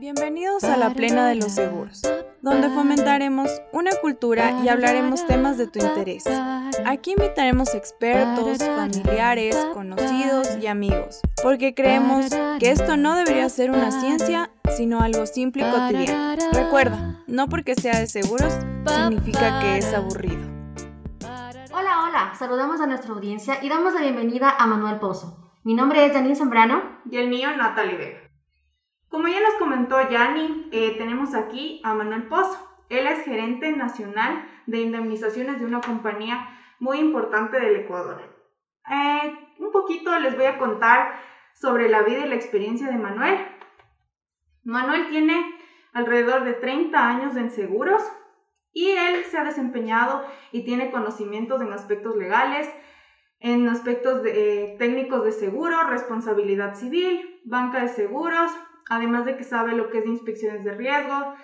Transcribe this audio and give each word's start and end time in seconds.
Bienvenidos 0.00 0.62
a 0.62 0.76
la 0.76 0.90
Plena 0.90 1.26
de 1.26 1.34
los 1.34 1.50
Seguros, 1.50 2.02
donde 2.40 2.68
fomentaremos 2.68 3.50
una 3.72 3.90
cultura 4.00 4.60
y 4.62 4.68
hablaremos 4.68 5.26
temas 5.26 5.58
de 5.58 5.66
tu 5.66 5.80
interés. 5.80 6.24
Aquí 6.86 7.14
invitaremos 7.18 7.74
expertos, 7.74 8.58
familiares, 8.58 9.56
conocidos 9.74 10.56
y 10.62 10.68
amigos, 10.68 11.20
porque 11.42 11.74
creemos 11.74 12.26
que 12.60 12.70
esto 12.70 12.96
no 12.96 13.16
debería 13.16 13.48
ser 13.48 13.72
una 13.72 13.90
ciencia, 13.90 14.52
sino 14.76 15.00
algo 15.00 15.26
simple 15.26 15.66
y 15.66 15.70
cotidiano. 15.70 16.36
Recuerda, 16.52 17.20
no 17.26 17.48
porque 17.48 17.74
sea 17.74 17.98
de 17.98 18.06
seguros, 18.06 18.54
significa 18.86 19.58
que 19.60 19.78
es 19.78 19.92
aburrido. 19.92 20.46
Hola, 21.72 22.04
hola, 22.04 22.32
saludamos 22.38 22.80
a 22.80 22.86
nuestra 22.86 23.12
audiencia 23.12 23.58
y 23.62 23.68
damos 23.68 23.94
la 23.94 24.02
bienvenida 24.02 24.54
a 24.56 24.64
Manuel 24.68 25.00
Pozo. 25.00 25.50
Mi 25.64 25.74
nombre 25.74 26.06
es 26.06 26.12
Janine 26.12 26.36
Zambrano. 26.36 26.82
Y 27.10 27.16
el 27.16 27.28
mío, 27.28 27.48
Natalie 27.56 27.96
Vega. 27.96 28.27
Como 29.08 29.26
ya 29.28 29.40
nos 29.40 29.54
comentó 29.54 29.96
Yanni, 30.10 30.68
eh, 30.70 30.96
tenemos 30.98 31.34
aquí 31.34 31.80
a 31.82 31.94
Manuel 31.94 32.28
Pozo. 32.28 32.58
Él 32.90 33.06
es 33.06 33.24
gerente 33.24 33.72
nacional 33.72 34.46
de 34.66 34.80
indemnizaciones 34.80 35.60
de 35.60 35.66
una 35.66 35.80
compañía 35.80 36.48
muy 36.78 36.98
importante 36.98 37.58
del 37.58 37.76
Ecuador. 37.76 38.20
Eh, 38.90 39.38
un 39.58 39.72
poquito 39.72 40.18
les 40.18 40.36
voy 40.36 40.46
a 40.46 40.58
contar 40.58 41.20
sobre 41.54 41.88
la 41.88 42.02
vida 42.02 42.24
y 42.24 42.28
la 42.28 42.34
experiencia 42.34 42.88
de 42.88 42.98
Manuel. 42.98 43.38
Manuel 44.64 45.08
tiene 45.08 45.54
alrededor 45.92 46.44
de 46.44 46.52
30 46.52 47.08
años 47.08 47.36
en 47.36 47.50
seguros 47.50 48.02
y 48.72 48.90
él 48.90 49.24
se 49.24 49.38
ha 49.38 49.44
desempeñado 49.44 50.22
y 50.52 50.64
tiene 50.64 50.90
conocimientos 50.90 51.60
en 51.62 51.72
aspectos 51.72 52.16
legales, 52.16 52.70
en 53.40 53.68
aspectos 53.68 54.22
eh, 54.26 54.76
técnicos 54.78 55.24
de 55.24 55.32
seguro, 55.32 55.84
responsabilidad 55.84 56.74
civil, 56.74 57.40
banca 57.44 57.80
de 57.80 57.88
seguros, 57.88 58.52
además 58.88 59.24
de 59.24 59.36
que 59.36 59.44
sabe 59.44 59.74
lo 59.74 59.90
que 59.90 59.98
es 59.98 60.06
inspecciones 60.06 60.64
de 60.64 60.74
riesgo, 60.74 61.34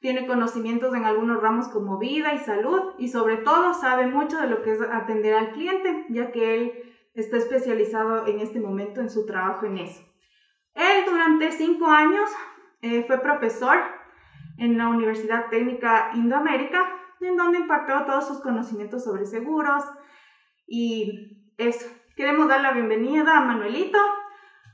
tiene 0.00 0.26
conocimientos 0.26 0.94
en 0.94 1.04
algunos 1.04 1.40
ramos 1.40 1.68
como 1.68 1.98
vida 1.98 2.34
y 2.34 2.38
salud 2.38 2.94
y 2.98 3.08
sobre 3.08 3.36
todo 3.36 3.72
sabe 3.72 4.08
mucho 4.08 4.40
de 4.40 4.48
lo 4.48 4.62
que 4.62 4.72
es 4.72 4.80
atender 4.80 5.34
al 5.34 5.52
cliente, 5.52 6.06
ya 6.08 6.32
que 6.32 6.56
él 6.56 6.72
está 7.14 7.36
especializado 7.36 8.26
en 8.26 8.40
este 8.40 8.58
momento 8.58 9.00
en 9.00 9.10
su 9.10 9.26
trabajo 9.26 9.64
en 9.66 9.78
eso. 9.78 10.02
Él 10.74 11.04
durante 11.06 11.52
cinco 11.52 11.86
años 11.86 12.28
eh, 12.80 13.04
fue 13.04 13.20
profesor 13.20 13.78
en 14.58 14.76
la 14.76 14.88
Universidad 14.88 15.48
Técnica 15.50 16.10
Indoamérica, 16.14 16.98
en 17.20 17.36
donde 17.36 17.58
impartió 17.58 18.04
todos 18.04 18.26
sus 18.26 18.40
conocimientos 18.40 19.04
sobre 19.04 19.26
seguros 19.26 19.84
y 20.66 21.52
eso. 21.58 21.86
Queremos 22.16 22.48
dar 22.48 22.60
la 22.60 22.72
bienvenida 22.72 23.38
a 23.38 23.44
Manuelito 23.44 23.98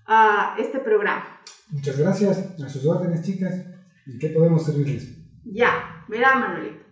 a 0.08 0.56
este 0.58 0.78
programa. 0.80 1.40
Muchas 1.70 1.98
gracias. 1.98 2.60
A 2.60 2.68
sus 2.68 2.84
órdenes, 2.86 3.22
chicas. 3.22 3.54
¿Y 4.06 4.18
qué 4.18 4.30
podemos 4.30 4.64
servirles? 4.64 5.16
Ya, 5.44 6.04
verá, 6.08 6.34
Manuelito. 6.34 6.84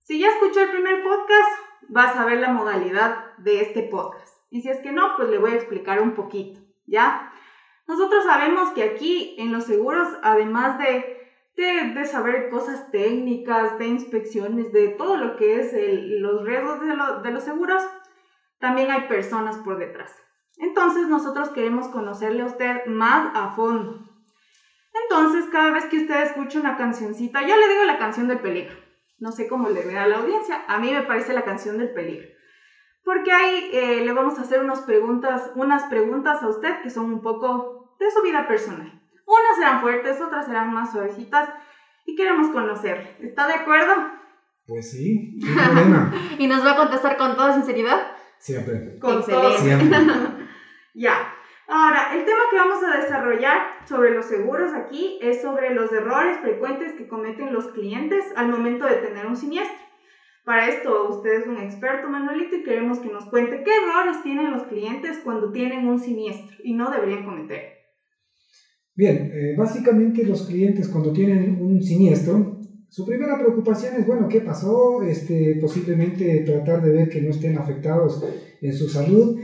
Si 0.00 0.18
ya 0.18 0.28
escuchó 0.28 0.62
el 0.62 0.70
primer 0.70 1.02
podcast, 1.02 1.50
vas 1.88 2.16
a 2.16 2.24
ver 2.24 2.40
la 2.40 2.52
modalidad 2.52 3.36
de 3.38 3.60
este 3.60 3.84
podcast. 3.84 4.28
Y 4.50 4.62
si 4.62 4.68
es 4.68 4.78
que 4.78 4.92
no, 4.92 5.16
pues 5.16 5.28
le 5.30 5.38
voy 5.38 5.52
a 5.52 5.56
explicar 5.56 6.02
un 6.02 6.14
poquito, 6.14 6.60
¿ya? 6.86 7.32
Nosotros 7.86 8.24
sabemos 8.24 8.70
que 8.70 8.82
aquí 8.82 9.36
en 9.38 9.52
los 9.52 9.64
seguros, 9.64 10.08
además 10.22 10.78
de, 10.78 11.16
de, 11.56 12.04
saber 12.06 12.50
cosas 12.50 12.90
técnicas, 12.90 13.78
de 13.78 13.86
inspecciones, 13.86 14.72
de 14.72 14.88
todo 14.88 15.16
lo 15.16 15.36
que 15.36 15.60
es 15.60 15.72
los 16.20 16.44
riesgos 16.44 16.80
de, 16.80 16.88
de 17.22 17.30
los 17.30 17.44
seguros, 17.44 17.82
también 18.58 18.90
hay 18.90 19.02
personas 19.08 19.56
por 19.58 19.78
detrás. 19.78 20.12
Entonces 20.56 21.08
nosotros 21.08 21.50
queremos 21.50 21.88
conocerle 21.88 22.42
a 22.42 22.46
usted 22.46 22.86
más 22.86 23.30
a 23.34 23.54
fondo. 23.54 24.06
Entonces 25.02 25.46
cada 25.52 25.72
vez 25.72 25.84
que 25.86 25.98
usted 25.98 26.22
escucha 26.22 26.60
una 26.60 26.76
cancioncita, 26.76 27.42
yo 27.42 27.56
le 27.56 27.68
digo 27.68 27.84
la 27.84 27.98
canción 27.98 28.28
del 28.28 28.40
peligro. 28.40 28.74
No 29.18 29.32
sé 29.32 29.48
cómo 29.48 29.68
le 29.68 29.82
ve 29.82 29.98
a 29.98 30.06
la 30.06 30.18
audiencia, 30.18 30.64
a 30.68 30.78
mí 30.78 30.92
me 30.92 31.02
parece 31.02 31.32
la 31.32 31.44
canción 31.44 31.78
del 31.78 31.92
peligro. 31.92 32.28
Porque 33.04 33.32
ahí 33.32 33.70
eh, 33.72 34.04
le 34.04 34.12
vamos 34.12 34.38
a 34.38 34.42
hacer 34.42 34.60
unas 34.62 34.80
preguntas, 34.80 35.50
unas 35.54 35.84
preguntas 35.84 36.42
a 36.42 36.48
usted 36.48 36.82
que 36.82 36.90
son 36.90 37.06
un 37.06 37.22
poco 37.22 37.96
de 38.00 38.10
su 38.10 38.22
vida 38.22 38.48
personal. 38.48 39.00
Unas 39.26 39.56
serán 39.56 39.80
fuertes, 39.80 40.20
otras 40.20 40.46
serán 40.46 40.72
más 40.72 40.92
suavecitas 40.92 41.48
y 42.04 42.14
queremos 42.16 42.48
conocerle. 42.48 43.16
¿Está 43.20 43.46
de 43.46 43.54
acuerdo? 43.54 43.92
Pues 44.66 44.90
sí, 44.90 45.38
sin 45.40 45.54
problema. 45.54 46.12
¿Y 46.38 46.46
nos 46.46 46.64
va 46.64 46.72
a 46.72 46.76
contestar 46.76 47.16
con 47.16 47.36
toda 47.36 47.54
sinceridad? 47.54 48.00
Siempre. 48.38 48.98
Con 48.98 49.24
todo. 49.24 49.56
Siempre. 49.58 49.98
Ya. 50.96 51.34
Ahora, 51.68 52.16
el 52.16 52.24
tema 52.24 52.44
que 52.50 52.56
vamos 52.56 52.82
a 52.82 52.96
desarrollar 52.96 53.58
sobre 53.86 54.12
los 54.12 54.24
seguros 54.26 54.72
aquí 54.72 55.18
es 55.20 55.42
sobre 55.42 55.74
los 55.74 55.92
errores 55.92 56.38
frecuentes 56.40 56.92
que 56.94 57.06
cometen 57.06 57.52
los 57.52 57.66
clientes 57.68 58.24
al 58.34 58.48
momento 58.48 58.86
de 58.86 58.96
tener 58.96 59.26
un 59.26 59.36
siniestro. 59.36 59.76
Para 60.44 60.68
esto, 60.68 61.08
usted 61.10 61.40
es 61.40 61.46
un 61.46 61.58
experto, 61.58 62.08
Manuelito, 62.08 62.56
y 62.56 62.62
queremos 62.62 63.00
que 63.00 63.10
nos 63.10 63.26
cuente 63.26 63.62
qué 63.64 63.70
errores 63.72 64.22
tienen 64.22 64.52
los 64.52 64.62
clientes 64.62 65.20
cuando 65.22 65.52
tienen 65.52 65.86
un 65.86 65.98
siniestro 65.98 66.56
y 66.62 66.72
no 66.72 66.90
deberían 66.90 67.24
cometer. 67.24 67.62
Bien, 68.94 69.30
eh, 69.34 69.54
básicamente 69.58 70.24
los 70.24 70.46
clientes 70.46 70.88
cuando 70.88 71.12
tienen 71.12 71.60
un 71.60 71.82
siniestro, 71.82 72.60
su 72.88 73.04
primera 73.04 73.36
preocupación 73.38 73.96
es, 73.96 74.06
bueno, 74.06 74.28
¿qué 74.28 74.40
pasó? 74.40 75.02
Este, 75.02 75.58
posiblemente 75.60 76.44
tratar 76.46 76.80
de 76.80 76.92
ver 76.92 77.08
que 77.10 77.20
no 77.20 77.30
estén 77.30 77.58
afectados 77.58 78.24
en 78.62 78.72
su 78.72 78.88
salud 78.88 79.38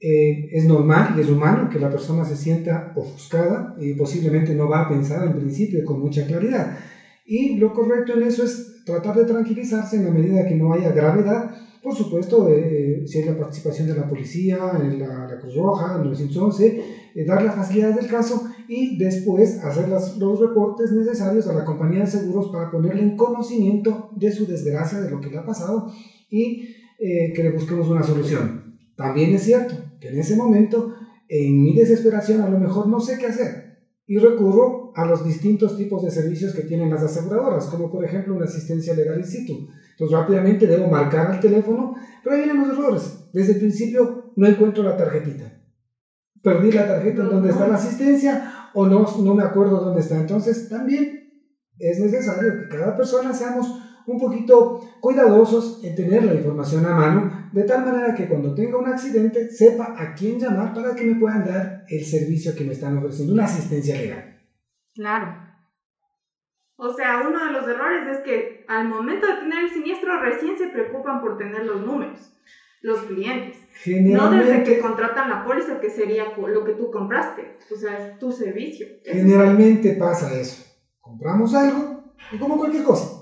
eh, 0.00 0.50
es 0.52 0.64
normal 0.64 1.14
y 1.16 1.22
es 1.22 1.28
humano 1.28 1.68
que 1.68 1.80
la 1.80 1.90
persona 1.90 2.24
se 2.24 2.36
sienta 2.36 2.92
ofuscada 2.94 3.74
y 3.80 3.94
posiblemente 3.94 4.54
no 4.54 4.68
va 4.68 4.82
a 4.82 4.88
pensar 4.88 5.26
en 5.26 5.36
principio 5.36 5.84
con 5.84 5.98
mucha 5.98 6.24
claridad. 6.24 6.78
Y 7.26 7.56
lo 7.56 7.74
correcto 7.74 8.12
en 8.14 8.22
eso 8.22 8.44
es 8.44 8.84
tratar 8.84 9.16
de 9.16 9.24
tranquilizarse 9.24 9.96
en 9.96 10.04
la 10.04 10.12
medida 10.12 10.46
que 10.46 10.54
no 10.54 10.72
haya 10.72 10.92
gravedad. 10.92 11.50
Por 11.82 11.96
supuesto, 11.96 12.48
eh, 12.48 13.02
si 13.06 13.18
hay 13.18 13.24
la 13.24 13.36
participación 13.36 13.88
de 13.88 13.96
la 13.96 14.08
policía, 14.08 14.58
la, 14.58 15.26
la 15.26 15.40
Cruz 15.40 15.56
Roja, 15.56 15.96
el 15.96 16.04
911, 16.04 16.82
eh, 17.16 17.24
dar 17.24 17.42
las 17.42 17.56
facilidades 17.56 17.96
del 17.96 18.06
caso 18.06 18.44
y 18.68 18.98
después 18.98 19.58
hacer 19.64 19.88
los 19.88 20.40
reportes 20.40 20.92
necesarios 20.92 21.48
a 21.48 21.54
la 21.54 21.64
compañía 21.64 22.00
de 22.00 22.06
seguros 22.06 22.50
para 22.52 22.70
ponerle 22.70 23.02
en 23.02 23.16
conocimiento 23.16 24.10
de 24.14 24.30
su 24.30 24.46
desgracia, 24.46 25.00
de 25.00 25.10
lo 25.10 25.20
que 25.20 25.30
le 25.30 25.38
ha 25.38 25.44
pasado 25.44 25.90
y 26.30 26.76
que 26.98 27.42
le 27.42 27.52
busquemos 27.52 27.88
una 27.88 28.02
solución. 28.02 28.76
También 28.96 29.32
es 29.32 29.44
cierto 29.44 29.87
que 30.00 30.08
en 30.08 30.18
ese 30.18 30.36
momento, 30.36 30.94
en 31.28 31.62
mi 31.62 31.74
desesperación, 31.74 32.40
a 32.40 32.48
lo 32.48 32.58
mejor 32.58 32.88
no 32.88 33.00
sé 33.00 33.18
qué 33.18 33.26
hacer 33.26 33.68
y 34.06 34.16
recurro 34.16 34.90
a 34.96 35.04
los 35.04 35.22
distintos 35.22 35.76
tipos 35.76 36.02
de 36.02 36.10
servicios 36.10 36.54
que 36.54 36.62
tienen 36.62 36.90
las 36.90 37.02
aseguradoras, 37.02 37.66
como 37.66 37.90
por 37.90 38.04
ejemplo 38.04 38.34
una 38.34 38.46
asistencia 38.46 38.94
legal 38.94 39.18
in 39.18 39.26
situ. 39.26 39.68
Entonces 39.90 40.16
rápidamente 40.16 40.66
debo 40.66 40.88
marcar 40.88 41.34
el 41.34 41.40
teléfono, 41.40 41.94
pero 42.24 42.34
ahí 42.34 42.44
vienen 42.44 42.66
los 42.66 42.70
errores. 42.70 43.28
Desde 43.34 43.52
el 43.52 43.58
principio 43.58 44.32
no 44.34 44.46
encuentro 44.46 44.82
la 44.82 44.96
tarjetita. 44.96 45.60
Perdí 46.42 46.72
la 46.72 46.88
tarjeta 46.88 47.22
en 47.22 47.28
donde 47.28 47.50
está 47.50 47.68
la 47.68 47.74
asistencia 47.74 48.70
o 48.72 48.86
no, 48.86 49.06
no 49.22 49.34
me 49.34 49.42
acuerdo 49.42 49.78
dónde 49.78 50.00
está. 50.00 50.18
Entonces 50.18 50.70
también 50.70 51.30
es 51.78 52.00
necesario 52.00 52.54
que 52.60 52.76
cada 52.76 52.96
persona 52.96 53.34
seamos 53.34 53.66
un 54.08 54.18
poquito 54.18 54.80
cuidadosos 55.00 55.84
en 55.84 55.94
tener 55.94 56.24
la 56.24 56.34
información 56.34 56.86
a 56.86 56.94
mano, 56.94 57.50
de 57.52 57.62
tal 57.64 57.84
manera 57.84 58.14
que 58.14 58.26
cuando 58.26 58.54
tenga 58.54 58.78
un 58.78 58.88
accidente 58.88 59.50
sepa 59.50 59.94
a 59.98 60.14
quién 60.14 60.40
llamar 60.40 60.72
para 60.72 60.94
que 60.94 61.04
me 61.04 61.20
puedan 61.20 61.44
dar 61.44 61.84
el 61.88 62.04
servicio 62.04 62.54
que 62.56 62.64
me 62.64 62.72
están 62.72 62.96
ofreciendo, 62.96 63.34
una 63.34 63.44
asistencia 63.44 63.96
legal. 63.96 64.40
Claro. 64.94 65.46
O 66.76 66.92
sea, 66.92 67.22
uno 67.28 67.44
de 67.44 67.52
los 67.52 67.68
errores 67.68 68.08
es 68.08 68.18
que 68.24 68.64
al 68.66 68.88
momento 68.88 69.26
de 69.26 69.34
tener 69.34 69.64
el 69.64 69.70
siniestro 69.70 70.20
recién 70.22 70.56
se 70.56 70.68
preocupan 70.68 71.20
por 71.20 71.36
tener 71.36 71.66
los 71.66 71.84
números, 71.84 72.32
los 72.80 73.00
clientes. 73.00 73.58
No 73.86 74.30
desde 74.30 74.62
que 74.62 74.78
contratan 74.78 75.28
la 75.28 75.44
póliza, 75.44 75.80
que 75.80 75.90
sería 75.90 76.24
lo 76.36 76.64
que 76.64 76.72
tú 76.72 76.90
compraste, 76.90 77.58
o 77.70 77.76
sea, 77.76 77.98
es 77.98 78.18
tu 78.18 78.32
servicio. 78.32 78.86
Generalmente 79.04 79.96
pasa 79.96 80.32
eso. 80.38 80.64
Compramos 81.00 81.54
algo 81.54 82.14
y 82.32 82.38
como 82.38 82.56
cualquier 82.56 82.84
cosa 82.84 83.17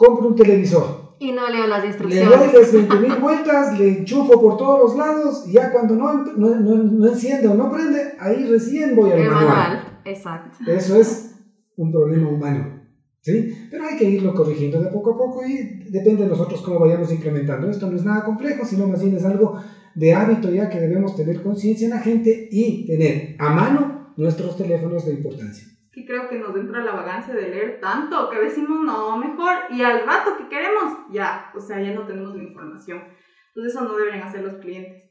compro 0.00 0.28
un 0.28 0.34
televisor. 0.34 1.16
Y 1.18 1.32
no 1.32 1.46
leo 1.50 1.66
las 1.66 1.84
instrucciones. 1.84 2.30
Le 2.30 2.36
doy 2.36 2.58
las 2.58 2.72
20 2.72 2.96
mil 3.00 3.14
vueltas, 3.16 3.78
le 3.78 3.98
enchufo 3.98 4.40
por 4.40 4.56
todos 4.56 4.80
los 4.80 4.96
lados 4.96 5.44
y 5.46 5.52
ya 5.52 5.70
cuando 5.70 5.94
no, 5.94 6.24
no, 6.24 6.54
no, 6.54 7.06
enciende 7.06 7.46
o 7.48 7.54
no 7.54 7.70
prende, 7.70 8.14
ahí 8.18 8.46
recién 8.46 8.96
voy 8.96 9.10
al 9.10 9.18
manual. 9.18 9.44
manual. 9.44 10.00
Exacto. 10.06 10.56
Eso 10.66 10.96
es 10.98 11.34
un 11.76 11.92
problema 11.92 12.30
humano. 12.30 12.80
¿sí? 13.20 13.54
Pero 13.70 13.84
hay 13.84 13.98
que 13.98 14.08
irlo 14.08 14.32
corrigiendo 14.32 14.80
de 14.80 14.88
poco 14.88 15.10
a 15.10 15.18
poco 15.18 15.44
y 15.44 15.90
depende 15.90 16.22
de 16.22 16.30
nosotros 16.30 16.62
cómo 16.62 16.80
vayamos 16.80 17.12
implementando. 17.12 17.68
Esto 17.68 17.90
no 17.90 17.96
es 17.98 18.04
nada 18.04 18.24
complejo, 18.24 18.64
sino 18.64 18.88
más 18.88 19.02
bien 19.02 19.14
es 19.14 19.24
algo 19.26 19.60
de 19.94 20.14
hábito 20.14 20.50
ya 20.50 20.70
que 20.70 20.80
debemos 20.80 21.14
tener 21.14 21.42
conciencia 21.42 21.84
en 21.84 21.90
la 21.90 22.00
gente 22.00 22.48
y 22.50 22.86
tener 22.86 23.36
a 23.38 23.52
mano 23.52 24.14
nuestros 24.16 24.56
teléfonos 24.56 25.04
de 25.04 25.12
importancia 25.12 25.70
que 25.92 26.06
creo 26.06 26.28
que 26.28 26.38
nos 26.38 26.54
entra 26.54 26.84
la 26.84 26.92
vagancia 26.92 27.34
de 27.34 27.48
leer 27.48 27.80
tanto 27.80 28.30
que 28.30 28.38
decimos 28.38 28.80
no, 28.84 29.16
mejor, 29.16 29.54
y 29.70 29.82
al 29.82 30.06
rato 30.06 30.36
que 30.38 30.48
queremos, 30.48 30.98
ya, 31.12 31.50
o 31.54 31.60
sea, 31.60 31.82
ya 31.82 31.92
no 31.92 32.06
tenemos 32.06 32.36
la 32.36 32.44
información. 32.44 33.00
Entonces 33.48 33.74
eso 33.74 33.84
no 33.84 33.96
deben 33.96 34.22
hacer 34.22 34.42
los 34.42 34.54
clientes. 34.54 35.10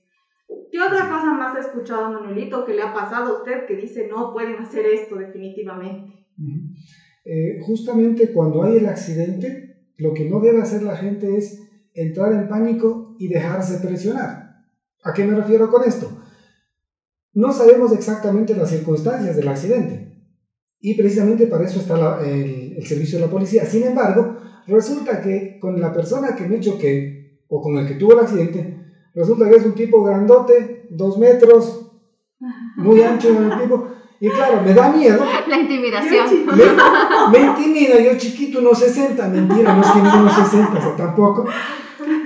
¿Qué 0.71 0.79
otra 0.79 1.09
cosa 1.09 1.33
más 1.33 1.55
ha 1.55 1.59
escuchado 1.59 2.11
Manuelito 2.11 2.65
que 2.65 2.73
le 2.73 2.81
ha 2.81 2.93
pasado 2.93 3.35
a 3.35 3.37
usted 3.39 3.65
que 3.67 3.75
dice 3.75 4.07
no 4.07 4.33
pueden 4.33 4.55
hacer 4.55 4.85
esto 4.85 5.15
definitivamente? 5.15 6.25
Eh, 7.25 7.59
justamente 7.61 8.31
cuando 8.31 8.63
hay 8.63 8.77
el 8.77 8.87
accidente, 8.87 9.91
lo 9.97 10.13
que 10.13 10.29
no 10.29 10.39
debe 10.39 10.61
hacer 10.61 10.81
la 10.81 10.95
gente 10.95 11.37
es 11.37 11.69
entrar 11.93 12.31
en 12.31 12.47
pánico 12.47 13.15
y 13.19 13.27
dejarse 13.27 13.85
presionar. 13.85 14.63
¿A 15.03 15.13
qué 15.13 15.25
me 15.25 15.35
refiero 15.35 15.69
con 15.69 15.83
esto? 15.83 16.09
No 17.33 17.51
sabemos 17.51 17.91
exactamente 17.91 18.55
las 18.55 18.69
circunstancias 18.69 19.35
del 19.35 19.47
accidente 19.47 20.08
y 20.81 20.95
precisamente 20.95 21.47
para 21.47 21.65
eso 21.65 21.79
está 21.79 22.19
el, 22.25 22.75
el, 22.77 22.85
servicio 22.85 23.19
de 23.19 23.25
la 23.25 23.31
policía. 23.31 23.65
Sin 23.65 23.83
embargo, 23.83 24.37
resulta 24.67 25.21
que 25.21 25.59
con 25.59 25.79
la 25.79 25.91
persona 25.91 26.35
que 26.35 26.47
me 26.47 26.59
choqué 26.59 27.41
o 27.47 27.61
con 27.61 27.77
el 27.77 27.87
que 27.87 27.95
tuvo 27.95 28.13
el 28.13 28.19
accidente, 28.19 28.77
resulta 29.13 29.49
que 29.49 29.57
es 29.57 29.65
un 29.65 29.75
tipo 29.75 30.03
grandote, 30.03 30.87
dos 30.89 31.17
metros, 31.17 31.91
muy 32.77 33.01
ancho 33.01 33.29
el 33.29 33.61
tipo, 33.61 33.87
y 34.21 34.29
claro, 34.29 34.61
me 34.61 34.73
da 34.73 34.91
miedo. 34.91 35.23
La 35.47 35.59
intimidación. 35.59 36.45
Me, 37.31 37.39
intimida, 37.39 37.99
yo 38.01 38.17
chiquito, 38.17 38.59
unos 38.59 38.79
60, 38.79 39.27
mentira, 39.29 39.75
no 39.75 39.81
es 39.81 39.91
que 39.91 39.99
unos 39.99 40.33
60, 40.33 40.77
o 40.77 40.81
sea, 40.81 40.95
tampoco. 40.95 41.45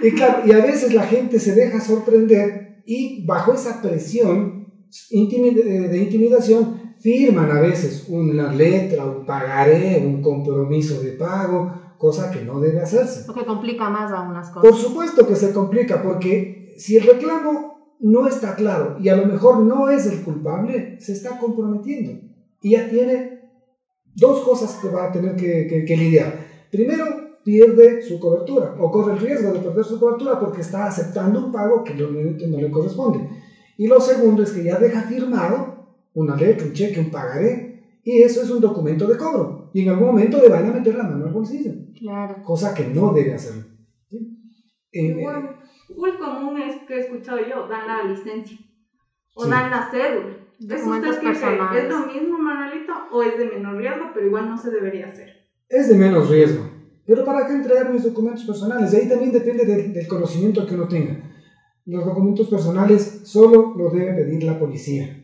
Y 0.01 0.11
claro, 0.11 0.41
y 0.45 0.51
a 0.51 0.57
veces 0.57 0.94
la 0.94 1.03
gente 1.03 1.39
se 1.39 1.55
deja 1.55 1.79
sorprender 1.79 2.83
y 2.85 3.25
bajo 3.25 3.53
esa 3.53 3.81
presión 3.81 4.67
eh, 5.11 5.88
de 5.89 5.97
intimidación 5.97 6.82
firman 7.03 7.51
a 7.51 7.59
veces 7.59 8.05
una 8.07 8.53
letra, 8.53 9.05
un 9.05 9.25
pagaré, 9.25 10.01
un 10.03 10.21
compromiso 10.21 11.01
de 11.01 11.11
pago, 11.11 11.73
cosa 11.97 12.31
que 12.31 12.41
no 12.41 12.61
debe 12.61 12.79
hacerse. 12.79 13.27
Lo 13.27 13.33
que 13.33 13.45
complica 13.45 13.89
más 13.89 14.09
a 14.11 14.21
unas 14.21 14.50
cosas. 14.50 14.71
Por 14.71 14.79
supuesto 14.79 15.27
que 15.27 15.35
se 15.35 15.51
complica, 15.51 16.01
porque 16.01 16.73
si 16.77 16.95
el 16.95 17.03
reclamo 17.03 17.97
no 18.00 18.25
está 18.25 18.55
claro 18.55 18.95
y 19.01 19.09
a 19.09 19.17
lo 19.17 19.25
mejor 19.25 19.59
no 19.59 19.89
es 19.89 20.05
el 20.05 20.21
culpable, 20.21 20.97
se 21.01 21.11
está 21.11 21.38
comprometiendo 21.38 22.21
y 22.61 22.71
ya 22.71 22.89
tiene 22.89 23.51
dos 24.15 24.39
cosas 24.39 24.79
que 24.81 24.88
va 24.88 25.07
a 25.07 25.11
tener 25.11 25.35
que, 25.35 25.83
que, 25.85 25.97
lidiar. 25.97 26.39
Primero, 26.71 27.05
pierde 27.44 28.01
su 28.01 28.17
cobertura 28.17 28.75
o 28.79 28.89
corre 28.89 29.13
el 29.13 29.19
riesgo 29.19 29.51
de 29.51 29.59
perder 29.59 29.83
su 29.83 30.00
cobertura 30.00 30.39
porque 30.39 30.61
está 30.61 30.85
aceptando 30.85 31.47
un 31.47 31.51
pago 31.51 31.83
que 31.83 31.95
no 31.95 32.57
le 32.61 32.71
corresponde. 32.71 33.27
Y 33.77 33.88
lo 33.88 34.00
segundo 34.00 34.44
es 34.44 34.51
que 34.51 34.63
ya 34.63 34.77
deja 34.77 35.01
firmado 35.01 35.73
una 36.13 36.36
letra, 36.36 36.65
un 36.65 36.74
cheque, 36.74 37.00
un 37.00 37.12
pagaré 37.12 38.00
y 38.04 38.21
eso 38.21 38.42
es 38.42 38.50
un 38.50 38.62
documento 38.62 39.07
de 39.07 39.18
cobro 39.18 39.71
y 39.74 39.81
en 39.81 39.89
algún 39.89 40.07
momento 40.07 40.42
le 40.42 40.50
van 40.50 40.69
a 40.69 40.74
meter 40.74 40.95
la 40.95 41.04
mano 41.04 41.25
al 41.25 41.33
bolsillo. 41.33 41.71
Claro. 41.98 42.44
Cosa 42.44 42.74
que 42.74 42.88
no 42.88 43.13
debe 43.13 43.33
hacer. 43.33 43.54
Eh, 44.92 45.25
full 45.88 46.12
común 46.19 46.62
es 46.62 46.75
que 46.88 46.95
he 46.95 47.00
escuchado 47.00 47.39
yo, 47.39 47.68
dan 47.68 47.88
la 47.88 48.04
licencia 48.04 48.57
o 49.36 49.48
dan 49.48 49.71
la 49.71 49.89
cédula. 49.89 50.44
¿Es 50.60 50.69
¿Es 50.69 51.89
lo 51.89 52.06
mismo, 52.06 52.38
Manuelito, 52.38 52.94
o 53.12 53.24
es 53.24 53.38
de 53.38 53.45
menor 53.45 53.77
riesgo, 53.77 54.12
pero 54.13 54.27
igual 54.27 54.50
no 54.50 54.57
se 54.57 54.71
debería 54.71 55.07
hacer? 55.07 55.30
Es 55.68 55.89
de 55.89 55.95
menos 55.95 56.30
riesgo. 56.30 56.69
Pero 57.06 57.25
¿para 57.25 57.45
qué 57.45 57.54
entregar 57.54 57.92
mis 57.92 58.04
documentos 58.04 58.45
personales? 58.45 58.94
ahí 58.94 59.10
también 59.10 59.31
depende 59.31 59.65
del 59.65 60.07
conocimiento 60.07 60.65
que 60.65 60.75
uno 60.75 60.88
tenga. 60.88 61.18
Los 61.86 62.06
documentos 62.06 62.48
personales 62.48 63.21
solo 63.25 63.74
los 63.75 63.92
debe 63.92 64.13
pedir 64.13 64.44
la 64.44 64.57
policía. 64.57 65.23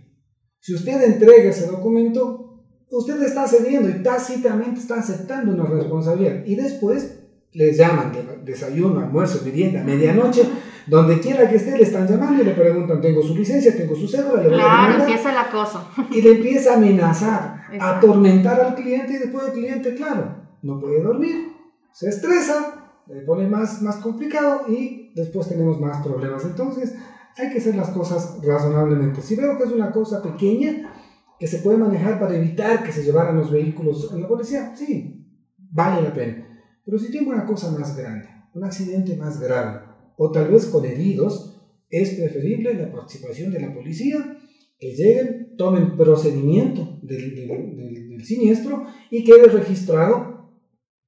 Si 0.59 0.73
usted 0.73 1.01
entrega 1.03 1.50
ese 1.50 1.67
documento, 1.67 2.63
usted 2.91 3.21
está 3.23 3.47
cediendo 3.47 3.89
y 3.89 4.03
tácitamente 4.03 4.79
está 4.79 5.00
aceptando 5.00 5.53
una 5.53 5.65
responsabilidad. 5.65 6.45
Y 6.45 6.56
después 6.56 7.19
les 7.53 7.77
llaman 7.77 8.11
de 8.11 8.23
desayuno, 8.44 9.00
almuerzo, 9.00 9.44
merienda, 9.44 9.83
medianoche, 9.83 10.44
donde 10.88 11.19
quiera 11.19 11.50
que 11.50 11.56
esté, 11.56 11.77
le 11.77 11.83
están 11.83 12.07
llamando 12.07 12.41
y 12.41 12.45
le 12.45 12.51
preguntan, 12.51 13.01
tengo 13.01 13.21
su 13.21 13.35
licencia, 13.35 13.75
tengo 13.75 13.95
su 13.95 14.07
cédula, 14.07 14.41
le 14.41 14.50
voy 14.50 14.57
claro, 14.57 15.03
empieza 15.03 15.31
el 15.31 15.38
acoso. 15.38 15.88
Y 16.11 16.21
le 16.21 16.31
empieza 16.31 16.73
a 16.73 16.77
amenazar, 16.77 17.62
a 17.79 17.97
atormentar 17.97 18.59
al 18.59 18.75
cliente 18.75 19.13
y 19.13 19.17
después 19.17 19.45
el 19.47 19.53
cliente, 19.53 19.95
claro, 19.95 20.35
no 20.62 20.79
puede 20.79 21.01
dormir, 21.01 21.53
se 21.91 22.09
estresa, 22.09 22.91
le 23.07 23.21
pone 23.21 23.47
más, 23.47 23.81
más 23.81 23.97
complicado 23.97 24.63
y 24.67 25.12
después 25.15 25.47
tenemos 25.47 25.79
más 25.79 26.05
problemas. 26.05 26.44
Entonces, 26.45 26.95
hay 27.37 27.51
que 27.51 27.59
hacer 27.59 27.75
las 27.75 27.89
cosas 27.89 28.37
razonablemente. 28.43 29.21
Si 29.21 29.35
veo 29.35 29.57
que 29.57 29.63
es 29.63 29.71
una 29.71 29.91
cosa 29.91 30.21
pequeña, 30.21 30.93
que 31.39 31.47
se 31.47 31.59
puede 31.59 31.77
manejar 31.77 32.19
para 32.19 32.35
evitar 32.35 32.83
que 32.83 32.91
se 32.91 33.03
llevaran 33.03 33.37
los 33.37 33.49
vehículos 33.49 34.11
en 34.13 34.21
la 34.21 34.27
policía, 34.27 34.75
sí, 34.75 35.25
vale 35.57 36.01
la 36.01 36.13
pena. 36.13 36.45
Pero 36.83 36.99
si 36.99 37.11
tengo 37.11 37.31
una 37.31 37.45
cosa 37.45 37.71
más 37.71 37.95
grande, 37.95 38.27
un 38.53 38.63
accidente 38.63 39.15
más 39.15 39.39
grave, 39.39 39.79
o 40.17 40.31
tal 40.31 40.49
vez 40.49 40.65
con 40.65 40.83
heridos, 40.85 41.61
es 41.89 42.15
preferible 42.15 42.73
la 42.73 42.91
participación 42.91 43.51
de 43.51 43.61
la 43.61 43.73
policía, 43.73 44.37
que 44.77 44.93
lleguen, 44.93 45.55
tomen 45.57 45.97
procedimiento 45.97 46.99
del, 47.01 47.35
del, 47.35 48.25
siniestro 48.25 48.85
y 49.09 49.23
quede 49.23 49.47
registrado, 49.47 50.51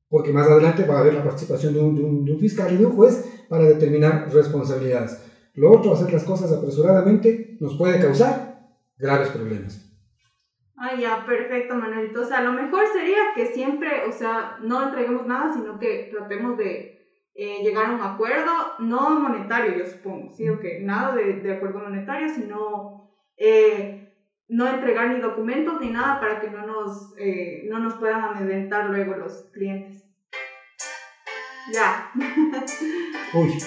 porque 0.08 0.32
más 0.32 0.48
adelante 0.48 0.86
va 0.86 0.98
a 0.98 1.00
haber 1.02 1.14
la 1.14 1.24
participación 1.24 1.74
de 1.74 1.80
un, 1.82 2.26
de 2.26 2.32
un 2.32 2.40
fiscal 2.40 2.74
y 2.74 2.78
de 2.78 2.86
un 2.86 2.94
juez 2.94 3.26
para 3.50 3.66
determinar 3.66 4.34
responsabilidades. 4.34 5.18
Lo 5.56 5.72
otro, 5.72 5.94
hacer 5.94 6.12
las 6.14 6.24
cosas 6.24 6.52
apresuradamente, 6.52 7.58
nos 7.60 7.78
puede 7.78 8.00
causar 8.00 8.60
graves 8.98 9.30
problemas. 9.30 9.88
Ah, 10.78 10.96
ya, 10.96 11.26
perfecto, 11.26 11.76
Manuelito. 11.76 12.22
O 12.22 12.26
sea, 12.26 12.42
lo 12.42 12.54
mejor 12.54 12.86
sería 12.92 13.20
que 13.36 13.48
siempre, 13.48 14.06
o 14.08 14.12
sea, 14.12 14.58
no 14.62 14.84
entreguemos 14.84 15.28
nada, 15.28 15.54
sino 15.54 15.78
que 15.78 16.10
tratemos 16.12 16.58
de 16.58 17.02
eh, 17.36 17.64
llegar 17.64 17.86
a 17.86 17.94
un 17.94 18.02
acuerdo, 18.02 18.52
no 18.80 19.12
monetario, 19.12 19.78
yo 19.78 19.86
supongo, 19.86 20.34
¿sí? 20.34 20.50
O 20.50 20.60
que 20.60 20.80
nada 20.80 21.16
de, 21.16 21.42
de, 21.42 21.54
acuerdo 21.54 21.80
monetario, 21.80 22.28
sino 22.30 23.12
eh, 23.38 24.14
no 24.48 24.68
entregar 24.68 25.10
ni 25.10 25.22
documentos 25.22 25.80
ni 25.80 25.92
nada 25.92 26.20
para 26.20 26.42
que 26.42 26.50
no 26.50 26.66
nos, 26.66 27.14
eh, 27.18 27.64
no 27.70 27.80
nos 27.80 27.94
puedan 27.96 28.24
amedrentar 28.24 28.90
luego 28.90 29.16
los 29.16 29.50
clientes. 29.54 30.04
Ya. 31.74 32.12
Uy. 33.34 33.58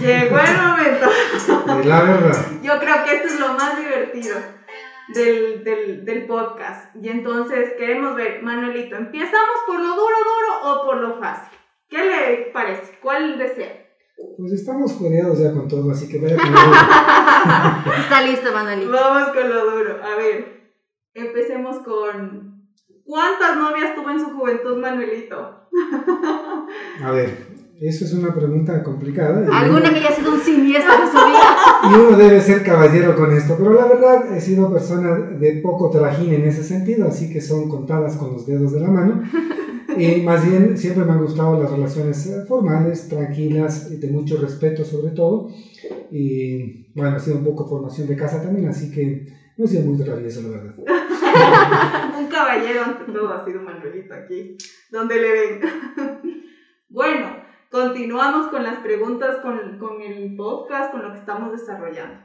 Llegó 0.00 0.38
el 0.38 0.56
momento. 0.56 0.91
La 1.84 2.02
verdad. 2.02 2.46
Yo 2.62 2.78
creo 2.78 3.04
que 3.04 3.16
esto 3.16 3.28
es 3.28 3.40
lo 3.40 3.54
más 3.54 3.76
divertido 3.76 4.36
del, 5.14 5.64
del, 5.64 6.04
del, 6.04 6.26
podcast. 6.26 6.94
Y 6.96 7.08
entonces 7.08 7.72
queremos 7.78 8.16
ver, 8.16 8.42
Manuelito, 8.42 8.96
¿empezamos 8.96 9.56
por 9.66 9.80
lo 9.80 9.88
duro, 9.88 9.96
duro 9.96 10.72
o 10.72 10.86
por 10.86 10.96
lo 10.98 11.18
fácil? 11.18 11.58
¿Qué 11.88 11.98
le 11.98 12.50
parece? 12.52 12.98
¿Cuál 13.02 13.38
desea? 13.38 13.82
Pues 14.38 14.52
estamos 14.52 14.92
coreados 14.92 15.38
ya 15.38 15.52
con 15.52 15.68
todo, 15.68 15.90
así 15.90 16.08
que 16.08 16.18
vaya 16.18 16.36
con 16.36 16.52
lo 16.52 16.60
duro. 16.60 16.72
Está 18.00 18.22
listo, 18.22 18.52
Manuelito. 18.52 18.92
Vamos 18.92 19.28
con 19.34 19.48
lo 19.48 19.70
duro. 19.70 20.00
A 20.02 20.16
ver, 20.16 20.72
empecemos 21.14 21.78
con... 21.78 22.52
¿Cuántas 23.04 23.56
novias 23.56 23.94
tuvo 23.94 24.10
en 24.10 24.20
su 24.20 24.30
juventud, 24.30 24.78
Manuelito? 24.78 25.68
A 27.02 27.10
ver, 27.10 27.52
eso 27.80 28.04
es 28.04 28.12
una 28.12 28.32
pregunta 28.32 28.82
complicada. 28.84 29.44
Alguna 29.58 29.90
que 29.90 29.98
haya 29.98 30.12
sido 30.12 30.32
un 30.32 30.40
siniestro 30.40 30.92
de 30.92 31.06
su 31.06 31.26
vida. 31.26 31.51
Y 31.90 31.94
uno 31.94 32.16
debe 32.16 32.40
ser 32.40 32.62
caballero 32.62 33.16
con 33.16 33.32
esto, 33.32 33.56
pero 33.58 33.72
la 33.72 33.86
verdad 33.86 34.36
he 34.36 34.40
sido 34.40 34.72
persona 34.72 35.16
de 35.18 35.54
poco 35.54 35.90
trajín 35.90 36.32
en 36.32 36.44
ese 36.44 36.62
sentido, 36.62 37.08
así 37.08 37.32
que 37.32 37.40
son 37.40 37.68
contadas 37.68 38.16
con 38.16 38.32
los 38.32 38.46
dedos 38.46 38.72
de 38.72 38.80
la 38.80 38.88
mano. 38.88 39.22
Y 39.96 40.20
más 40.24 40.48
bien 40.48 40.78
siempre 40.78 41.04
me 41.04 41.12
han 41.12 41.22
gustado 41.22 41.60
las 41.60 41.70
relaciones 41.70 42.26
eh, 42.26 42.44
formales, 42.46 43.08
tranquilas, 43.08 43.90
y 43.90 43.96
de 43.96 44.08
mucho 44.08 44.36
respeto 44.40 44.84
sobre 44.84 45.12
todo. 45.12 45.50
Y 46.10 46.92
bueno, 46.94 47.16
ha 47.16 47.18
sido 47.18 47.38
un 47.38 47.44
poco 47.44 47.68
formación 47.68 48.06
de 48.06 48.16
casa 48.16 48.40
también, 48.40 48.68
así 48.68 48.90
que 48.90 49.26
no 49.56 49.64
he 49.64 49.68
sido 49.68 49.82
muy 49.82 49.98
travieso, 49.98 50.42
la 50.42 50.48
verdad. 50.48 50.74
un 52.18 52.26
caballero 52.28 52.82
ante 52.84 53.12
todo 53.12 53.32
ha 53.32 53.44
sido 53.44 53.60
Manuelito 53.60 54.14
aquí, 54.14 54.56
donde 54.90 55.16
le 55.16 55.32
ven. 55.32 55.60
bueno, 56.88 57.41
continuamos 57.72 58.48
con 58.48 58.62
las 58.62 58.80
preguntas 58.80 59.38
con, 59.38 59.78
con 59.78 60.02
el 60.02 60.36
podcast, 60.36 60.92
con 60.92 61.02
lo 61.02 61.12
que 61.12 61.18
estamos 61.18 61.52
desarrollando. 61.52 62.20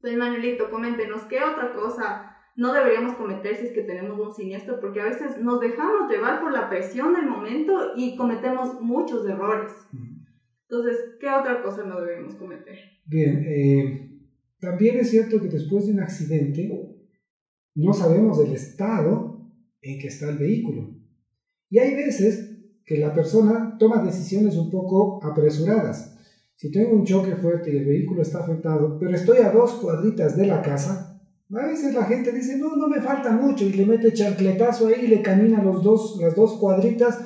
Pues 0.00 0.16
Manuelito, 0.16 0.70
coméntenos, 0.70 1.22
¿qué 1.22 1.38
otra 1.38 1.72
cosa 1.72 2.36
no 2.56 2.74
deberíamos 2.74 3.14
cometer 3.14 3.56
si 3.56 3.66
es 3.66 3.72
que 3.72 3.82
tenemos 3.82 4.18
un 4.18 4.34
siniestro? 4.34 4.80
Porque 4.80 5.00
a 5.00 5.04
veces 5.04 5.38
nos 5.38 5.60
dejamos 5.60 6.10
llevar 6.10 6.40
por 6.40 6.52
la 6.52 6.68
presión 6.68 7.14
del 7.14 7.26
momento 7.26 7.92
y 7.96 8.16
cometemos 8.16 8.80
muchos 8.80 9.24
errores. 9.26 9.72
Entonces, 10.68 11.16
¿qué 11.20 11.30
otra 11.30 11.62
cosa 11.62 11.84
no 11.84 12.00
deberíamos 12.00 12.34
cometer? 12.34 12.76
Bien, 13.06 13.44
eh, 13.46 14.20
también 14.58 14.98
es 14.98 15.10
cierto 15.10 15.40
que 15.40 15.48
después 15.48 15.86
de 15.86 15.92
un 15.92 16.00
accidente 16.00 16.68
no 17.76 17.92
sabemos 17.92 18.44
el 18.44 18.52
estado 18.52 19.48
en 19.80 20.00
que 20.00 20.08
está 20.08 20.28
el 20.28 20.38
vehículo. 20.38 20.90
Y 21.70 21.78
hay 21.78 21.94
veces 21.94 22.43
que 22.84 22.98
la 22.98 23.14
persona 23.14 23.76
toma 23.78 24.02
decisiones 24.02 24.56
un 24.56 24.70
poco 24.70 25.20
apresuradas. 25.22 26.16
Si 26.56 26.70
tengo 26.70 26.94
un 26.94 27.04
choque 27.04 27.34
fuerte 27.36 27.72
y 27.72 27.78
el 27.78 27.86
vehículo 27.86 28.22
está 28.22 28.40
afectado, 28.40 28.98
pero 28.98 29.14
estoy 29.14 29.38
a 29.38 29.50
dos 29.50 29.72
cuadritas 29.74 30.36
de 30.36 30.46
la 30.46 30.62
casa, 30.62 31.14
a 31.52 31.66
veces 31.66 31.94
la 31.94 32.04
gente 32.04 32.32
dice, 32.32 32.56
no, 32.56 32.74
no 32.74 32.88
me 32.88 33.00
falta 33.00 33.30
mucho 33.30 33.64
y 33.64 33.72
le 33.72 33.86
mete 33.86 34.12
chancletazo 34.12 34.88
ahí 34.88 35.04
y 35.04 35.06
le 35.08 35.22
camina 35.22 35.62
los 35.62 35.82
dos, 35.82 36.18
las 36.20 36.34
dos 36.34 36.54
cuadritas, 36.54 37.20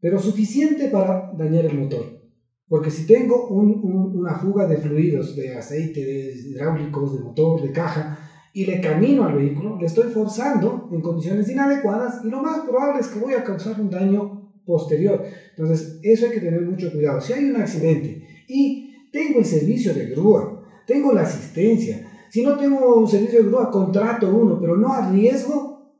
pero 0.00 0.18
suficiente 0.18 0.88
para 0.88 1.32
dañar 1.36 1.66
el 1.66 1.78
motor. 1.78 2.22
Porque 2.66 2.90
si 2.90 3.06
tengo 3.06 3.48
una 3.48 4.34
fuga 4.36 4.66
de 4.66 4.78
fluidos, 4.78 5.36
de 5.36 5.56
aceite, 5.56 6.04
de 6.04 6.32
hidráulicos, 6.32 7.14
de 7.14 7.20
motor, 7.20 7.62
de 7.62 7.70
caja, 7.70 8.18
y 8.54 8.66
le 8.66 8.80
camino 8.80 9.24
al 9.24 9.34
vehículo, 9.34 9.78
le 9.78 9.86
estoy 9.86 10.10
forzando 10.10 10.88
en 10.90 11.00
condiciones 11.00 11.48
inadecuadas 11.48 12.24
y 12.24 12.28
lo 12.28 12.42
más 12.42 12.60
probable 12.60 13.00
es 13.00 13.08
que 13.08 13.20
voy 13.20 13.34
a 13.34 13.44
causar 13.44 13.80
un 13.80 13.90
daño 13.90 14.41
posterior. 14.64 15.22
Entonces, 15.50 15.98
eso 16.02 16.26
hay 16.26 16.32
que 16.32 16.40
tener 16.40 16.62
mucho 16.62 16.90
cuidado. 16.92 17.20
Si 17.20 17.32
hay 17.32 17.44
un 17.44 17.56
accidente 17.56 18.26
y 18.48 19.08
tengo 19.12 19.38
el 19.40 19.44
servicio 19.44 19.94
de 19.94 20.06
grúa, 20.06 20.64
tengo 20.86 21.12
la 21.12 21.22
asistencia, 21.22 22.08
si 22.30 22.42
no 22.42 22.56
tengo 22.56 22.96
un 22.96 23.08
servicio 23.08 23.42
de 23.42 23.48
grúa, 23.48 23.70
contrato 23.70 24.34
uno, 24.34 24.58
pero 24.60 24.76
no 24.76 24.92
arriesgo 24.92 25.92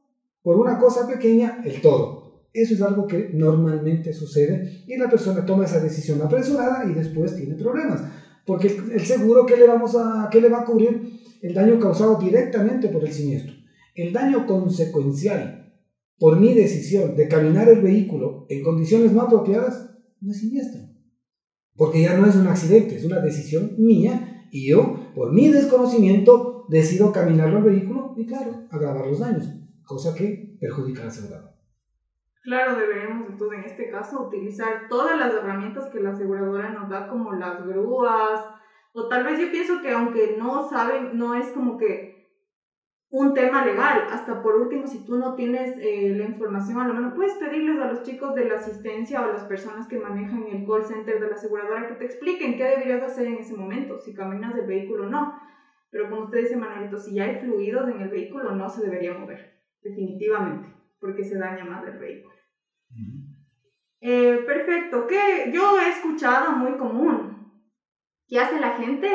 por 0.42 0.57
una 0.57 0.78
cosa 0.78 1.07
pequeña 1.07 1.61
el 1.64 1.81
todo. 1.81 2.47
Eso 2.54 2.75
es 2.75 2.83
algo 2.83 3.07
que 3.07 3.31
normalmente 3.33 4.12
sucede 4.12 4.85
y 4.87 4.97
la 4.97 5.09
persona 5.09 5.45
toma 5.45 5.64
esa 5.64 5.81
decisión 5.81 6.21
apresurada 6.21 6.85
y 6.90 6.95
después 6.95 7.37
tiene 7.37 7.54
problemas. 7.54 8.02
Porque 8.45 8.69
el 8.69 9.00
seguro, 9.07 9.47
¿qué 9.47 9.57
le, 9.57 9.66
vamos 9.66 9.95
a, 9.95 10.28
qué 10.31 10.40
le 10.40 10.49
va 10.49 10.61
a 10.61 10.64
cubrir? 10.64 11.23
el 11.42 11.54
daño 11.54 11.78
causado 11.81 12.19
directamente 12.19 12.88
por 12.88 13.04
el 13.04 13.12
siniestro. 13.12 13.52
El 13.95 14.12
daño 14.12 14.47
consecuencial 14.47 15.71
por 16.19 16.38
mi 16.38 16.54
decisión 16.54 17.16
de 17.16 17.28
caminar 17.28 17.69
el 17.69 17.81
vehículo 17.81 18.47
en 18.49 18.62
condiciones 18.62 19.12
no 19.12 19.23
apropiadas 19.23 19.90
no 20.21 20.31
es 20.31 20.40
siniestro. 20.40 20.83
Porque 21.76 22.02
ya 22.02 22.16
no 22.16 22.26
es 22.26 22.37
un 22.37 22.47
accidente, 22.47 22.97
es 22.97 23.04
una 23.04 23.21
decisión 23.21 23.73
mía 23.78 24.47
y 24.50 24.71
yo, 24.71 25.12
por 25.14 25.33
mi 25.33 25.49
desconocimiento, 25.49 26.66
decido 26.69 27.12
caminarlo 27.12 27.59
al 27.59 27.64
vehículo 27.64 28.14
y, 28.16 28.26
claro, 28.26 28.66
agravar 28.71 29.07
los 29.07 29.19
daños, 29.19 29.49
cosa 29.85 30.14
que 30.14 30.57
perjudica 30.61 31.02
al 31.02 31.09
asegurador. 31.09 31.52
Claro, 32.42 32.76
deberemos 32.76 33.31
entonces 33.31 33.59
en 33.61 33.64
este 33.64 33.90
caso 33.90 34.26
utilizar 34.26 34.88
todas 34.90 35.19
las 35.19 35.33
herramientas 35.33 35.87
que 35.90 36.00
la 36.00 36.11
aseguradora 36.11 36.71
nos 36.71 36.90
da, 36.90 37.09
como 37.09 37.33
las 37.33 37.64
grúas, 37.66 38.40
o 38.92 39.09
tal 39.09 39.25
vez 39.25 39.40
yo 39.40 39.50
pienso 39.50 39.81
que 39.81 39.90
aunque 39.92 40.37
no 40.38 40.69
saben, 40.69 41.16
no 41.16 41.35
es 41.35 41.47
como 41.49 41.78
que 41.78 42.12
un 43.12 43.35
tema 43.35 43.64
legal. 43.64 44.07
Hasta 44.11 44.42
por 44.42 44.57
último, 44.57 44.87
si 44.87 45.04
tú 45.04 45.16
no 45.16 45.35
tienes 45.35 45.76
eh, 45.78 46.14
la 46.16 46.25
información 46.25 46.81
a 46.81 46.88
lo 46.88 46.95
mejor 46.95 47.14
puedes 47.14 47.35
pedirles 47.35 47.78
a 47.78 47.92
los 47.92 48.02
chicos 48.02 48.35
de 48.35 48.47
la 48.47 48.57
asistencia 48.57 49.21
o 49.21 49.25
a 49.25 49.33
las 49.35 49.45
personas 49.45 49.87
que 49.87 49.99
manejan 49.99 50.45
el 50.50 50.66
call 50.66 50.85
center 50.85 51.21
de 51.21 51.28
la 51.28 51.35
aseguradora 51.35 51.88
que 51.88 51.95
te 51.95 52.07
expliquen 52.07 52.57
qué 52.57 52.64
deberías 52.64 53.02
hacer 53.02 53.26
en 53.26 53.35
ese 53.35 53.54
momento, 53.54 54.00
si 54.00 54.14
caminas 54.14 54.57
el 54.57 54.66
vehículo 54.66 55.07
o 55.07 55.11
no. 55.11 55.38
Pero 55.90 56.09
como 56.09 56.25
usted 56.25 56.40
dice, 56.40 56.57
Manuelito, 56.57 56.97
si 56.97 57.14
ya 57.14 57.25
hay 57.25 57.38
fluidos 57.38 57.87
en 57.90 58.00
el 58.00 58.09
vehículo, 58.09 58.54
no 58.54 58.71
se 58.71 58.83
debería 58.83 59.12
mover, 59.12 59.61
definitivamente, 59.83 60.75
porque 60.99 61.23
se 61.23 61.37
daña 61.37 61.66
más 61.66 61.87
el 61.87 61.99
vehículo. 61.99 62.35
Eh, 64.00 64.42
perfecto, 64.47 65.07
que 65.07 65.52
yo 65.52 65.78
he 65.78 65.90
escuchado 65.90 66.52
muy 66.52 66.78
común 66.78 67.41
¿Qué 68.32 68.40
hace 68.40 68.58
la 68.58 68.78
gente? 68.78 69.10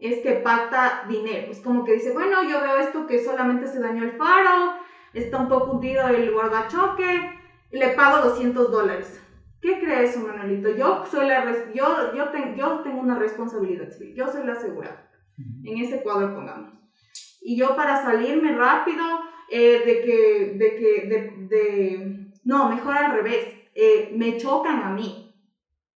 Es 0.00 0.22
que 0.22 0.36
pacta 0.36 1.04
dinero. 1.06 1.52
Es 1.52 1.60
como 1.60 1.84
que 1.84 1.92
dice, 1.92 2.14
bueno, 2.14 2.42
yo 2.44 2.62
veo 2.62 2.78
esto 2.78 3.06
que 3.06 3.22
solamente 3.22 3.66
se 3.66 3.78
dañó 3.78 4.04
el 4.04 4.12
faro, 4.12 4.72
está 5.12 5.36
un 5.36 5.50
poco 5.50 5.72
hundido 5.72 6.08
el 6.08 6.32
guardachoque, 6.32 7.38
le 7.72 7.88
pago 7.90 8.26
200 8.26 8.72
dólares. 8.72 9.22
¿Qué 9.60 9.80
crees, 9.80 10.16
Manuelito? 10.16 10.70
Yo, 10.70 11.04
soy 11.04 11.28
la 11.28 11.44
yo, 11.74 12.14
yo, 12.14 12.24
yo 12.56 12.80
tengo 12.80 13.02
una 13.02 13.18
responsabilidad 13.18 13.90
civil, 13.90 14.14
yo 14.14 14.28
soy 14.28 14.46
la 14.46 14.52
asegurada. 14.52 15.10
En 15.36 15.76
ese 15.76 16.02
cuadro 16.02 16.34
pongamos. 16.34 16.72
Y 17.42 17.58
yo 17.58 17.76
para 17.76 18.02
salirme 18.02 18.56
rápido 18.56 19.04
eh, 19.50 19.82
de 19.84 20.00
que, 20.00 20.54
de 20.56 20.76
que, 20.76 21.06
de, 21.06 21.46
de, 21.48 22.32
no, 22.44 22.70
mejor 22.70 22.96
al 22.96 23.12
revés, 23.12 23.46
eh, 23.74 24.10
me 24.16 24.38
chocan 24.38 24.84
a 24.84 24.88
mí, 24.88 25.36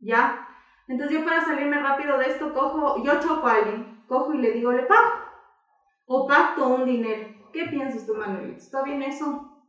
¿ya? 0.00 0.44
Entonces 0.88 1.18
yo 1.18 1.24
para 1.24 1.44
salirme 1.44 1.80
rápido 1.80 2.18
de 2.18 2.26
esto, 2.26 2.52
cojo, 2.54 3.04
yo 3.04 3.20
choco 3.20 3.46
a 3.46 3.56
alguien, 3.56 4.02
cojo 4.06 4.32
y 4.32 4.38
le 4.38 4.52
digo, 4.52 4.72
le 4.72 4.84
pago. 4.84 5.10
O 6.06 6.26
pacto 6.26 6.66
un 6.66 6.86
dinero. 6.86 7.28
¿Qué 7.52 7.66
piensas 7.66 8.06
tú, 8.06 8.14
Manuel? 8.14 8.54
¿Está 8.56 8.82
bien 8.82 9.02
eso? 9.02 9.62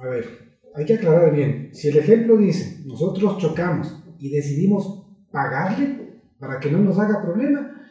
A 0.00 0.06
ver, 0.06 0.58
hay 0.74 0.84
que 0.86 0.94
aclarar 0.94 1.30
bien. 1.32 1.70
Si 1.74 1.88
el 1.88 1.98
ejemplo 1.98 2.36
dice, 2.38 2.82
nosotros 2.86 3.36
chocamos 3.36 4.02
y 4.18 4.30
decidimos 4.30 5.06
pagarle 5.30 6.22
para 6.38 6.58
que 6.58 6.70
no 6.70 6.78
nos 6.78 6.98
haga 6.98 7.22
problema, 7.22 7.82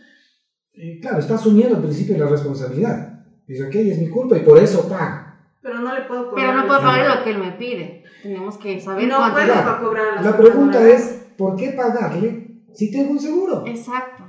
eh, 0.74 1.00
claro, 1.00 1.20
está 1.20 1.36
asumiendo 1.36 1.76
al 1.76 1.84
principio 1.84 2.18
la 2.18 2.28
responsabilidad. 2.28 3.24
Dice, 3.48 3.68
ok, 3.68 3.76
es 3.76 4.00
mi 4.00 4.10
culpa 4.10 4.38
y 4.38 4.42
por 4.42 4.58
eso 4.58 4.90
pago. 4.90 5.26
Pero 5.62 5.80
no 5.80 5.94
le 5.94 6.02
puedo 6.02 6.30
cobrar. 6.32 6.48
Pero 6.48 6.62
no 6.62 6.68
puedo 6.68 6.82
pagar 6.82 7.18
lo 7.18 7.24
que 7.24 7.30
él 7.30 7.38
me 7.38 7.52
pide. 7.54 8.04
Tenemos 8.24 8.58
que 8.58 8.80
saber 8.80 9.08
no 9.08 9.18
cuánto. 9.18 9.56
No 9.56 9.80
cobrar 9.80 10.24
la 10.24 10.38
pregunta 10.38 10.88
es, 10.88 11.28
¿por 11.38 11.56
qué 11.56 11.70
pagarle 11.72 12.45
si 12.76 12.92
tengo 12.92 13.12
un 13.12 13.20
seguro? 13.20 13.64
Exacto. 13.66 14.24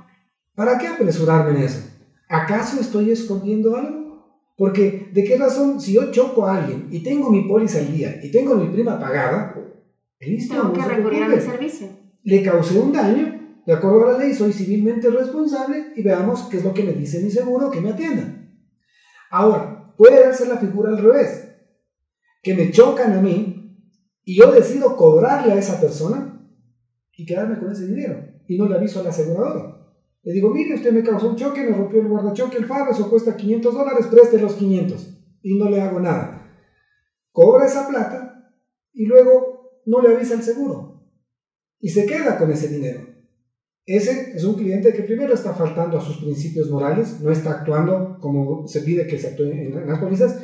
¿Para 0.55 0.77
qué 0.77 0.87
apresurarme 0.87 1.57
en 1.57 1.65
eso? 1.65 1.81
¿Acaso 2.29 2.79
estoy 2.81 3.11
escondiendo 3.11 3.75
algo? 3.75 4.07
Porque, 4.57 5.11
¿de 5.13 5.23
qué 5.23 5.37
razón, 5.37 5.79
si 5.79 5.93
yo 5.93 6.11
choco 6.11 6.45
a 6.45 6.57
alguien 6.57 6.87
y 6.89 7.03
tengo 7.03 7.29
mi 7.29 7.47
póliza 7.47 7.77
al 7.77 7.95
día 7.95 8.19
y 8.23 8.31
tengo 8.31 8.55
mi 8.55 8.67
prima 8.69 8.99
pagada, 8.99 9.55
listo, 10.19 10.55
tengo 10.55 10.73
que 10.73 10.81
recurrir 10.81 11.23
a 11.23 11.27
mi 11.27 11.39
servicio. 11.39 11.89
Le 12.23 12.41
causé 12.41 12.79
un 12.79 12.91
daño, 12.91 13.39
de 13.65 13.73
acuerdo 13.73 14.07
a 14.07 14.13
la 14.13 14.17
ley, 14.17 14.33
soy 14.33 14.51
civilmente 14.51 15.09
responsable 15.09 15.93
y 15.95 16.01
veamos 16.01 16.47
qué 16.49 16.57
es 16.57 16.63
lo 16.63 16.73
que 16.73 16.83
me 16.83 16.93
dice 16.93 17.21
mi 17.21 17.29
seguro, 17.29 17.69
que 17.69 17.81
me 17.81 17.91
atienda. 17.91 18.33
Ahora, 19.29 19.93
puede 19.95 20.23
darse 20.23 20.47
la 20.47 20.57
figura 20.57 20.89
al 20.89 20.97
revés, 20.97 21.49
que 22.41 22.55
me 22.55 22.71
chocan 22.71 23.13
a 23.13 23.21
mí 23.21 23.77
y 24.23 24.37
yo 24.37 24.51
decido 24.51 24.97
cobrarle 24.97 25.53
a 25.53 25.57
esa 25.57 25.79
persona 25.79 26.49
y 27.15 27.25
quedarme 27.25 27.59
con 27.59 27.71
ese 27.71 27.85
dinero 27.85 28.36
y 28.47 28.57
no 28.57 28.67
le 28.67 28.75
aviso 28.75 28.99
a 28.99 29.03
la 29.03 29.09
aseguradora. 29.09 29.77
Le 30.23 30.33
digo, 30.33 30.49
mire, 30.49 30.75
usted 30.75 30.91
me 30.91 31.03
causó 31.03 31.29
un 31.29 31.35
choque, 31.35 31.63
me 31.63 31.75
rompió 31.75 32.01
el 32.01 32.07
guardachoque, 32.07 32.57
el 32.57 32.65
faro, 32.65 32.91
eso 32.91 33.09
cuesta 33.09 33.37
500 33.37 33.73
dólares, 33.73 34.07
preste 34.07 34.39
los 34.39 34.55
500 34.55 35.07
y 35.41 35.57
no 35.57 35.69
le 35.69 35.81
hago 35.81 35.99
nada. 35.99 36.51
Cobra 37.31 37.65
esa 37.65 37.87
plata 37.87 38.51
y 38.93 39.05
luego 39.05 39.81
no 39.85 40.01
le 40.01 40.15
avisa 40.15 40.33
al 40.33 40.43
seguro 40.43 40.87
y 41.79 41.89
se 41.89 42.05
queda 42.05 42.37
con 42.37 42.51
ese 42.51 42.67
dinero. 42.67 43.01
Ese 43.85 44.33
es 44.35 44.43
un 44.43 44.55
cliente 44.55 44.91
que 44.93 45.03
primero 45.03 45.33
está 45.33 45.53
faltando 45.53 45.97
a 45.97 46.01
sus 46.01 46.17
principios 46.17 46.69
morales, 46.69 47.21
no 47.21 47.31
está 47.31 47.51
actuando 47.51 48.17
como 48.19 48.67
se 48.67 48.81
pide 48.81 49.07
que 49.07 49.17
se 49.17 49.27
actúe 49.27 49.45
en 49.45 49.87
las 49.87 49.99
pólizas 49.99 50.39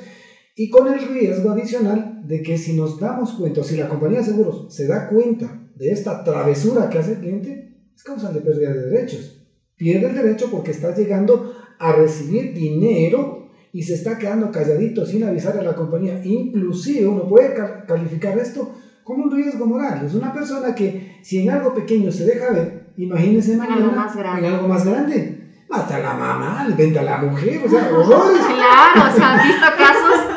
y 0.55 0.69
con 0.69 0.87
el 0.87 1.05
riesgo 1.09 1.49
adicional 1.49 2.21
de 2.25 2.41
que 2.41 2.57
si 2.57 2.73
nos 2.73 2.99
damos 2.99 3.33
cuenta, 3.33 3.61
o 3.61 3.63
si 3.63 3.75
la 3.75 3.89
compañía 3.89 4.19
de 4.19 4.25
seguros 4.25 4.73
se 4.73 4.87
da 4.87 5.09
cuenta 5.09 5.69
de 5.75 5.91
esta 5.91 6.23
travesura 6.23 6.89
que 6.89 6.99
hace 6.99 7.13
el 7.13 7.19
cliente, 7.19 7.72
es 7.95 8.03
causa 8.03 8.31
de 8.31 8.41
pérdida 8.41 8.73
de 8.73 8.89
derechos. 8.89 9.43
Pierde 9.75 10.09
el 10.09 10.15
derecho 10.15 10.49
porque 10.51 10.71
está 10.71 10.95
llegando 10.95 11.55
a 11.79 11.93
recibir 11.93 12.53
dinero 12.53 13.49
y 13.71 13.83
se 13.83 13.95
está 13.95 14.17
quedando 14.17 14.51
calladito 14.51 15.05
sin 15.05 15.23
avisar 15.23 15.57
a 15.57 15.63
la 15.63 15.75
compañía. 15.75 16.21
Inclusive 16.23 17.07
uno 17.07 17.27
puede 17.27 17.53
calificar 17.87 18.37
esto 18.37 18.75
como 19.03 19.25
un 19.25 19.31
riesgo 19.31 19.65
moral. 19.65 20.05
Es 20.05 20.13
una 20.13 20.31
persona 20.31 20.75
que 20.75 21.19
si 21.23 21.41
en 21.41 21.49
algo 21.49 21.73
pequeño 21.73 22.11
se 22.11 22.25
deja 22.25 22.51
ver, 22.51 22.93
imagínese 22.97 23.57
mañana 23.57 23.77
en 23.77 24.45
algo 24.45 24.67
más 24.67 24.85
grande. 24.85 25.39
Mata 25.69 25.95
a 25.95 25.99
la 25.99 26.13
mamá, 26.13 26.67
le 26.67 26.75
vende 26.75 26.99
a 26.99 27.03
la 27.03 27.17
mujer, 27.17 27.61
o 27.65 27.69
sea, 27.69 27.89
horrores. 27.97 28.45
Claro, 28.45 29.15
se 29.15 29.23
han 29.23 29.47
visto 29.47 29.65
casos 29.75 30.33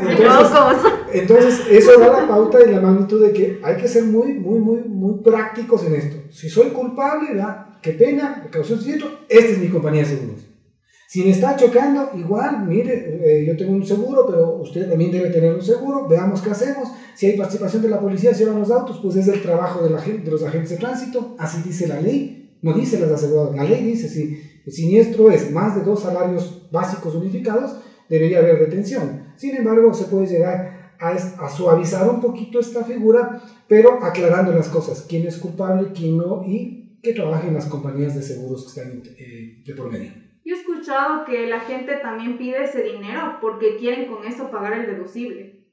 entonces, 0.00 0.92
entonces, 1.12 1.60
eso 1.70 1.98
da 1.98 2.20
la 2.20 2.28
pauta 2.28 2.58
y 2.64 2.70
la 2.70 2.80
magnitud 2.80 3.24
de 3.24 3.32
que 3.32 3.60
hay 3.62 3.76
que 3.76 3.88
ser 3.88 4.04
muy, 4.04 4.34
muy, 4.34 4.58
muy, 4.58 4.80
muy 4.80 5.22
prácticos 5.22 5.84
en 5.84 5.94
esto. 5.94 6.16
Si 6.30 6.48
soy 6.48 6.70
culpable, 6.70 7.34
¿verdad? 7.34 7.68
qué 7.82 7.92
pena, 7.92 8.42
me 8.44 8.50
causó 8.50 8.74
un 8.74 8.80
siniestro, 8.80 9.10
esta 9.28 9.52
es 9.52 9.58
mi 9.58 9.68
compañía 9.68 10.02
de 10.02 10.08
seguros. 10.08 10.44
Si 11.08 11.22
me 11.22 11.30
está 11.30 11.56
chocando, 11.56 12.10
igual, 12.16 12.66
mire, 12.66 13.40
eh, 13.40 13.46
yo 13.46 13.56
tengo 13.56 13.72
un 13.72 13.86
seguro, 13.86 14.26
pero 14.28 14.56
usted 14.56 14.90
también 14.90 15.10
debe 15.10 15.30
tener 15.30 15.54
un 15.54 15.62
seguro, 15.62 16.06
veamos 16.06 16.42
qué 16.42 16.50
hacemos. 16.50 16.88
Si 17.14 17.26
hay 17.26 17.36
participación 17.36 17.80
de 17.80 17.88
la 17.88 17.98
policía, 17.98 18.34
si 18.34 18.44
llevan 18.44 18.60
los 18.60 18.70
autos, 18.70 19.00
pues 19.02 19.16
es 19.16 19.26
el 19.28 19.40
trabajo 19.40 19.82
de, 19.82 19.90
la, 19.90 20.02
de 20.02 20.30
los 20.30 20.42
agentes 20.42 20.70
de 20.70 20.76
tránsito, 20.76 21.34
así 21.38 21.62
dice 21.62 21.88
la 21.88 22.00
ley, 22.00 22.58
no 22.60 22.74
dice 22.74 23.00
las 23.00 23.10
aseguradoras, 23.10 23.56
la 23.56 23.64
ley 23.64 23.84
dice 23.84 24.08
si 24.08 24.38
el 24.66 24.72
siniestro 24.72 25.30
es 25.30 25.50
más 25.50 25.76
de 25.76 25.82
dos 25.82 26.02
salarios 26.02 26.68
básicos 26.70 27.14
unificados, 27.14 27.76
debería 28.10 28.40
haber 28.40 28.58
detención. 28.58 29.32
Sin 29.36 29.56
embargo, 29.56 29.94
se 29.94 30.04
puede 30.04 30.26
llegar 30.26 30.77
a, 31.00 31.48
suavizar 31.48 32.08
un 32.08 32.20
poquito 32.20 32.60
esta 32.60 32.84
figura, 32.84 33.42
pero 33.66 34.04
aclarando 34.04 34.52
las 34.52 34.68
cosas, 34.68 35.06
quién 35.08 35.26
es 35.26 35.38
culpable, 35.38 35.92
quién 35.94 36.18
no, 36.18 36.42
y 36.44 36.98
que 37.02 37.12
trabajen 37.12 37.54
las 37.54 37.66
compañías 37.66 38.14
de 38.14 38.22
seguros 38.22 38.62
que 38.62 38.80
están 38.80 39.02
eh, 39.18 39.62
de 39.64 39.74
por 39.74 39.90
medio. 39.90 40.12
Yo 40.44 40.54
he 40.54 40.58
escuchado 40.58 41.24
que 41.24 41.46
la 41.46 41.60
gente 41.60 41.96
también 41.96 42.38
pide 42.38 42.64
ese 42.64 42.82
dinero 42.82 43.38
porque 43.40 43.76
quieren 43.76 44.06
con 44.06 44.24
eso 44.24 44.50
pagar 44.50 44.72
el 44.72 44.86
deducible. 44.86 45.66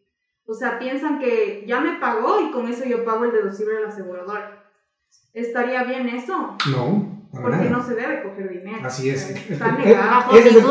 O 0.47 0.53
sea, 0.53 0.77
piensan 0.77 1.19
que 1.19 1.63
ya 1.65 1.79
me 1.79 1.97
pagó 1.99 2.41
y 2.41 2.51
con 2.51 2.67
eso 2.67 2.85
yo 2.85 3.03
pago 3.03 3.25
el 3.25 3.31
deducible 3.31 3.77
al 3.77 3.85
asegurador. 3.85 4.41
¿Estaría 5.33 5.83
bien 5.83 6.07
eso? 6.09 6.55
No, 6.71 7.27
porque 7.31 7.69
no 7.69 7.83
se 7.83 7.95
debe 7.95 8.23
coger 8.23 8.49
dinero. 8.49 8.85
Así 8.85 9.09
es. 9.09 9.29
Está 9.49 9.71
negado. 9.77 10.37
Es 10.37 10.45
el 10.45 10.61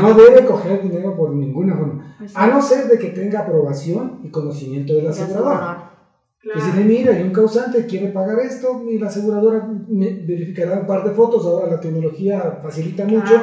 no 0.00 0.14
debe 0.14 0.44
coger 0.44 0.82
dinero 0.82 1.16
por 1.16 1.34
ninguna 1.34 1.76
forma, 1.76 2.16
a 2.34 2.46
no 2.46 2.62
ser 2.62 2.88
de 2.88 2.98
que 2.98 3.08
tenga 3.08 3.40
aprobación 3.40 4.20
y 4.24 4.30
conocimiento 4.30 4.94
de 4.94 5.02
la 5.02 5.10
aseguradora. 5.10 5.84
Que 6.40 6.60
si 6.60 6.72
le 6.78 6.84
mira, 6.84 7.14
hay 7.14 7.22
un 7.22 7.32
causante, 7.32 7.84
quiere 7.86 8.08
pagar 8.08 8.38
esto, 8.38 8.84
y 8.88 8.98
la 8.98 9.08
aseguradora 9.08 9.68
verificará 9.88 10.80
un 10.80 10.86
par 10.86 11.04
de 11.04 11.10
fotos, 11.10 11.44
ahora 11.44 11.70
la 11.70 11.80
tecnología 11.80 12.60
facilita 12.62 13.04
mucho, 13.04 13.34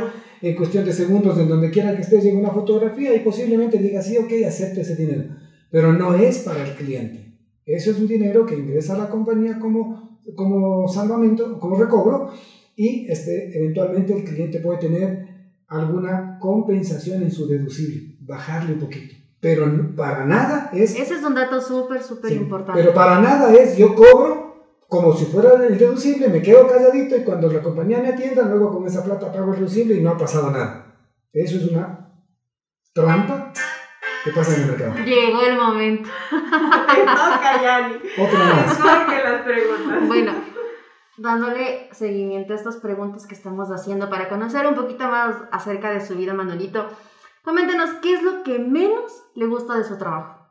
en 0.41 0.55
cuestión 0.55 0.85
de 0.85 0.93
segundos, 0.93 1.37
en 1.37 1.49
donde 1.49 1.69
quiera 1.71 1.95
que 1.95 2.01
estés, 2.01 2.23
llega 2.23 2.39
una 2.39 2.51
fotografía 2.51 3.13
y 3.13 3.19
posiblemente 3.19 3.77
diga, 3.77 4.01
sí, 4.01 4.17
ok, 4.17 4.31
acepte 4.47 4.81
ese 4.81 4.95
dinero. 4.95 5.23
Pero 5.69 5.91
no 5.93 6.15
es 6.15 6.39
para 6.39 6.63
el 6.63 6.73
cliente. 6.75 7.33
Eso 7.65 7.91
es 7.91 7.99
un 7.99 8.07
dinero 8.07 8.45
que 8.45 8.55
ingresa 8.55 8.95
a 8.95 8.97
la 8.97 9.09
compañía 9.09 9.59
como, 9.59 10.19
como 10.35 10.87
salvamento, 10.87 11.59
como 11.59 11.75
recobro, 11.75 12.31
y 12.75 13.09
este, 13.09 13.57
eventualmente 13.57 14.13
el 14.13 14.23
cliente 14.23 14.59
puede 14.59 14.79
tener 14.79 15.34
alguna 15.67 16.37
compensación 16.39 17.23
en 17.23 17.31
su 17.31 17.47
deducible, 17.47 18.17
bajarle 18.21 18.73
un 18.73 18.79
poquito. 18.79 19.15
Pero 19.39 19.95
para 19.95 20.25
nada 20.25 20.69
es... 20.73 20.95
Ese 20.99 21.15
es 21.15 21.23
un 21.23 21.35
dato 21.35 21.61
súper, 21.61 22.01
súper 22.01 22.31
importante. 22.31 22.81
Pero 22.81 22.93
para 22.93 23.19
nada 23.19 23.53
es 23.53 23.77
yo 23.77 23.93
cobro 23.93 24.45
como 24.87 25.15
si 25.15 25.25
fuera 25.25 25.53
el 25.65 25.77
deducible, 25.77 26.29
me 26.29 26.41
quedo 26.41 26.67
calladito 26.67 27.17
y 27.17 27.23
cuando 27.23 27.51
la 27.51 27.61
compañía 27.61 27.99
me 27.99 28.09
atienda, 28.09 28.43
luego 28.43 28.71
con 28.71 28.87
esa 28.87 29.03
plata 29.03 29.31
pago 29.31 29.53
el 29.53 29.59
deducible 29.59 29.95
y 29.95 30.01
no 30.01 30.11
ha 30.11 30.17
pasado 30.17 30.51
nada. 30.51 30.95
Eso 31.33 31.57
es 31.57 31.69
una 31.69 32.11
trampa 32.93 33.51
que 34.23 34.31
pasa 34.31 34.55
en 34.55 34.61
el 34.61 34.67
mercado. 34.67 34.95
Llegó 35.03 35.41
el 35.41 35.57
momento. 35.57 36.09
Te 36.29 37.01
toca, 37.01 37.61
Yani. 37.61 37.95
Otra 38.17 38.39
más. 38.39 38.79
Las 38.79 39.41
preguntas. 39.43 40.07
Bueno, 40.07 40.31
dándole 41.17 41.89
seguimiento 41.91 42.53
a 42.53 42.55
estas 42.57 42.77
preguntas 42.77 43.25
que 43.25 43.35
estamos 43.35 43.69
haciendo 43.69 44.09
para 44.09 44.29
conocer 44.29 44.65
un 44.67 44.75
poquito 44.75 45.07
más 45.07 45.35
acerca 45.51 45.91
de 45.91 46.05
su 46.05 46.15
vida, 46.15 46.33
Manolito, 46.33 46.87
coméntenos 47.43 47.91
qué 48.01 48.15
es 48.15 48.23
lo 48.23 48.43
que 48.43 48.59
menos 48.59 49.23
le 49.35 49.45
gusta 49.45 49.77
de 49.77 49.83
su 49.83 49.97
trabajo. 49.97 50.45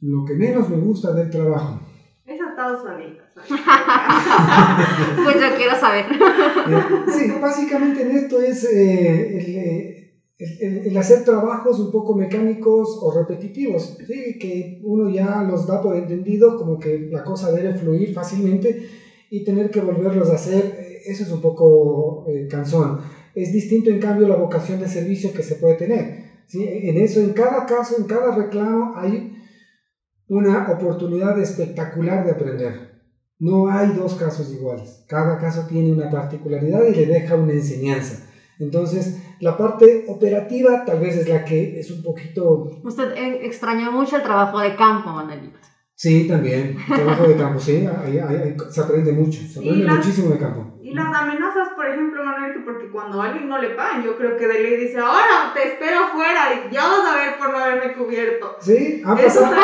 Lo 0.00 0.24
que 0.24 0.34
menos 0.34 0.68
me 0.68 0.76
gusta 0.76 1.12
del 1.12 1.30
trabajo. 1.30 1.80
Es 2.24 2.40
Estados 2.40 2.82
Unidos. 2.94 3.24
pues 5.24 5.36
yo 5.40 5.56
quiero 5.56 5.76
saber. 5.76 6.06
Eh, 6.06 6.82
sí, 7.12 7.32
básicamente 7.40 8.02
en 8.02 8.10
esto 8.16 8.40
es 8.40 8.64
eh, 8.64 9.38
el, 9.38 9.56
eh, 9.56 10.22
el, 10.38 10.86
el, 10.88 10.96
hacer 10.96 11.24
trabajos 11.24 11.80
un 11.80 11.90
poco 11.90 12.14
mecánicos 12.14 12.98
o 13.02 13.12
repetitivos, 13.12 13.98
¿sí? 14.06 14.38
que 14.38 14.80
uno 14.84 15.10
ya 15.10 15.42
los 15.42 15.66
da 15.66 15.82
por 15.82 15.96
entendido, 15.96 16.56
como 16.56 16.78
que 16.78 17.08
la 17.10 17.24
cosa 17.24 17.50
debe 17.50 17.74
fluir 17.74 18.14
fácilmente 18.14 18.88
y 19.30 19.44
tener 19.44 19.70
que 19.70 19.80
volverlos 19.80 20.30
a 20.30 20.34
hacer, 20.34 21.00
eso 21.04 21.22
es 21.22 21.30
un 21.30 21.40
poco 21.40 22.26
cansón. 22.50 23.00
Es 23.34 23.52
distinto, 23.52 23.90
en 23.90 24.00
cambio, 24.00 24.26
la 24.28 24.36
vocación 24.36 24.80
de 24.80 24.88
servicio 24.88 25.32
que 25.32 25.42
se 25.42 25.56
puede 25.56 25.74
tener. 25.74 26.42
¿sí? 26.46 26.66
En 26.66 26.96
eso, 26.98 27.20
en 27.20 27.32
cada 27.32 27.66
caso, 27.66 27.96
en 27.98 28.04
cada 28.04 28.34
reclamo, 28.34 28.94
hay 28.96 29.36
una 30.28 30.70
oportunidad 30.70 31.38
espectacular 31.40 32.24
de 32.24 32.32
aprender. 32.32 32.88
No 33.38 33.68
hay 33.70 33.92
dos 33.92 34.14
casos 34.14 34.52
iguales. 34.52 35.04
Cada 35.08 35.38
caso 35.38 35.66
tiene 35.68 35.92
una 35.92 36.10
particularidad 36.10 36.84
y 36.86 36.94
le 36.94 37.06
deja 37.06 37.36
una 37.36 37.52
enseñanza. 37.52 38.26
Entonces, 38.58 39.16
la 39.40 39.56
parte 39.56 40.06
operativa 40.08 40.84
tal 40.84 40.98
vez 40.98 41.16
es 41.16 41.28
la 41.28 41.44
que 41.44 41.78
es 41.78 41.90
un 41.92 42.02
poquito... 42.02 42.80
Usted 42.82 43.12
eh, 43.12 43.46
extrañó 43.46 43.92
mucho 43.92 44.16
el 44.16 44.22
trabajo 44.22 44.58
de 44.58 44.74
campo, 44.74 45.10
Manuelito. 45.10 45.58
Sí, 45.98 46.28
también. 46.28 46.76
Trabajo 46.86 47.26
de 47.26 47.36
campo, 47.36 47.58
sí. 47.58 47.84
se 48.70 48.80
aprende 48.80 49.12
mucho. 49.12 49.40
Se 49.52 49.58
aprende 49.58 49.84
muchísimo 49.84 50.30
de 50.30 50.38
campo. 50.38 50.78
Y 50.80 50.94
las 50.94 51.12
amenazas, 51.12 51.70
por 51.74 51.86
ejemplo, 51.88 52.24
Manuelito, 52.24 52.60
porque 52.64 52.88
cuando 52.88 53.20
a 53.20 53.26
alguien 53.26 53.48
no 53.48 53.60
le 53.60 53.70
pagan, 53.70 54.04
yo 54.04 54.16
creo 54.16 54.36
que 54.36 54.46
de 54.46 54.62
ley 54.62 54.76
dice, 54.76 54.98
ahora 55.00 55.52
te 55.52 55.70
espero 55.70 56.04
afuera 56.04 56.54
y 56.54 56.72
ya 56.72 56.86
vas 56.86 57.04
a 57.04 57.16
ver 57.16 57.36
por 57.36 57.50
no 57.50 57.58
haberme 57.58 57.94
cubierto. 57.94 58.46
Sí, 58.60 59.02
han 59.04 59.16
pasado. 59.16 59.56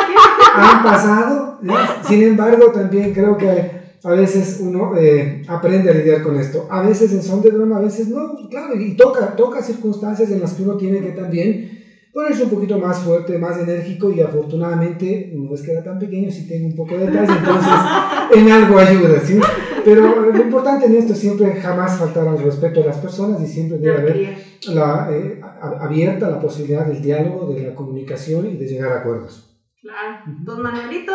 han 0.55 0.83
pasado. 0.83 1.59
Sin 2.05 2.21
embargo, 2.21 2.69
también 2.73 3.13
creo 3.13 3.37
que 3.37 3.71
a 4.03 4.11
veces 4.11 4.59
uno 4.59 4.93
eh, 4.97 5.41
aprende 5.47 5.89
a 5.89 5.93
lidiar 5.93 6.21
con 6.21 6.37
esto. 6.37 6.67
A 6.69 6.81
veces 6.81 7.13
en 7.13 7.23
son 7.23 7.41
de 7.43 7.51
broma, 7.51 7.77
a 7.77 7.81
veces 7.81 8.09
no, 8.09 8.35
claro, 8.49 8.75
y 8.75 8.97
toca, 8.97 9.37
toca 9.37 9.61
circunstancias 9.61 10.29
en 10.31 10.41
las 10.41 10.53
que 10.53 10.63
uno 10.63 10.75
tiene 10.75 10.99
que 10.99 11.11
también 11.11 11.74
ponerse 12.15 12.45
un 12.45 12.49
poquito 12.49 12.79
más 12.79 12.99
fuerte, 12.99 13.37
más 13.37 13.59
enérgico 13.59 14.09
y 14.09 14.21
afortunadamente 14.21 15.33
no 15.35 15.53
es 15.53 15.61
que 15.61 15.73
era 15.73 15.83
tan 15.83 15.99
pequeño, 15.99 16.31
si 16.31 16.47
tengo 16.47 16.67
un 16.67 16.75
poco 16.75 16.97
de 16.97 17.07
detalle, 17.07 17.39
entonces 17.39 17.73
en 18.33 18.51
algo 18.53 18.79
ayuda, 18.79 19.19
¿sí? 19.19 19.37
Pero 19.83 20.31
lo 20.31 20.41
importante 20.41 20.85
en 20.85 20.95
esto 20.95 21.11
es 21.11 21.19
siempre 21.19 21.53
jamás 21.55 21.99
faltar 21.99 22.25
al 22.25 22.39
respeto 22.41 22.79
de 22.79 22.85
las 22.85 22.99
personas 22.99 23.41
y 23.41 23.47
siempre 23.47 23.79
debe 23.79 23.97
haber 23.97 24.37
la, 24.69 25.09
eh, 25.11 25.41
abierta 25.81 26.29
la 26.29 26.39
posibilidad 26.39 26.85
del 26.85 27.01
diálogo, 27.01 27.53
de 27.53 27.67
la 27.67 27.75
comunicación 27.75 28.47
y 28.47 28.55
de 28.55 28.65
llegar 28.65 28.93
a 28.93 28.99
acuerdos. 29.01 29.53
Claro, 29.81 30.21
don 30.25 30.61
Manuelito 30.61 31.11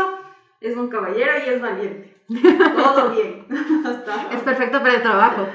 es 0.61 0.77
un 0.77 0.89
caballero 0.89 1.33
y 1.47 1.49
es 1.49 1.63
valiente. 1.63 2.15
Todo 2.29 3.11
bien. 3.13 3.47
Es 4.31 4.41
perfecto 4.43 4.79
para 4.79 4.95
el 4.95 5.03
trabajo. 5.03 5.47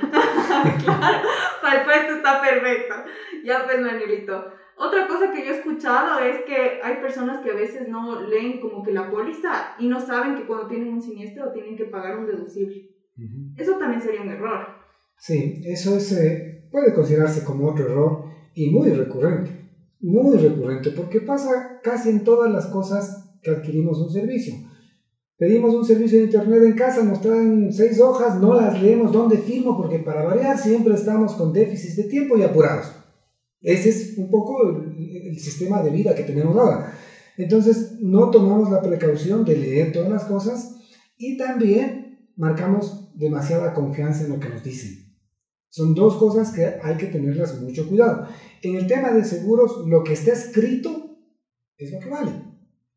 claro, 0.84 1.28
para 1.66 1.80
el 1.80 1.86
puesto 1.86 2.16
está 2.18 2.42
perfecto. 2.42 2.94
Ya 3.44 3.66
pues, 3.66 3.82
Manuelito. 3.82 4.52
Otra 4.78 5.08
cosa 5.08 5.32
que 5.32 5.44
yo 5.44 5.54
he 5.54 5.58
escuchado 5.58 6.20
es 6.20 6.44
que 6.46 6.80
hay 6.84 6.98
personas 6.98 7.44
que 7.44 7.52
a 7.52 7.56
veces 7.56 7.88
no 7.88 8.22
leen 8.22 8.60
como 8.60 8.84
que 8.84 8.92
la 8.92 9.10
póliza 9.10 9.76
y 9.80 9.88
no 9.88 10.00
saben 10.00 10.36
que 10.36 10.46
cuando 10.46 10.68
tienen 10.68 10.94
un 10.94 11.02
siniestro 11.02 11.52
tienen 11.54 11.76
que 11.76 11.86
pagar 11.86 12.20
un 12.20 12.28
deducible. 12.28 12.92
Eso 13.58 13.78
también 13.78 14.02
sería 14.02 14.22
un 14.22 14.30
error. 14.30 14.68
Sí, 15.18 15.62
eso 15.66 15.96
es, 15.96 16.12
eh, 16.12 16.68
puede 16.70 16.94
considerarse 16.94 17.46
como 17.46 17.70
otro 17.70 17.86
error 17.86 18.26
y 18.54 18.70
muy 18.70 18.92
recurrente. 18.92 19.52
Muy 20.02 20.38
recurrente, 20.38 20.92
porque 20.92 21.22
pasa 21.22 21.80
casi 21.82 22.10
en 22.10 22.26
todas 22.26 22.52
las 22.52 22.68
cosas 22.68 23.40
que 23.42 23.52
adquirimos 23.52 24.00
un 24.02 24.12
servicio. 24.12 24.56
Pedimos 25.38 25.76
un 25.76 25.84
servicio 25.84 26.20
de 26.20 26.26
internet 26.26 26.64
en 26.64 26.74
casa, 26.74 27.04
nos 27.04 27.20
traen 27.20 27.74
seis 27.74 28.00
hojas, 28.00 28.40
no 28.40 28.54
las 28.54 28.82
leemos, 28.82 29.12
¿dónde 29.12 29.38
firmo? 29.38 29.76
Porque 29.76 30.00
para 30.00 30.24
variar 30.24 30.58
siempre 30.58 30.94
estamos 30.94 31.34
con 31.34 31.52
déficits 31.52 31.98
de 31.98 32.04
tiempo 32.04 32.38
y 32.38 32.44
apurados. 32.44 32.94
Ese 33.62 33.90
es 33.90 34.18
un 34.18 34.30
poco 34.30 34.66
el, 34.70 35.38
sistema 35.38 35.82
de 35.82 35.90
vida 35.90 36.16
que 36.16 36.24
tenemos 36.24 36.56
ahora. 36.56 36.94
Entonces, 37.38 37.98
no 38.00 38.32
tomamos 38.32 38.72
la 38.72 38.82
precaución 38.82 39.44
de 39.44 39.58
leer 39.58 39.92
todas 39.92 40.10
las 40.10 40.24
cosas 40.24 40.78
y 41.18 41.38
también 41.38 42.30
marcamos 42.38 43.12
demasiada 43.16 43.74
confianza 43.74 44.24
en 44.24 44.30
lo 44.30 44.40
que 44.40 44.48
nos 44.48 44.64
dicen. 44.64 45.18
Son 45.68 45.94
dos 45.94 46.16
cosas 46.16 46.54
que 46.54 46.76
hay 46.82 46.96
que 46.96 47.08
tenerlas 47.08 47.60
mucho 47.60 47.90
cuidado. 47.90 48.28
En 48.62 48.76
el 48.76 48.88
tema 48.88 49.12
de 49.12 49.26
seguros, 49.26 49.86
lo 49.86 50.06
que 50.06 50.14
está 50.14 50.32
escrito 50.32 51.18
es 51.78 51.92
lo 51.92 52.00
que 52.00 52.10
vale. 52.10 52.32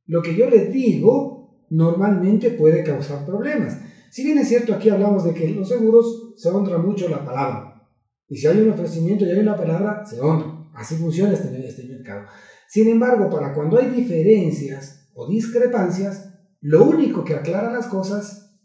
Lo 0.06 0.22
que 0.22 0.36
yo 0.36 0.48
le 0.48 0.66
digo 0.66 1.37
normalmente 1.70 2.50
puede 2.50 2.82
causar 2.82 3.24
problemas. 3.24 3.78
Si 4.10 4.24
bien 4.24 4.38
es 4.38 4.48
cierto, 4.48 4.74
aquí 4.74 4.88
hablamos 4.88 5.24
de 5.24 5.34
que 5.34 5.48
los 5.50 5.68
seguros 5.68 6.34
se 6.36 6.48
honra 6.48 6.78
mucho 6.78 7.08
la 7.08 7.24
palabra. 7.24 7.88
Y 8.28 8.36
si 8.36 8.46
hay 8.46 8.60
un 8.60 8.70
ofrecimiento 8.70 9.24
y 9.24 9.30
hay 9.30 9.38
una 9.40 9.56
palabra, 9.56 10.04
se 10.04 10.20
honra. 10.20 10.70
Así 10.74 10.96
funciona 10.96 11.32
este, 11.32 11.66
este 11.66 11.84
mercado. 11.84 12.26
Sin 12.68 12.88
embargo, 12.88 13.30
para 13.30 13.54
cuando 13.54 13.78
hay 13.78 13.88
diferencias 13.90 15.10
o 15.14 15.28
discrepancias, 15.28 16.34
lo 16.60 16.84
único 16.84 17.24
que 17.24 17.34
aclara 17.34 17.72
las 17.72 17.86
cosas 17.86 18.60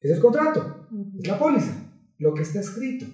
es 0.00 0.10
el 0.10 0.20
contrato, 0.20 0.88
es 1.18 1.26
la 1.26 1.38
póliza, 1.38 1.74
lo 2.18 2.34
que 2.34 2.42
está 2.42 2.60
escrito. 2.60 3.06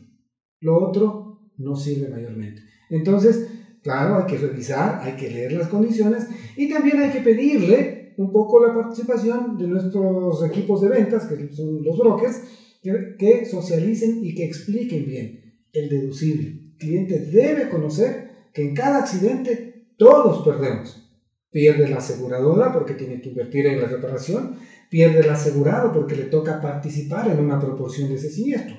Lo 0.61 0.79
otro 0.79 1.53
no 1.59 1.77
sirve 1.77 2.09
mayormente. 2.09 2.63
Entonces, 2.91 3.49
claro, 3.83 4.19
hay 4.19 4.27
que 4.27 4.39
revisar, 4.39 5.01
hay 5.03 5.15
que 5.15 5.31
leer 5.31 5.53
las 5.53 5.69
condiciones 5.69 6.27
y 6.57 6.69
también 6.69 7.01
hay 7.01 7.11
que 7.11 7.21
pedirle 7.21 7.98
un 8.19 8.33
poco 8.33 8.65
la 8.65 8.75
participación 8.75 9.57
de 9.57 9.69
nuestros 9.69 10.45
equipos 10.45 10.83
de 10.83 10.89
ventas, 10.89 11.27
que 11.27 11.53
son 11.55 11.83
los 11.83 11.97
brokers, 11.97 12.43
que, 12.83 13.47
socialicen 13.47 14.25
y 14.25 14.35
que 14.35 14.45
expliquen 14.45 15.07
bien 15.07 15.63
el 15.73 15.89
deducible 15.89 16.69
cliente 16.79 17.19
debe 17.19 17.69
conocer 17.69 18.31
que 18.53 18.63
en 18.63 18.75
cada 18.75 18.99
accidente 18.99 19.93
todos 19.97 20.45
perdemos. 20.45 21.05
Pierde 21.51 21.89
la 21.89 21.99
aseguradora 21.99 22.73
porque 22.73 22.95
tiene 22.95 23.21
que 23.21 23.31
invertir 23.31 23.67
en 23.67 23.81
la 23.81 23.89
reparación, 23.89 24.57
pierde 24.91 25.21
el 25.21 25.31
asegurado 25.31 25.93
porque 25.93 26.17
le 26.17 26.25
toca 26.25 26.61
participar 26.61 27.29
en 27.29 27.41
una 27.41 27.59
proporción 27.59 28.09
de 28.09 28.17
ese 28.17 28.31
siniestro. 28.31 28.77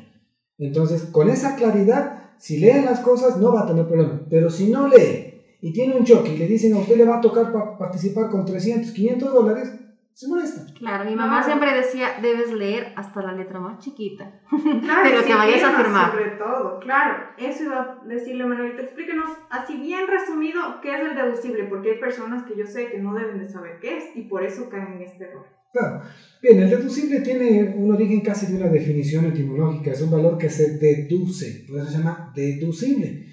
Entonces, 0.58 1.04
con 1.04 1.30
esa 1.30 1.56
claridad, 1.56 2.34
si 2.38 2.58
leen 2.58 2.86
las 2.86 3.00
cosas 3.00 3.38
no 3.38 3.54
va 3.54 3.64
a 3.64 3.68
tener 3.68 3.88
problema, 3.88 4.26
pero 4.30 4.50
si 4.50 4.70
no 4.70 4.88
lee 4.88 5.29
y 5.62 5.74
tiene 5.74 5.96
un 5.96 6.06
choque 6.06 6.34
y 6.34 6.38
le 6.38 6.48
dicen 6.48 6.74
a 6.74 6.80
usted 6.80 6.98
le 6.98 7.06
va 7.06 7.18
a 7.18 7.22
tocar 7.22 7.52
participar 7.78 8.30
con 8.30 8.46
300, 8.46 8.92
500 8.92 9.34
dólares, 9.34 9.80
se 10.20 10.28
molesta. 10.28 10.66
Claro, 10.78 11.10
mi 11.10 11.16
mamá 11.16 11.42
siempre 11.42 11.74
decía, 11.74 12.20
debes 12.22 12.52
leer 12.52 12.92
hasta 12.98 13.22
la 13.22 13.32
letra 13.32 13.62
más 13.62 13.80
chiquita 13.80 14.42
de 14.52 15.16
lo 15.16 15.24
que 15.24 15.34
vayas 15.34 15.64
a 15.64 15.82
firmar. 15.82 16.12
Sobre 16.12 16.32
todo, 16.32 16.78
claro. 16.82 17.24
Eso 17.38 17.64
iba 17.64 18.02
a 18.04 18.06
decirle, 18.06 18.46
Manuelita, 18.46 18.82
explíquenos 18.82 19.30
así 19.50 19.78
bien 19.78 20.08
resumido 20.10 20.60
qué 20.82 20.94
es 20.94 21.08
el 21.08 21.16
deducible, 21.16 21.64
porque 21.70 21.92
hay 21.92 22.00
personas 22.00 22.44
que 22.44 22.58
yo 22.58 22.66
sé 22.66 22.88
que 22.92 22.98
no 22.98 23.14
deben 23.14 23.40
de 23.40 23.48
saber 23.48 23.80
qué 23.80 23.98
es 23.98 24.04
y 24.14 24.24
por 24.24 24.44
eso 24.44 24.70
caen 24.70 24.98
en 24.98 25.04
este 25.04 25.24
error. 25.24 25.46
Claro. 25.72 26.02
Bien, 26.42 26.64
el 26.64 26.70
deducible 26.70 27.22
tiene 27.22 27.76
un 27.78 27.94
origen 27.94 28.20
casi 28.20 28.48
de 28.48 28.58
una 28.58 28.70
definición 28.70 29.24
etimológica, 29.24 29.92
es 29.92 30.02
un 30.02 30.12
valor 30.12 30.38
que 30.38 30.50
se 30.50 30.80
deduce, 30.80 31.64
por 31.66 31.80
eso 31.80 31.92
se 31.92 31.98
llama 31.98 32.34
deducible. 32.36 33.26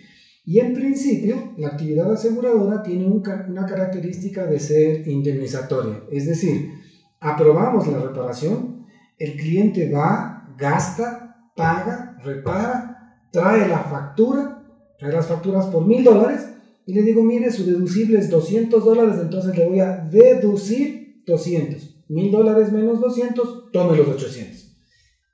Y 0.46 0.61
en 0.61 0.72
principio, 0.72 1.52
la 1.59 1.68
actividad 1.68 2.11
aseguradora 2.11 2.82
tiene 2.82 3.06
una 3.06 3.66
característica 3.66 4.46
de 4.46 4.59
ser 4.59 5.06
indemnizatoria, 5.06 6.04
es 6.11 6.26
decir, 6.26 6.70
aprobamos 7.20 7.87
la 7.88 7.98
reparación, 7.98 8.87
el 9.18 9.37
cliente 9.37 9.90
va, 9.90 10.54
gasta, 10.56 11.50
paga, 11.54 12.16
repara, 12.22 13.18
trae 13.32 13.68
la 13.68 13.80
factura 13.80 14.56
trae 14.98 15.12
las 15.12 15.26
facturas 15.26 15.66
por 15.66 15.87
mil 15.87 16.02
dólares 16.04 16.48
y 16.87 16.94
le 16.94 17.02
digo, 17.02 17.22
mire, 17.22 17.50
su 17.50 17.64
deducible 17.64 18.18
es 18.18 18.30
200 18.30 18.85
dólares, 18.85 19.16
entonces 19.20 19.56
le 19.56 19.66
voy 19.66 19.80
a 19.80 19.96
deducir 19.96 21.22
200. 21.26 22.04
Mil 22.09 22.30
dólares 22.30 22.70
menos 22.70 23.00
200, 23.00 23.72
tome 23.72 23.96
los 23.96 24.09
800. 24.09 24.76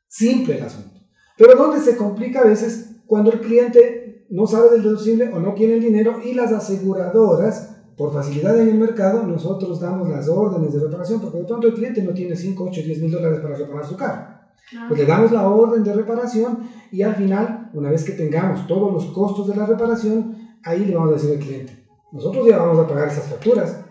Simple 0.09 0.57
el 0.57 0.65
asunto. 0.65 1.01
Pero 1.37 1.57
donde 1.57 1.81
se 1.81 1.97
complica 1.97 2.41
a 2.41 2.47
veces 2.47 2.97
cuando 3.07 3.33
el 3.33 3.41
cliente 3.41 4.02
no 4.33 4.47
sabe 4.47 4.71
del 4.71 4.83
deducible 4.83 5.31
o 5.31 5.39
no 5.39 5.53
tiene 5.53 5.75
el 5.75 5.83
dinero 5.83 6.19
y 6.25 6.33
las 6.33 6.53
aseguradoras, 6.53 7.77
por 7.99 8.15
facilidad 8.15 8.59
en 8.59 8.71
el 8.71 8.79
mercado, 8.79 9.25
nosotros 9.25 9.79
damos 9.79 10.09
las 10.09 10.27
órdenes 10.27 10.73
de 10.73 10.81
reparación 10.81 11.21
porque 11.21 11.39
de 11.39 11.45
pronto 11.45 11.67
el 11.67 11.75
cliente 11.75 12.03
no 12.03 12.15
tiene 12.15 12.35
5, 12.35 12.65
8, 12.65 12.81
10 12.83 13.03
mil 13.03 13.11
dólares 13.11 13.41
para 13.41 13.57
reparar 13.57 13.87
su 13.87 13.95
carro. 13.95 14.33
Pues 14.89 14.99
le 14.99 15.05
damos 15.05 15.33
la 15.33 15.47
orden 15.47 15.85
de 15.85 15.93
reparación 15.93 16.61
y 16.91 17.03
al 17.03 17.15
final, 17.15 17.71
una 17.75 17.91
vez 17.91 18.05
que 18.05 18.13
tengamos 18.13 18.67
todos 18.67 18.91
los 18.91 19.05
costos 19.13 19.49
de 19.49 19.55
la 19.55 19.67
reparación, 19.67 20.35
ahí 20.65 20.87
le 20.87 20.95
vamos 20.95 21.11
a 21.11 21.15
decir 21.15 21.33
al 21.33 21.39
cliente, 21.39 21.85
nosotros 22.11 22.49
ya 22.49 22.57
vamos 22.57 22.79
a 22.79 22.89
pagar 22.89 23.09
esas 23.09 23.27
facturas. 23.27 23.85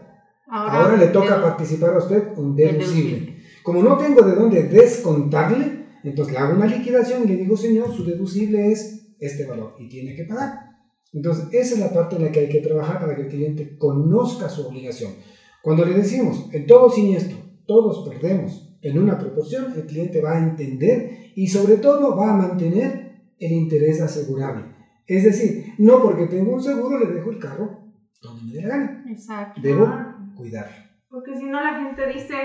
Ahora, 0.48 0.98
le 0.98 1.08
toca 1.08 1.40
participar 1.40 1.94
a 1.94 2.00
usted 2.00 2.36
un 2.36 2.56
deducible. 2.56 3.38
Como 3.62 3.84
no 3.84 3.96
tengo 3.96 4.24
de 4.24 4.36
dónde 4.36 4.64
descontarle, 4.64 5.86
entonces 6.04 6.34
le 6.34 6.40
hago 6.40 6.56
una 6.56 6.66
liquidación 6.66 7.24
y 7.26 7.28
le 7.28 7.38
digo, 7.38 7.56
señor, 7.56 7.94
su 7.94 8.04
deducible 8.04 8.72
es 8.72 9.01
este 9.22 9.46
valor 9.46 9.76
y 9.80 9.88
tiene 9.88 10.16
que 10.16 10.26
pagar. 10.26 10.72
Entonces, 11.14 11.48
esa 11.54 11.76
es 11.76 11.80
la 11.80 11.94
parte 11.94 12.18
en 12.18 12.26
la 12.26 12.32
que 12.32 12.42
hay 12.42 12.50
que 12.50 12.60
trabajar 12.60 13.00
para 13.00 13.16
que 13.16 13.24
el 13.24 13.28
cliente 13.30 13.78
conozca 13.78 14.50
su 14.50 14.68
obligación. 14.68 15.14
Cuando 15.62 15.86
le 15.86 15.94
decimos, 15.94 16.50
en 16.52 16.66
todo 16.66 16.90
siniestro, 16.90 17.38
todos 17.66 18.10
perdemos 18.10 18.78
en 18.82 18.98
una 18.98 19.18
proporción, 19.18 19.74
el 19.76 19.86
cliente 19.86 20.22
va 20.22 20.34
a 20.34 20.40
entender 20.40 21.32
y 21.36 21.48
sobre 21.48 21.78
todo 21.78 22.16
va 22.18 22.32
a 22.32 22.38
mantener 22.38 23.22
el 23.40 23.52
interés 23.52 24.02
asegurable. 24.02 24.66
Es 25.06 25.24
decir, 25.24 25.74
no 25.78 26.02
porque 26.02 26.28
tengo 26.28 26.54
un 26.54 26.64
seguro 26.64 27.00
le 27.00 27.14
dejo 27.14 27.32
el 27.32 27.40
carro 27.40 27.82
donde 28.22 28.44
me 28.44 28.54
dé 28.54 28.62
la 28.62 28.68
gana. 28.70 29.06
Exacto. 29.10 29.62
Debo 29.62 29.88
cuidarlo. 30.36 30.76
Porque 31.10 31.38
si 31.38 31.46
no 31.46 31.62
la 31.62 31.80
gente 31.80 32.08
dice, 32.08 32.36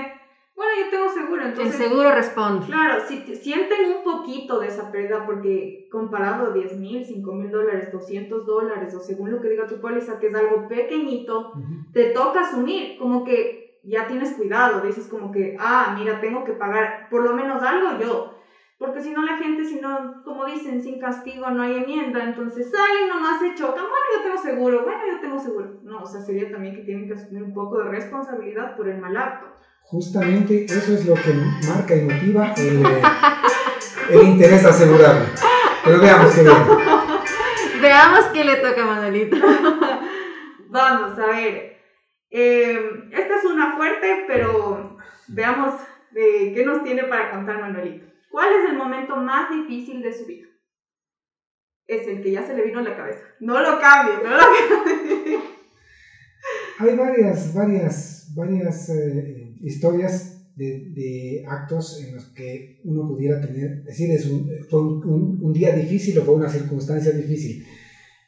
bueno, 0.57 0.71
yo 0.83 0.89
tengo 0.89 1.09
seguro, 1.09 1.45
entonces... 1.45 1.79
El 1.79 1.87
seguro 1.87 2.11
responde. 2.11 2.65
Claro, 2.65 3.03
si 3.07 3.35
sienten 3.35 3.95
un 3.95 4.03
poquito 4.03 4.59
de 4.59 4.67
esa 4.69 4.91
pérdida, 4.91 5.23
porque 5.23 5.87
comparado 5.91 6.47
a 6.47 6.49
10 6.49 6.79
mil, 6.79 7.05
5 7.05 7.31
mil 7.31 7.51
dólares, 7.51 7.91
200 7.91 8.43
dólares, 8.43 8.91
o 8.95 8.99
según 8.99 9.29
lo 9.29 9.39
que 9.39 9.49
diga 9.49 9.67
tu 9.67 9.79
póliza, 9.79 10.19
que 10.19 10.27
es 10.27 10.35
algo 10.35 10.67
pequeñito, 10.67 11.53
te 11.93 12.05
toca 12.05 12.41
asumir, 12.41 12.97
como 12.97 13.23
que 13.23 13.79
ya 13.83 14.07
tienes 14.07 14.33
cuidado, 14.33 14.81
dices 14.81 15.07
como 15.07 15.31
que, 15.31 15.55
ah, 15.59 15.95
mira, 15.95 16.19
tengo 16.19 16.43
que 16.43 16.53
pagar 16.53 17.07
por 17.11 17.21
lo 17.23 17.33
menos 17.33 17.61
algo 17.61 17.99
yo. 18.01 18.33
Porque 18.79 19.01
si 19.01 19.11
no 19.11 19.21
la 19.21 19.37
gente, 19.37 19.63
si 19.63 19.79
no, 19.79 20.23
como 20.23 20.45
dicen, 20.45 20.81
sin 20.81 20.99
castigo 20.99 21.51
no 21.51 21.61
hay 21.61 21.77
enmienda, 21.77 22.23
entonces 22.23 22.71
salen 22.71 23.09
nomás 23.09 23.39
se 23.39 23.53
chocan, 23.53 23.83
bueno, 23.83 24.05
yo 24.15 24.23
tengo 24.23 24.37
seguro, 24.37 24.83
bueno, 24.83 25.01
yo 25.07 25.19
tengo 25.19 25.37
seguro. 25.37 25.79
No, 25.83 26.01
o 26.01 26.05
sea, 26.07 26.21
sería 26.21 26.51
también 26.51 26.75
que 26.75 26.81
tienen 26.81 27.07
que 27.07 27.13
asumir 27.13 27.43
un 27.43 27.53
poco 27.53 27.77
de 27.77 27.89
responsabilidad 27.89 28.75
por 28.75 28.89
el 28.89 28.99
mal 28.99 29.15
acto. 29.15 29.47
Justamente 29.89 30.65
eso 30.65 30.93
es 30.93 31.05
lo 31.05 31.13
que 31.13 31.33
marca 31.65 31.95
y 31.95 32.01
motiva 32.01 32.53
el, 32.57 32.85
eh, 32.85 33.01
el 34.09 34.21
interés 34.23 34.65
asegurable. 34.65 35.27
Pero 35.85 36.01
veamos 36.01 36.35
qué 36.35 36.41
viene. 36.41 36.59
Veamos 37.81 38.25
qué 38.33 38.43
le 38.43 38.55
toca 38.57 38.83
a 38.83 38.85
Manuelito. 38.85 39.37
Vamos 40.67 41.17
a 41.17 41.27
ver. 41.27 41.77
Eh, 42.29 42.79
esta 43.13 43.37
es 43.37 43.45
una 43.45 43.77
fuerte, 43.77 44.25
pero 44.27 44.97
veamos 45.29 45.75
eh, 46.13 46.51
qué 46.53 46.65
nos 46.65 46.83
tiene 46.83 47.05
para 47.05 47.31
contar 47.31 47.61
Manuelito. 47.61 48.07
¿Cuál 48.29 48.51
es 48.55 48.69
el 48.69 48.75
momento 48.75 49.15
más 49.15 49.49
difícil 49.49 50.01
de 50.01 50.11
su 50.11 50.25
vida? 50.25 50.47
Es 51.87 52.05
el 52.09 52.21
que 52.21 52.31
ya 52.31 52.45
se 52.45 52.55
le 52.55 52.63
vino 52.63 52.79
a 52.79 52.83
la 52.83 52.97
cabeza. 52.97 53.21
No 53.39 53.57
lo 53.61 53.79
cambie, 53.79 54.15
no 54.21 54.31
lo 54.31 54.37
cambie. 54.37 55.39
Hay 56.79 56.95
varias, 56.97 57.53
varias, 57.53 58.33
varias 58.35 58.89
eh, 58.89 59.46
historias 59.63 60.33
de, 60.55 60.89
de, 60.89 61.45
actos 61.47 62.03
en 62.03 62.15
los 62.15 62.25
que 62.27 62.81
uno 62.83 63.07
pudiera 63.07 63.39
tener, 63.39 63.83
decir, 63.83 64.09
es 64.11 64.25
un, 64.25 64.49
fue 64.69 64.81
un, 64.81 65.39
un, 65.41 65.53
día 65.53 65.75
difícil 65.75 66.17
o 66.17 66.23
fue 66.23 66.35
una 66.35 66.49
circunstancia 66.49 67.11
difícil. 67.11 67.63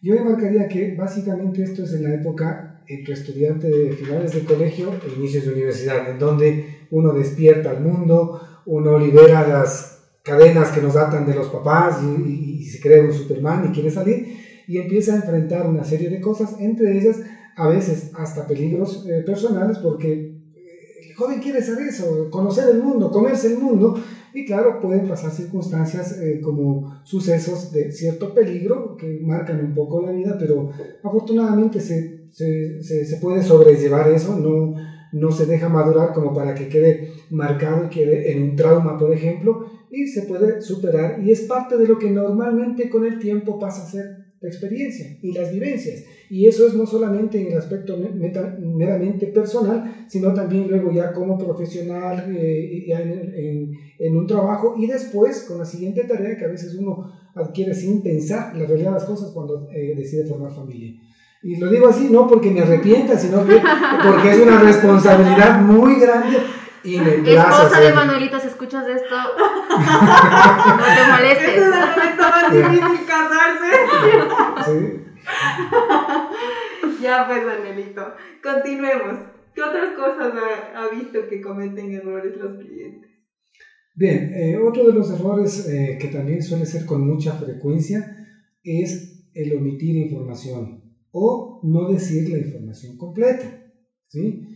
Yo 0.01 0.15
me 0.15 0.29
marcaría 0.29 0.67
que 0.67 0.95
básicamente 0.95 1.63
esto 1.63 1.83
es 1.83 1.93
en 1.93 2.03
la 2.03 2.13
época 2.13 2.83
entre 2.87 3.13
estudiante 3.13 3.67
de 3.67 3.91
finales 3.91 4.33
de 4.33 4.43
colegio 4.43 4.91
e 4.93 5.19
inicios 5.19 5.45
de 5.45 5.53
universidad, 5.53 6.09
en 6.09 6.19
donde 6.19 6.87
uno 6.91 7.13
despierta 7.13 7.71
al 7.71 7.81
mundo, 7.81 8.39
uno 8.65 8.97
libera 8.97 9.47
las 9.47 9.99
cadenas 10.23 10.69
que 10.71 10.81
nos 10.81 10.95
atan 10.95 11.25
de 11.25 11.35
los 11.35 11.47
papás 11.47 12.01
y, 12.03 12.63
se 12.69 12.79
cree 12.79 13.01
un 13.01 13.11
Superman 13.11 13.65
y 13.67 13.73
quiere 13.73 13.89
salir 13.89 14.27
y 14.67 14.77
empieza 14.77 15.13
a 15.13 15.15
enfrentar 15.15 15.65
una 15.65 15.83
serie 15.83 16.07
de 16.07 16.21
cosas, 16.21 16.55
entre 16.59 16.95
ellas 16.95 17.19
a 17.55 17.67
veces 17.67 18.11
hasta 18.13 18.45
peligros 18.45 19.07
eh, 19.09 19.23
personales 19.25 19.79
porque 19.79 20.28
joven 21.19 21.41
quiere 21.41 21.59
hacer 21.59 21.77
eso, 21.79 22.29
conocer 22.31 22.69
el 22.69 22.81
mundo, 22.81 23.11
comerse 23.11 23.53
el 23.53 23.59
mundo. 23.59 24.01
Y 24.33 24.45
claro, 24.45 24.79
pueden 24.79 25.07
pasar 25.07 25.31
circunstancias 25.31 26.17
eh, 26.19 26.39
como 26.41 27.01
sucesos 27.03 27.71
de 27.71 27.91
cierto 27.91 28.33
peligro 28.33 28.95
que 28.95 29.19
marcan 29.21 29.59
un 29.59 29.73
poco 29.73 30.01
la 30.01 30.11
vida, 30.11 30.37
pero 30.39 30.69
afortunadamente 31.03 31.81
se, 31.81 32.29
se, 32.31 32.81
se, 32.81 33.05
se 33.05 33.17
puede 33.17 33.43
sobrellevar 33.43 34.09
eso, 34.11 34.37
no, 34.37 34.75
no 35.11 35.31
se 35.31 35.45
deja 35.45 35.67
madurar 35.67 36.13
como 36.13 36.33
para 36.33 36.53
que 36.53 36.69
quede 36.69 37.11
marcado 37.31 37.85
y 37.85 37.89
quede 37.89 38.31
en 38.31 38.43
un 38.43 38.55
trauma, 38.55 38.97
por 38.97 39.11
ejemplo, 39.11 39.65
y 39.91 40.07
se 40.07 40.21
puede 40.23 40.61
superar. 40.61 41.19
Y 41.21 41.31
es 41.31 41.41
parte 41.41 41.77
de 41.77 41.87
lo 41.87 41.97
que 41.97 42.11
normalmente 42.11 42.89
con 42.89 43.05
el 43.05 43.19
tiempo 43.19 43.59
pasa 43.59 43.83
a 43.83 43.89
ser 43.89 44.28
la 44.41 44.47
experiencia 44.47 45.17
y 45.21 45.33
las 45.33 45.51
vivencias. 45.51 46.03
Y 46.29 46.45
eso 46.45 46.67
es 46.67 46.73
no 46.73 46.85
solamente 46.85 47.41
en 47.41 47.51
el 47.51 47.57
aspecto 47.57 47.97
meta, 47.97 48.57
meramente 48.59 49.27
personal, 49.27 50.05
sino 50.07 50.33
también 50.33 50.67
luego 50.69 50.91
ya 50.91 51.11
como 51.11 51.37
profesional 51.37 52.25
eh, 52.29 52.85
ya 52.87 53.01
en, 53.01 53.33
en, 53.35 53.71
en, 53.97 54.17
un 54.17 54.27
trabajo 54.27 54.75
y 54.77 54.87
después 54.87 55.43
con 55.43 55.57
la 55.57 55.65
siguiente 55.65 56.03
tarea 56.03 56.37
que 56.37 56.45
a 56.45 56.49
veces 56.49 56.75
uno 56.75 57.11
adquiere 57.35 57.73
sin 57.73 58.01
pensar 58.01 58.55
la 58.55 58.65
realidad 58.65 58.91
de 58.91 58.95
las 58.95 59.05
cosas 59.05 59.31
cuando 59.31 59.67
eh, 59.71 59.93
decide 59.95 60.25
formar 60.25 60.53
familia. 60.53 60.93
Y 61.41 61.55
lo 61.55 61.69
digo 61.69 61.87
así 61.87 62.09
no 62.11 62.27
porque 62.27 62.51
me 62.51 62.61
arrepienta, 62.61 63.17
sino 63.17 63.45
que, 63.45 63.55
porque 64.03 64.31
es 64.31 64.39
una 64.39 64.61
responsabilidad 64.61 65.61
muy 65.61 65.99
grande 65.99 66.37
y 66.83 66.97
me 66.97 67.15
Esposa 67.15 67.79
de 67.79 67.93
Manuelito, 67.93 68.39
si 68.39 68.47
escuchas 68.47 68.87
esto, 68.87 69.15
no 69.69 70.85
te 70.85 71.11
molestes. 71.11 71.47
Este 71.47 71.57
es 71.57 71.63
el 71.63 71.71
momento 71.71 72.23
más 72.23 72.51
difícil 72.53 73.05
casarse. 73.05 73.71
Sí. 74.65 74.77
ya 77.01 77.27
pues, 77.27 77.45
Manuelito, 77.45 78.13
continuemos. 78.41 79.19
¿Qué 79.53 79.61
otras 79.61 79.93
cosas 79.95 80.33
ha, 80.33 80.83
ha, 80.83 80.89
visto 80.89 81.27
que 81.27 81.41
cometen 81.41 81.91
errores 81.91 82.37
los 82.37 82.57
clientes? 82.57 83.09
Bien, 83.95 84.31
eh, 84.33 84.57
otro 84.57 84.87
de 84.87 84.93
los 84.93 85.11
errores 85.11 85.67
eh, 85.67 85.97
que 85.99 86.07
también 86.07 86.41
suele 86.41 86.65
ser 86.65 86.85
con 86.85 87.05
mucha 87.05 87.33
frecuencia 87.33 88.15
es 88.63 89.29
el 89.33 89.57
omitir 89.57 89.97
información 89.97 90.83
o 91.11 91.59
no 91.63 91.91
decir 91.91 92.29
la 92.29 92.37
información 92.37 92.95
completa. 92.97 93.61
¿sí? 94.07 94.47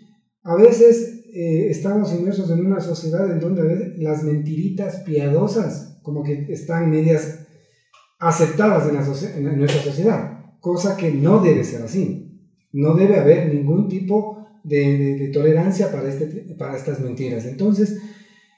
A 0.44 0.56
veces 0.56 1.23
eh, 1.34 1.70
estamos 1.70 2.14
inmersos 2.14 2.50
en 2.52 2.66
una 2.66 2.80
sociedad 2.80 3.30
en 3.32 3.40
donde 3.40 3.96
las 3.98 4.24
mentiritas 4.24 4.98
piadosas 5.02 6.00
como 6.04 6.24
que 6.24 6.46
están 6.50 6.92
medias 6.92 7.48
aceptadas 8.20 8.88
en, 8.88 8.96
la 9.44 9.52
en 9.52 9.58
nuestra 9.58 9.82
sociedad, 9.82 10.58
cosa 10.60 10.96
que 10.96 11.12
no 11.12 11.42
debe 11.42 11.64
ser 11.64 11.82
así. 11.82 12.20
No 12.72 12.96
debe 12.96 13.20
haber 13.20 13.54
ningún 13.54 13.88
tipo 13.88 14.48
de, 14.64 14.98
de, 14.98 15.16
de 15.18 15.28
tolerancia 15.30 15.92
para, 15.92 16.10
este, 16.10 16.26
para 16.56 16.76
estas 16.76 17.00
mentiras. 17.00 17.46
Entonces, 17.46 18.00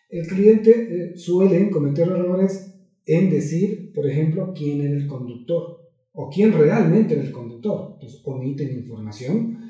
el 0.09 0.27
cliente 0.27 0.71
eh, 0.71 1.17
suele 1.17 1.69
cometer 1.69 2.07
errores 2.07 2.73
en 3.05 3.29
decir, 3.29 3.91
por 3.93 4.07
ejemplo, 4.07 4.53
quién 4.55 4.81
era 4.81 4.95
el 4.95 5.07
conductor 5.07 5.81
o 6.13 6.29
quién 6.29 6.53
realmente 6.53 7.13
era 7.13 7.23
el 7.23 7.31
conductor. 7.31 7.91
Entonces, 7.95 8.21
omiten 8.23 8.71
información. 8.71 9.64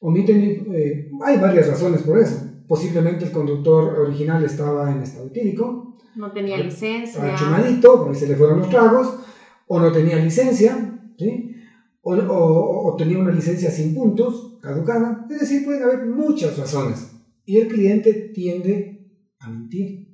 Omiten, 0.00 0.74
eh, 0.74 1.10
hay 1.24 1.38
varias 1.38 1.68
razones 1.68 2.02
por 2.02 2.18
eso. 2.18 2.46
Posiblemente 2.66 3.26
el 3.26 3.32
conductor 3.32 4.00
original 4.00 4.44
estaba 4.44 4.90
en 4.90 5.02
estado 5.02 5.26
etílico. 5.26 5.96
No 6.16 6.32
tenía 6.32 6.58
licencia. 6.58 7.20
Estaba 7.20 7.36
chumadito, 7.36 8.02
por 8.02 8.08
ahí 8.10 8.14
se 8.16 8.28
le 8.28 8.36
fueron 8.36 8.60
los 8.60 8.70
tragos. 8.70 9.20
O 9.66 9.78
no 9.78 9.92
tenía 9.92 10.16
licencia, 10.16 10.98
¿sí? 11.18 11.54
O, 12.02 12.14
o, 12.14 12.88
o 12.88 12.96
tenía 12.96 13.18
una 13.18 13.32
licencia 13.32 13.70
sin 13.70 13.94
puntos, 13.94 14.58
caducada. 14.60 15.26
Es 15.30 15.40
decir, 15.40 15.64
pueden 15.64 15.82
haber 15.82 16.06
muchas 16.06 16.58
razones. 16.58 17.12
Y 17.44 17.58
el 17.58 17.68
cliente 17.68 18.12
tiende 18.34 19.12
a 19.38 19.50
mentir. 19.50 20.10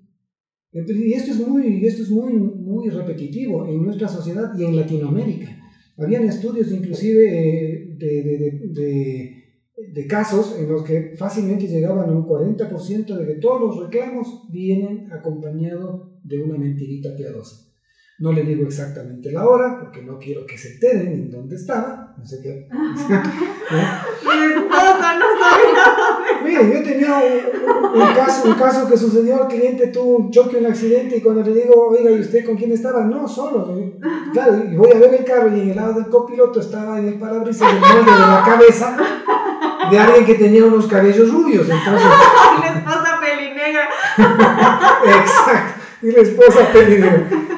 Y 0.73 1.13
esto 1.15 1.31
es 1.31 1.49
muy, 1.49 1.87
esto 1.87 2.03
es 2.03 2.11
muy, 2.11 2.35
muy 2.35 2.91
repetitivo 2.91 3.67
en 3.67 3.83
nuestra 3.83 4.09
sociedad 4.09 4.53
y 4.59 4.65
en 4.65 4.77
Latinoamérica. 4.77 5.49
Habían 5.97 6.25
estudios 6.25 6.71
inclusive 6.71 7.23
de, 7.23 7.97
de, 7.97 8.23
de, 8.23 8.61
de, 8.75 9.46
casos 10.09 10.57
en 10.59 10.71
los 10.71 10.83
que 10.83 11.15
fácilmente 11.17 11.67
llegaban 11.67 12.09
a 12.09 12.13
un 12.13 12.27
40% 12.27 13.07
de 13.15 13.27
que 13.27 13.35
todos 13.41 13.61
los 13.61 13.85
reclamos 13.85 14.47
vienen 14.51 15.13
acompañados 15.13 16.09
de 16.23 16.43
una 16.43 16.57
mentirita 16.57 17.15
piadosa. 17.17 17.67
No 18.19 18.33
le 18.33 18.45
digo 18.45 18.65
exactamente 18.65 19.31
la 19.31 19.47
hora 19.47 19.79
porque 19.79 20.01
no 20.01 20.19
quiero 20.19 20.47
que 20.47 20.57
se 20.57 20.73
enteren 20.73 21.09
en 21.09 21.31
dónde 21.31 21.57
estaba. 21.57 22.15
No 22.17 22.25
sé 22.25 22.41
qué. 22.43 22.67
Mire, 26.45 26.73
yo 26.73 26.83
tenía 26.83 27.15
un, 27.15 28.01
un 28.01 28.15
caso, 28.15 28.49
un 28.49 28.55
caso 28.55 28.89
que 28.89 28.97
sucedió, 28.97 29.43
el 29.43 29.49
cliente 29.49 29.89
tuvo 29.89 30.17
un 30.17 30.31
choque, 30.31 30.57
un 30.57 30.65
accidente, 30.67 31.19
y 31.19 31.21
cuando 31.21 31.43
le 31.43 31.53
digo, 31.53 31.89
oiga, 31.89 32.11
¿y 32.11 32.21
usted 32.21 32.47
con 32.47 32.57
quién 32.57 32.73
estaba? 32.73 33.05
No, 33.05 33.29
solo. 33.29 33.69
Claro, 34.33 34.65
y 34.65 34.77
voy 34.77 34.93
a 34.93 34.99
ver 34.99 35.15
el 35.15 35.25
carro, 35.25 35.55
y 35.55 35.61
en 35.61 35.71
el 35.71 35.77
lado 35.77 35.95
del 35.95 36.09
copiloto 36.09 36.61
estaba 36.61 36.99
en 36.99 37.09
el 37.09 37.19
parabrisas 37.19 37.71
el 37.73 37.81
molde 37.81 38.13
de 38.13 38.19
la 38.19 38.43
cabeza 38.47 38.97
de 39.91 39.99
alguien 39.99 40.27
que 40.27 40.35
tenía 40.35 40.65
unos 40.65 40.87
cabellos 40.87 41.31
rubios. 41.31 41.69
Entonces, 41.69 42.07
Mi 42.61 42.67
esposa 42.67 43.21
pelinegra. 43.21 43.89
exacto, 45.05 45.83
y 46.03 46.13
la 46.13 46.21
esposa 46.21 46.73
peligro. 46.73 47.11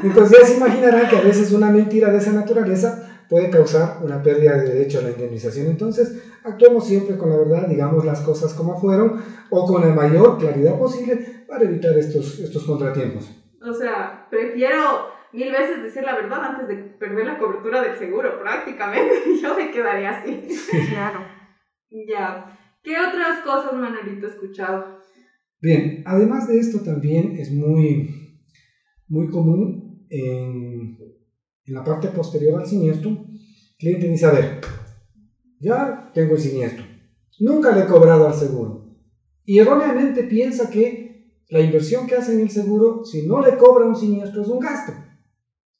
Entonces 0.02 0.38
ya 0.40 0.46
se 0.46 0.56
imaginarán 0.56 1.08
que 1.08 1.16
a 1.16 1.22
veces 1.22 1.52
una 1.52 1.70
mentira 1.70 2.10
de 2.10 2.18
esa 2.18 2.32
naturaleza 2.32 3.08
puede 3.28 3.50
causar 3.50 3.98
una 4.02 4.22
pérdida 4.22 4.56
de 4.56 4.72
derecho 4.72 4.98
a 4.98 5.02
la 5.02 5.10
indemnización. 5.10 5.66
Entonces, 5.66 6.22
actuemos 6.44 6.86
siempre 6.86 7.16
con 7.16 7.30
la 7.30 7.36
verdad, 7.36 7.66
digamos 7.68 8.04
las 8.04 8.20
cosas 8.20 8.54
como 8.54 8.80
fueron 8.80 9.22
o 9.50 9.66
con 9.66 9.86
la 9.86 9.94
mayor 9.94 10.38
claridad 10.38 10.78
posible 10.78 11.44
para 11.46 11.64
evitar 11.64 11.96
estos, 11.98 12.38
estos 12.38 12.64
contratiempos. 12.64 13.30
O 13.60 13.72
sea, 13.74 14.26
prefiero 14.30 15.18
mil 15.32 15.50
veces 15.50 15.82
decir 15.82 16.02
la 16.04 16.14
verdad 16.14 16.42
antes 16.42 16.68
de 16.68 16.74
perder 16.74 17.26
la 17.26 17.38
cobertura 17.38 17.82
del 17.82 17.98
seguro, 17.98 18.40
prácticamente. 18.40 19.14
Yo 19.42 19.54
me 19.54 19.70
quedaría 19.70 20.10
así. 20.10 20.48
Claro. 20.90 21.37
Ya. 21.90 22.58
¿Qué 22.82 22.94
otras 22.96 23.40
cosas, 23.44 23.74
Manuelito, 23.74 24.26
he 24.26 24.30
escuchado? 24.30 24.98
Bien, 25.60 26.02
además 26.06 26.46
de 26.48 26.58
esto 26.58 26.80
también 26.80 27.36
es 27.36 27.50
muy, 27.50 28.38
muy 29.08 29.28
común 29.28 30.06
en, 30.10 30.98
en 31.64 31.74
la 31.74 31.82
parte 31.82 32.08
posterior 32.08 32.60
al 32.60 32.66
siniestro, 32.66 33.26
cliente 33.78 34.08
dice, 34.08 34.26
a 34.26 34.32
ver, 34.32 34.60
ya 35.58 36.10
tengo 36.14 36.34
el 36.34 36.40
siniestro, 36.40 36.84
nunca 37.40 37.74
le 37.74 37.82
he 37.82 37.86
cobrado 37.86 38.28
al 38.28 38.34
seguro. 38.34 38.96
Y 39.44 39.58
erróneamente 39.58 40.24
piensa 40.24 40.70
que 40.70 41.08
la 41.48 41.60
inversión 41.60 42.06
que 42.06 42.14
hace 42.14 42.34
en 42.34 42.40
el 42.40 42.50
seguro, 42.50 43.04
si 43.04 43.26
no 43.26 43.40
le 43.40 43.56
cobra 43.56 43.86
un 43.86 43.96
siniestro, 43.96 44.42
es 44.42 44.48
un 44.48 44.60
gasto. 44.60 44.92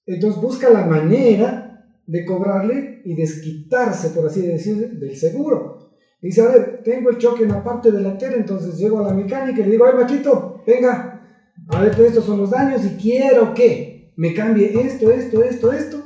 Entonces 0.07 0.41
busca 0.41 0.71
la 0.71 0.87
manera 0.87 1.69
de 2.07 2.25
cobrarle 2.25 3.03
y 3.05 3.15
desquitarse, 3.15 4.11
por 4.11 4.27
así 4.27 4.41
decir, 4.41 4.99
del 4.99 5.15
seguro. 5.15 5.78
Dice, 6.21 6.43
a 6.43 6.49
ver, 6.49 6.83
tengo 6.83 7.11
el 7.11 7.19
choque 7.19 7.45
en 7.45 7.51
la 7.51 7.63
parte 7.63 7.93
delantera, 7.93 8.35
entonces 8.35 8.77
llego 8.77 8.99
a 8.99 9.09
la 9.09 9.15
mecánica 9.15 9.61
y 9.61 9.65
le 9.65 9.71
digo, 9.73 9.87
ay, 9.87 9.95
machito, 9.95 10.63
venga, 10.67 11.23
a 11.69 11.81
ver, 11.81 12.01
estos 12.01 12.25
son 12.25 12.39
los 12.39 12.51
daños 12.51 12.85
y 12.85 12.97
quiero 12.97 13.55
que 13.55 14.13
me 14.17 14.35
cambie 14.35 14.81
esto, 14.81 15.13
esto, 15.13 15.45
esto, 15.45 15.73
esto, 15.73 16.03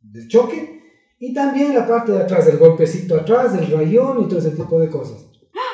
del 0.00 0.26
choque, 0.26 0.80
y 1.20 1.32
también 1.32 1.74
la 1.74 1.86
parte 1.86 2.10
de 2.10 2.22
atrás, 2.22 2.46
del 2.46 2.58
golpecito 2.58 3.14
atrás, 3.14 3.52
del 3.52 3.70
rayón 3.70 4.22
y 4.22 4.28
todo 4.28 4.40
ese 4.40 4.50
tipo 4.50 4.80
de 4.80 4.88
cosas. 4.88 5.24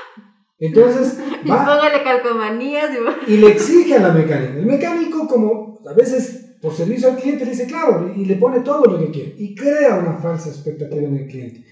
Entonces, 0.59 1.19
Y 1.43 1.49
va 1.49 1.65
póngale 1.65 2.03
calcomanías 2.05 2.91
y... 3.27 3.33
y 3.33 3.37
le 3.39 3.53
exige 3.53 3.95
a 3.95 4.01
la 4.01 4.13
mecánica. 4.13 4.59
El 4.59 4.67
mecánico, 4.67 5.27
como 5.27 5.81
a 5.89 5.95
veces 5.95 6.57
por 6.61 6.75
servicio 6.75 7.09
al 7.09 7.17
cliente, 7.17 7.47
le 7.47 7.53
dice, 7.53 7.67
claro, 7.67 8.13
y 8.15 8.27
le 8.27 8.37
pone 8.37 8.61
todo 8.61 8.85
lo 8.85 8.99
que 8.99 9.11
quiere, 9.11 9.35
y 9.39 9.55
crea 9.55 9.95
una 9.95 10.17
falsa 10.17 10.51
expectativa 10.51 11.03
en 11.03 11.17
el 11.17 11.27
cliente. 11.27 11.65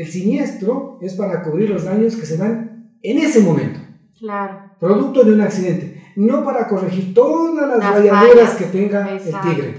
El 0.00 0.06
siniestro 0.06 0.96
es 1.02 1.12
para 1.12 1.42
cubrir 1.42 1.68
los 1.68 1.84
daños 1.84 2.16
que 2.16 2.24
se 2.24 2.38
dan 2.38 2.90
en 3.02 3.18
ese 3.18 3.40
momento, 3.40 3.80
Claro. 4.18 4.72
producto 4.80 5.24
de 5.24 5.32
un 5.34 5.42
accidente, 5.42 6.02
no 6.16 6.42
para 6.42 6.66
corregir 6.68 7.12
todas 7.12 7.68
las 7.68 7.78
Las 7.78 7.94
rayaduras 7.96 8.54
que 8.56 8.64
tenga 8.64 9.14
Exacto. 9.14 9.48
el 9.50 9.54
tigre. 9.56 9.74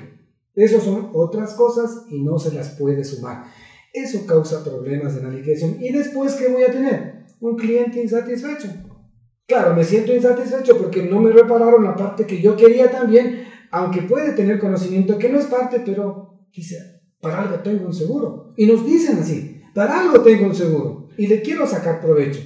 Eso 0.53 0.79
son 0.79 1.09
otras 1.13 1.55
cosas 1.55 2.03
y 2.07 2.21
no 2.21 2.37
se 2.37 2.53
las 2.53 2.69
puede 2.77 3.03
sumar. 3.03 3.45
Eso 3.91 4.27
causa 4.27 4.63
problemas 4.63 5.17
en 5.17 5.23
la 5.23 5.31
liquidación. 5.31 5.77
¿Y 5.79 5.91
después 5.91 6.35
qué 6.35 6.49
voy 6.49 6.61
a 6.65 6.71
tener? 6.71 7.25
Un 7.39 7.55
cliente 7.57 7.99
insatisfecho. 7.99 8.67
Claro, 9.47 9.73
me 9.73 9.83
siento 9.83 10.13
insatisfecho 10.13 10.77
porque 10.77 11.01
no 11.01 11.19
me 11.19 11.31
repararon 11.31 11.83
la 11.83 11.95
parte 11.95 12.27
que 12.27 12.39
yo 12.39 12.55
quería 12.55 12.91
también, 12.91 13.43
aunque 13.71 14.03
puede 14.03 14.33
tener 14.33 14.59
conocimiento 14.59 15.17
que 15.17 15.29
no 15.29 15.39
es 15.39 15.47
parte, 15.47 15.81
pero 15.83 16.45
dice, 16.55 16.75
para 17.19 17.41
algo 17.41 17.55
tengo 17.63 17.87
un 17.87 17.93
seguro. 17.95 18.53
Y 18.55 18.67
nos 18.67 18.85
dicen 18.85 19.17
así, 19.17 19.50
para 19.73 19.99
algo 20.01 20.21
tengo 20.21 20.45
un 20.47 20.55
seguro 20.55 21.07
y 21.17 21.27
le 21.27 21.41
quiero 21.41 21.65
sacar 21.67 21.99
provecho. 22.01 22.41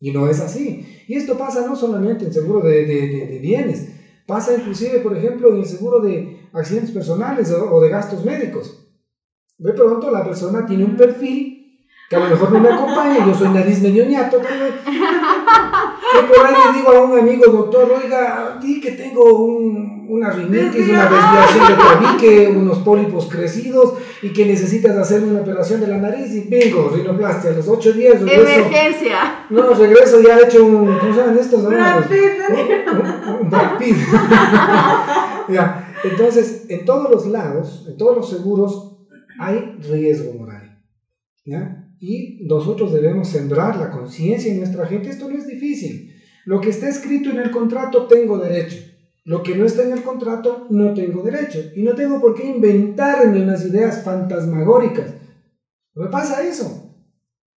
Y 0.00 0.10
no 0.10 0.28
es 0.28 0.40
así. 0.40 0.86
Y 1.06 1.14
esto 1.14 1.38
pasa 1.38 1.64
no 1.66 1.76
solamente 1.76 2.24
en 2.24 2.32
seguro 2.32 2.60
de, 2.60 2.84
de- 2.86 3.26
de- 3.26 3.38
bienes, 3.38 3.88
pasa 4.26 4.54
inclusive, 4.54 4.98
por 5.00 5.16
ejemplo, 5.16 5.50
en 5.52 5.58
el 5.60 5.64
seguro 5.66 6.00
de 6.00 6.40
accidentes 6.52 6.90
personales 6.90 7.50
o, 7.52 7.80
de 7.80 7.88
gastos 7.88 8.24
médicos. 8.24 8.78
De 9.58 9.72
pronto 9.72 10.10
la 10.10 10.24
persona 10.24 10.66
tiene 10.66 10.84
un 10.84 10.96
perfil 10.96 11.86
que 12.10 12.16
a 12.16 12.20
lo 12.20 12.30
mejor 12.30 12.52
no 12.52 12.60
me 12.60 12.68
acompaña, 12.68 13.24
yo 13.26 13.34
soy 13.34 13.48
nariz 13.48 13.80
medio 13.80 14.04
ñato 14.04 14.38
por 16.28 16.46
ahí 16.46 16.54
le 16.66 16.78
digo 16.78 16.90
a 16.90 17.04
un 17.04 17.18
amigo 17.18 17.50
doctor, 17.50 17.90
oiga, 18.02 18.58
di 18.60 18.80
que 18.80 18.92
tengo 18.92 19.44
un, 19.44 20.01
una 20.12 20.30
rinitis, 20.30 20.88
una 20.90 21.08
desviación 21.08 21.68
de 21.68 21.74
tabique, 21.74 22.48
unos 22.54 22.78
pólipos 22.80 23.30
crecidos 23.30 23.94
y 24.20 24.30
que 24.30 24.44
necesitas 24.44 24.94
hacerme 24.94 25.30
una 25.30 25.40
operación 25.40 25.80
de 25.80 25.86
la 25.86 25.96
nariz 25.96 26.30
y 26.34 26.40
bingo, 26.42 26.92
rinoplastia, 26.94 27.50
a 27.50 27.54
los 27.54 27.66
8 27.66 27.92
días 27.94 28.20
regreso. 28.20 28.42
Emergencia. 28.42 29.46
No, 29.48 29.72
regreso 29.72 30.20
ya 30.20 30.38
he 30.38 30.44
hecho 30.44 30.66
un, 30.66 30.98
¿cómo 30.98 31.16
llaman 31.16 31.38
estos? 31.38 31.66
Brad 31.66 32.04
un, 33.40 33.50
Brad 33.50 33.78
Pitt. 33.78 33.96
Ya, 35.48 35.92
Entonces, 36.04 36.66
en 36.68 36.84
todos 36.84 37.10
los 37.10 37.26
lados, 37.26 37.84
en 37.88 37.96
todos 37.96 38.16
los 38.16 38.30
seguros, 38.30 38.98
hay 39.40 39.76
riesgo 39.80 40.34
moral. 40.34 40.78
¿ya? 41.44 41.88
Y 41.98 42.46
nosotros 42.46 42.92
debemos 42.92 43.28
sembrar 43.28 43.76
la 43.76 43.90
conciencia 43.90 44.52
en 44.52 44.58
nuestra 44.58 44.86
gente. 44.86 45.08
Esto 45.08 45.28
no 45.28 45.36
es 45.36 45.46
difícil. 45.46 46.14
Lo 46.44 46.60
que 46.60 46.70
está 46.70 46.88
escrito 46.88 47.30
en 47.30 47.38
el 47.38 47.50
contrato, 47.50 48.06
tengo 48.06 48.38
derecho. 48.38 48.91
Lo 49.24 49.42
que 49.42 49.54
no 49.54 49.64
está 49.64 49.82
en 49.82 49.92
el 49.92 50.02
contrato, 50.02 50.66
no 50.70 50.94
tengo 50.94 51.22
derecho. 51.22 51.60
Y 51.76 51.82
no 51.82 51.94
tengo 51.94 52.20
por 52.20 52.34
qué 52.34 52.46
inventarme 52.46 53.42
unas 53.42 53.64
ideas 53.64 54.02
fantasmagóricas. 54.02 55.14
No 55.94 56.04
me 56.04 56.10
pasa 56.10 56.42
eso. 56.42 56.92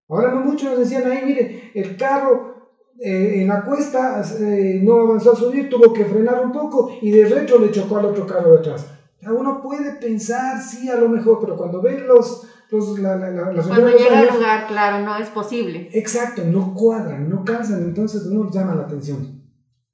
Ahora 0.07 0.31
no 0.31 0.41
muchos 0.41 0.69
nos 0.69 0.79
decían 0.79 1.09
ahí, 1.11 1.25
mire, 1.25 1.71
el 1.73 1.97
carro 1.97 2.55
eh, 2.99 3.41
en 3.41 3.47
la 3.47 3.63
cuesta 3.63 4.21
eh, 4.39 4.79
no 4.83 5.01
avanzó 5.01 5.33
a 5.33 5.35
subir, 5.35 5.69
tuvo 5.69 5.91
que 5.91 6.05
frenar 6.05 6.45
un 6.45 6.51
poco 6.51 6.91
y 7.01 7.09
de 7.09 7.25
retro 7.25 7.59
le 7.59 7.71
chocó 7.71 7.97
al 7.97 8.05
otro 8.05 8.27
carro 8.27 8.51
de 8.51 8.59
atrás. 8.59 8.85
Uno 9.21 9.59
puede 9.61 9.93
pensar, 9.93 10.61
sí, 10.61 10.87
a 10.87 10.97
lo 10.97 11.09
mejor, 11.09 11.39
pero 11.41 11.57
cuando 11.57 11.81
ve 11.81 11.99
los, 11.99 12.47
los, 12.69 12.99
la, 12.99 13.15
la, 13.15 13.31
la, 13.31 13.51
las 13.51 13.65
Cuando 13.65 13.89
llega 13.89 14.19
al 14.19 14.27
lugar, 14.27 14.67
claro, 14.67 15.03
no 15.03 15.17
es 15.17 15.29
posible. 15.29 15.89
Exacto, 15.93 16.43
no 16.45 16.75
cuadran, 16.75 17.27
no 17.27 17.43
calzan, 17.43 17.81
entonces 17.81 18.27
uno 18.27 18.51
llama 18.51 18.75
la 18.75 18.83
atención. 18.83 19.41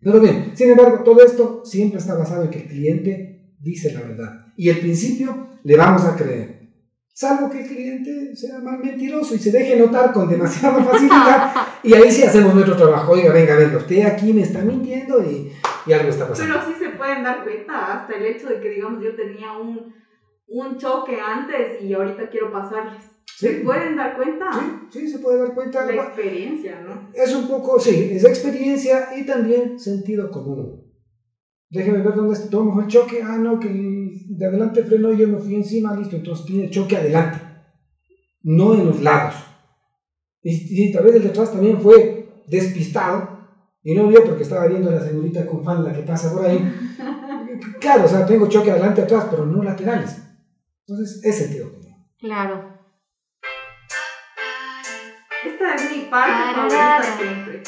Pero 0.03 0.19
bien, 0.19 0.51
sin 0.55 0.71
embargo, 0.71 1.03
todo 1.03 1.23
esto 1.23 1.61
siempre 1.63 1.99
está 1.99 2.15
basado 2.15 2.43
en 2.43 2.49
que 2.49 2.59
el 2.59 2.67
cliente 2.67 3.55
dice 3.59 3.93
la 3.93 4.01
verdad. 4.01 4.47
Y 4.57 4.69
el 4.69 4.79
principio 4.79 5.47
le 5.63 5.77
vamos 5.77 6.03
a 6.05 6.15
creer. 6.15 6.61
Salvo 7.13 7.49
que 7.51 7.61
el 7.61 7.67
cliente 7.67 8.35
sea 8.35 8.59
mal 8.59 8.79
mentiroso 8.79 9.35
y 9.35 9.37
se 9.37 9.51
deje 9.51 9.75
notar 9.75 10.11
con 10.11 10.27
demasiada 10.29 10.83
facilidad. 10.91 11.53
y 11.83 11.93
ahí 11.93 12.09
sí 12.09 12.23
hacemos 12.23 12.55
nuestro 12.55 12.75
trabajo. 12.75 13.11
Oiga, 13.11 13.31
venga, 13.31 13.55
venga, 13.55 13.77
usted 13.77 14.05
aquí 14.05 14.33
me 14.33 14.41
está 14.41 14.61
mintiendo 14.61 15.23
y, 15.23 15.51
y 15.85 15.93
algo 15.93 16.09
está 16.09 16.27
pasando. 16.27 16.53
Pero 16.53 16.65
sí 16.65 16.83
se 16.83 16.89
pueden 16.97 17.23
dar 17.23 17.43
cuenta 17.43 17.93
hasta 17.93 18.15
el 18.15 18.25
hecho 18.25 18.47
de 18.47 18.59
que, 18.59 18.69
digamos, 18.69 19.03
yo 19.03 19.15
tenía 19.15 19.51
un, 19.51 19.93
un 20.47 20.77
choque 20.77 21.19
antes 21.19 21.83
y 21.83 21.93
ahorita 21.93 22.29
quiero 22.29 22.51
pasarles. 22.51 23.10
¿Se 23.41 23.53
pueden 23.61 23.95
dar 23.95 24.15
cuenta? 24.15 24.51
Sí, 24.53 24.99
sí, 24.99 25.07
se 25.07 25.17
puede 25.17 25.39
dar 25.39 25.55
cuenta. 25.55 25.83
La 25.87 26.03
experiencia, 26.03 26.79
¿no? 26.81 27.09
Es 27.11 27.33
un 27.33 27.47
poco, 27.47 27.79
sí, 27.79 28.11
es 28.11 28.23
experiencia 28.23 29.17
y 29.17 29.25
también 29.25 29.79
sentido 29.79 30.29
común. 30.29 30.83
Déjeme 31.67 32.03
ver 32.03 32.13
dónde 32.13 32.37
tomamos 32.51 32.83
el 32.83 32.89
choque. 32.91 33.23
Ah, 33.23 33.39
no, 33.39 33.59
que 33.59 33.67
de 33.67 34.45
adelante 34.45 34.83
frenó 34.83 35.11
y 35.11 35.17
yo 35.17 35.27
me 35.27 35.39
fui 35.39 35.55
encima, 35.55 35.95
listo. 35.95 36.17
Entonces 36.17 36.45
tiene 36.45 36.69
choque 36.69 36.97
adelante, 36.97 37.39
no 38.43 38.75
en 38.75 38.85
los 38.85 39.01
lados. 39.01 39.33
Y, 40.43 40.89
y 40.89 40.91
tal 40.91 41.05
vez 41.05 41.15
el 41.15 41.23
de 41.23 41.29
atrás 41.29 41.51
también 41.51 41.81
fue 41.81 42.43
despistado 42.47 43.39
y 43.81 43.95
no 43.95 44.07
vio 44.07 44.23
porque 44.23 44.43
estaba 44.43 44.67
viendo 44.67 44.89
a 44.89 44.93
la 44.93 45.03
señorita 45.03 45.47
con 45.47 45.63
fan 45.63 45.83
la 45.83 45.93
que 45.93 46.03
pasa 46.03 46.31
por 46.31 46.45
ahí. 46.45 46.59
Claro, 47.79 48.05
o 48.05 48.07
sea, 48.07 48.25
tengo 48.25 48.47
choque 48.47 48.71
adelante 48.71 49.01
atrás, 49.01 49.27
pero 49.29 49.45
no 49.45 49.61
laterales. 49.61 50.17
Entonces 50.87 51.23
es 51.23 51.35
sentido 51.37 51.71
común. 51.71 52.07
Claro. 52.17 52.70
Esta 55.43 55.75
es 55.75 55.95
mi 55.95 56.03
parte 56.03 56.53
favorita 56.53 57.03
siempre. 57.03 57.63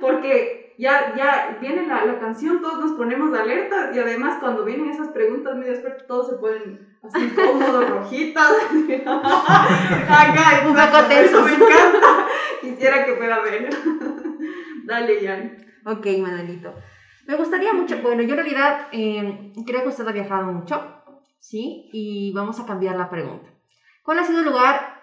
Porque 0.00 0.74
ya, 0.78 1.14
ya 1.16 1.58
viene 1.60 1.86
la, 1.86 2.04
la 2.04 2.18
canción, 2.18 2.60
todos 2.60 2.84
nos 2.84 2.92
ponemos 2.92 3.36
alerta 3.38 3.90
y 3.94 3.98
además 3.98 4.38
cuando 4.40 4.64
vienen 4.64 4.90
esas 4.90 5.08
preguntas 5.08 5.56
medio 5.56 5.72
expertas, 5.72 6.06
todos 6.06 6.30
se 6.30 6.36
ponen 6.36 6.96
así 7.02 7.28
cómodos, 7.30 7.88
rojitas. 7.90 8.52
Acá, 9.06 10.64
Un 10.66 10.74
poco 10.74 11.08
tensos. 11.08 11.30
eso 11.30 11.42
me 11.42 11.54
encanta. 11.54 12.26
Quisiera 12.60 13.04
que 13.04 13.14
fuera 13.14 13.40
ver. 13.40 13.70
Dale, 14.84 15.26
Jan. 15.26 15.56
Ok, 15.86 16.06
Manuelito. 16.20 16.74
Me 17.26 17.36
gustaría 17.36 17.72
mucho, 17.72 17.98
bueno, 18.02 18.22
yo 18.22 18.30
en 18.30 18.36
realidad 18.36 18.88
eh, 18.92 19.52
creo 19.66 19.82
que 19.82 19.88
usted 19.88 20.06
ha 20.06 20.12
viajado 20.12 20.46
mucho 20.52 20.94
¿sí? 21.44 21.90
Y 21.92 22.32
vamos 22.32 22.58
a 22.58 22.64
cambiar 22.64 22.96
la 22.96 23.10
pregunta. 23.10 23.50
¿Cuál 24.02 24.18
ha 24.18 24.24
sido 24.24 24.40
el 24.40 24.46
lugar 24.46 24.93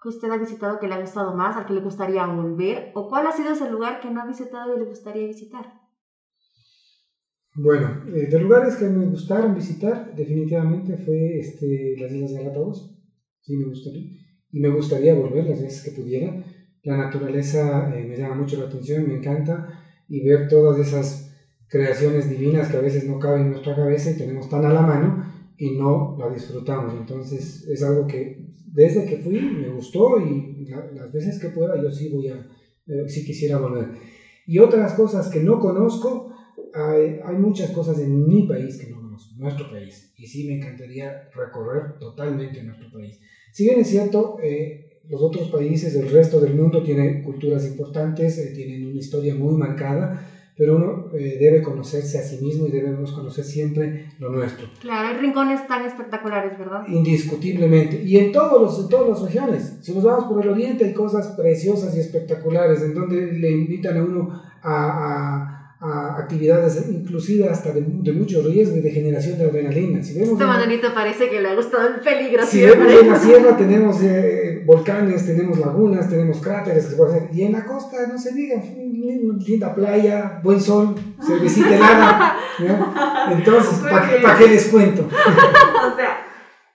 que 0.00 0.08
usted 0.08 0.30
ha 0.30 0.38
visitado 0.38 0.78
que 0.78 0.88
le 0.88 0.94
ha 0.94 1.00
gustado 1.00 1.34
más, 1.34 1.56
al 1.56 1.66
que 1.66 1.74
le 1.74 1.80
gustaría 1.80 2.26
volver? 2.26 2.90
¿O 2.94 3.08
cuál 3.08 3.26
ha 3.26 3.32
sido 3.32 3.52
ese 3.52 3.70
lugar 3.70 4.00
que 4.00 4.10
no 4.10 4.22
ha 4.22 4.26
visitado 4.26 4.74
y 4.74 4.78
le 4.78 4.86
gustaría 4.86 5.26
visitar? 5.26 5.80
Bueno, 7.54 8.04
eh, 8.14 8.26
de 8.26 8.38
lugares 8.38 8.76
que 8.76 8.86
me 8.86 9.06
gustaron 9.06 9.54
visitar, 9.54 10.14
definitivamente 10.14 10.96
fue 10.96 11.38
este, 11.38 11.96
las 11.98 12.12
Islas 12.12 12.32
Galápagos. 12.32 12.96
Sí, 13.40 13.56
me 13.56 13.66
gustaría. 13.66 14.10
Y 14.52 14.60
me 14.60 14.68
gustaría 14.68 15.14
volver 15.14 15.44
las 15.46 15.60
veces 15.60 15.82
que 15.82 16.00
pudiera. 16.00 16.44
La 16.82 16.96
naturaleza 16.96 17.94
eh, 17.94 18.04
me 18.04 18.16
llama 18.16 18.36
mucho 18.36 18.58
la 18.58 18.66
atención, 18.66 19.06
me 19.06 19.16
encanta. 19.16 19.82
Y 20.08 20.26
ver 20.26 20.48
todas 20.48 20.78
esas 20.78 21.30
creaciones 21.68 22.28
divinas 22.28 22.68
que 22.68 22.76
a 22.76 22.80
veces 22.80 23.06
no 23.06 23.18
caben 23.18 23.42
en 23.42 23.50
nuestra 23.50 23.76
cabeza 23.76 24.10
y 24.10 24.16
tenemos 24.16 24.48
tan 24.48 24.64
a 24.64 24.72
la 24.72 24.82
mano 24.82 25.24
y 25.56 25.76
no 25.76 26.16
la 26.18 26.30
disfrutamos. 26.30 26.94
Entonces 26.94 27.66
es 27.68 27.82
algo 27.82 28.06
que 28.06 28.54
desde 28.72 29.06
que 29.06 29.16
fui 29.18 29.40
me 29.40 29.68
gustó 29.68 30.20
y 30.20 30.66
las 30.94 31.12
veces 31.12 31.40
que 31.40 31.48
pueda 31.48 31.80
yo 31.80 31.90
sí 31.90 32.08
voy 32.08 32.28
a, 32.28 32.46
eh, 32.86 33.08
sí 33.08 33.24
quisiera 33.24 33.58
volver. 33.58 33.88
Y 34.46 34.58
otras 34.58 34.94
cosas 34.94 35.28
que 35.28 35.40
no 35.40 35.60
conozco, 35.60 36.34
hay, 36.74 37.20
hay, 37.24 37.36
muchas 37.36 37.70
cosas 37.70 37.98
en 37.98 38.26
mi 38.26 38.46
país 38.46 38.78
que 38.78 38.90
no 38.90 39.00
conozco, 39.00 39.34
nuestro 39.36 39.70
país, 39.70 40.12
y 40.16 40.26
sí 40.26 40.46
me 40.46 40.56
encantaría 40.56 41.28
recorrer 41.34 41.98
totalmente 41.98 42.62
nuestro 42.62 42.90
país. 42.92 43.20
Si 43.52 43.64
bien 43.64 43.80
es 43.80 43.88
cierto, 43.88 44.36
eh, 44.42 45.00
los 45.08 45.22
otros 45.22 45.50
países 45.50 45.94
del 45.94 46.10
resto 46.10 46.40
del 46.40 46.54
mundo 46.54 46.82
tienen 46.82 47.22
culturas 47.22 47.66
importantes, 47.66 48.38
eh, 48.38 48.52
tienen 48.54 48.86
una 48.86 49.00
historia 49.00 49.34
muy 49.34 49.56
marcada, 49.56 50.26
pero 50.60 50.76
uno 50.76 51.06
eh, 51.14 51.38
debe 51.40 51.62
conocerse 51.62 52.18
a 52.18 52.22
sí 52.22 52.36
mismo 52.44 52.66
y 52.66 52.70
debemos 52.70 53.12
conocer 53.12 53.46
siempre 53.46 54.12
lo 54.18 54.28
nuestro. 54.28 54.68
Claro, 54.78 55.08
hay 55.08 55.16
rincones 55.16 55.66
tan 55.66 55.86
espectaculares, 55.86 56.58
¿verdad? 56.58 56.86
Indiscutiblemente. 56.86 58.02
Y 58.04 58.18
en, 58.18 58.30
todos 58.30 58.60
los, 58.60 58.78
en 58.78 58.90
todas 58.90 59.08
las 59.08 59.22
regiones. 59.22 59.78
Si 59.80 59.94
nos 59.94 60.04
vamos 60.04 60.26
por 60.26 60.42
el 60.42 60.50
oriente 60.50 60.84
hay 60.84 60.92
cosas 60.92 61.28
preciosas 61.28 61.96
y 61.96 62.00
espectaculares 62.00 62.82
en 62.82 62.92
donde 62.92 63.32
le 63.32 63.50
invitan 63.52 63.96
a 63.96 64.04
uno 64.04 64.42
a 64.62 65.59
a 65.59 65.59
actividades 65.82 66.84
inclusive 66.90 67.48
hasta 67.48 67.72
de, 67.72 67.82
de, 67.82 68.12
mucho 68.12 68.42
riesgo 68.42 68.76
y 68.76 68.80
de 68.80 68.90
generación 68.90 69.38
de 69.38 69.44
adrenalina. 69.44 70.02
Si 70.02 70.12
vemos 70.12 70.38
este 70.38 70.90
parece 70.90 71.30
que 71.30 71.40
le 71.40 71.48
ha 71.48 71.54
gustado 71.54 71.88
el 71.88 72.00
peligro. 72.00 72.44
Si 72.44 72.60
vemos 72.60 72.92
en 72.92 73.08
la 73.08 73.18
sierra 73.18 73.56
tenemos 73.56 73.96
eh, 74.02 74.62
volcanes, 74.66 75.24
tenemos 75.24 75.58
lagunas, 75.58 76.10
tenemos 76.10 76.38
cráteres 76.38 76.84
que 76.84 76.90
se 76.90 76.96
pueden 76.96 77.16
hacer. 77.16 77.28
Y 77.34 77.42
en 77.44 77.52
la 77.52 77.64
costa, 77.64 77.96
no 78.06 78.18
se 78.18 78.32
diga, 78.32 78.62
linda 78.76 79.74
playa, 79.74 80.40
buen 80.42 80.60
sol, 80.60 80.94
cervecita 81.26 81.74
helada. 81.74 82.36
Entonces, 83.30 83.78
¿para 84.22 84.38
qué 84.38 84.48
les 84.48 84.66
cuento? 84.66 85.02
o 85.08 85.96
sea, 85.96 86.29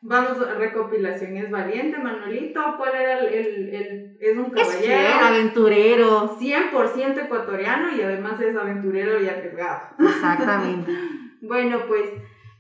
Vamos, 0.08 0.38
recopilación, 0.58 1.36
es 1.36 1.50
valiente, 1.50 1.98
Manuelito. 1.98 2.62
¿Cuál 2.78 2.96
era 2.96 3.20
el, 3.20 3.26
el, 3.26 3.76
el 3.76 4.18
es 4.20 4.38
un 4.38 4.52
caballero? 4.52 4.94
Es 4.94 5.16
aventurero. 5.16 6.38
100% 6.40 7.26
ecuatoriano 7.26 7.96
y 7.98 8.02
además 8.02 8.40
es 8.40 8.56
aventurero 8.56 9.20
y 9.20 9.28
arriesgado. 9.28 9.82
Exactamente. 9.98 10.92
bueno, 11.42 11.80
pues, 11.88 12.12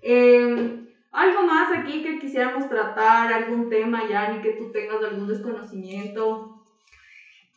eh, 0.02 0.88
algo 1.12 1.44
más 1.44 1.72
aquí 1.72 2.02
que 2.02 2.18
quisiéramos 2.18 2.68
tratar, 2.68 3.32
algún 3.32 3.70
tema, 3.70 4.08
Yani, 4.10 4.42
que 4.42 4.54
tú 4.54 4.72
tengas 4.72 5.04
algún 5.04 5.28
desconocimiento. 5.28 6.64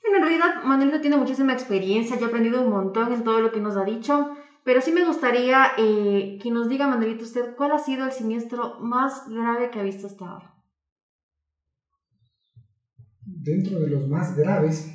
en 0.04 0.22
realidad, 0.22 0.64
Manuelito 0.64 1.00
tiene 1.00 1.16
muchísima 1.16 1.54
experiencia, 1.54 2.18
yo 2.18 2.26
he 2.26 2.28
aprendido 2.28 2.60
un 2.60 2.70
montón 2.70 3.10
en 3.14 3.24
todo 3.24 3.40
lo 3.40 3.50
que 3.50 3.60
nos 3.60 3.78
ha 3.78 3.84
dicho. 3.84 4.36
Pero 4.68 4.82
sí 4.82 4.92
me 4.92 5.06
gustaría 5.06 5.68
eh, 5.78 6.38
que 6.42 6.50
nos 6.50 6.68
diga, 6.68 6.86
Manuelito, 6.86 7.24
usted, 7.24 7.56
¿cuál 7.56 7.72
ha 7.72 7.78
sido 7.78 8.04
el 8.04 8.12
siniestro 8.12 8.78
más 8.80 9.26
grave 9.26 9.70
que 9.70 9.80
ha 9.80 9.82
visto 9.82 10.06
hasta 10.06 10.26
ahora? 10.26 10.54
Dentro 13.24 13.80
de 13.80 13.88
los 13.88 14.06
más 14.08 14.36
graves, 14.36 14.92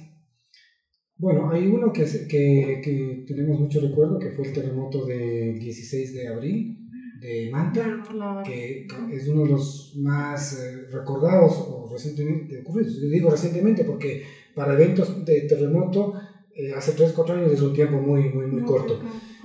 bueno, 1.17 1.49
hay 1.49 1.65
uno 1.65 1.91
que, 1.91 2.03
que, 2.03 2.81
que 2.83 3.25
tenemos 3.27 3.59
mucho 3.61 3.81
recuerdo, 3.81 4.19
que 4.19 4.29
fue 4.29 4.45
el 4.45 4.53
terremoto 4.53 5.07
del 5.07 5.57
16 5.57 6.13
de 6.13 6.27
abril 6.27 6.77
de 7.19 7.49
Manta, 7.51 8.03
que 8.45 8.85
es 9.11 9.27
uno 9.27 9.41
de 9.41 9.49
los 9.49 9.95
más 10.03 10.53
eh, 10.59 10.85
recordados 10.91 11.57
o 11.67 11.89
recientemente 11.91 12.61
ocurridos. 12.61 13.01
Digo 13.01 13.31
recientemente 13.31 13.85
porque 13.85 14.21
para 14.53 14.75
eventos 14.75 15.25
de 15.25 15.41
terremoto 15.49 16.13
eh, 16.55 16.73
hace 16.75 16.91
3, 16.91 17.11
4 17.13 17.35
años 17.37 17.51
es 17.53 17.61
un 17.63 17.73
tiempo 17.73 17.97
muy, 17.97 18.29
muy, 18.29 18.45
muy 18.45 18.61
corto. 18.61 18.99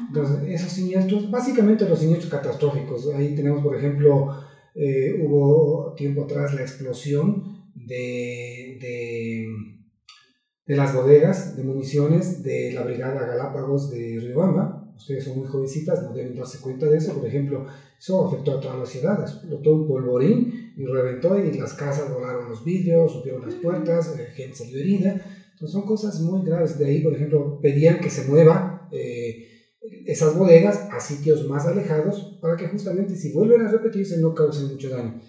Entonces, 0.06 0.48
esos 0.48 0.72
siniestros, 0.72 1.30
básicamente 1.30 1.88
los 1.88 1.98
siniestros 1.98 2.30
catastróficos, 2.30 3.08
ahí 3.14 3.34
tenemos, 3.34 3.62
por 3.62 3.76
ejemplo, 3.76 4.32
eh, 4.74 5.20
hubo 5.24 5.94
tiempo 5.96 6.24
atrás 6.24 6.54
la 6.54 6.61
explosión 6.61 7.64
de, 7.74 8.78
de, 8.80 9.48
de, 10.66 10.76
las 10.76 10.94
bodegas 10.94 11.56
de 11.56 11.64
municiones 11.64 12.42
de 12.44 12.72
la 12.72 12.84
Brigada 12.84 13.26
Galápagos 13.26 13.90
de 13.90 14.20
Riobamba. 14.20 14.94
Ustedes 14.96 15.24
son 15.24 15.38
muy 15.38 15.48
jovencitas, 15.48 16.02
no 16.02 16.12
deben 16.12 16.37
darse 16.37 16.61
cuenta 16.61 16.87
de 16.87 16.96
eso. 16.96 17.14
Por 17.14 17.26
ejemplo, 17.26 17.66
eso 17.98 18.26
afectó 18.26 18.58
a 18.58 18.61
toda 18.61 18.76
la 18.76 18.87
ciudad, 18.87 19.20
explotó 19.20 19.74
un 19.74 19.88
polvorín 19.88 20.72
y 20.76 20.84
reventó 20.84 21.38
y 21.38 21.52
las 21.58 21.74
casas 21.74 22.12
volaron 22.12 22.48
los 22.48 22.64
vidrios, 22.64 23.14
rompieron 23.14 23.42
las 23.42 23.54
puertas, 23.54 24.16
eh, 24.16 24.26
gente 24.34 24.56
salió 24.56 24.78
herida. 24.78 25.20
Entonces 25.52 25.72
son 25.72 25.87
cosas 25.87 26.20
muy 26.20 26.44
graves. 26.44 26.78
De 26.78 26.87
ahí, 26.87 27.00
por 27.02 27.14
ejemplo, 27.14 27.58
pedían 27.61 27.98
que 27.98 28.11
se 28.11 28.28
mueva 28.28 28.88
eh, 28.92 29.47
esas 30.07 30.37
bodegas 30.37 30.88
a 30.90 31.01
sitios 31.01 31.46
más 31.48 31.66
alejados 31.66 32.38
para 32.40 32.57
que 32.57 32.68
justamente 32.68 33.16
si 33.16 33.33
vuelven 33.33 33.62
a 33.62 33.70
repetirse 33.70 34.18
no 34.18 34.35
causen 34.35 34.68
mucho 34.68 34.90
daño. 34.90 35.20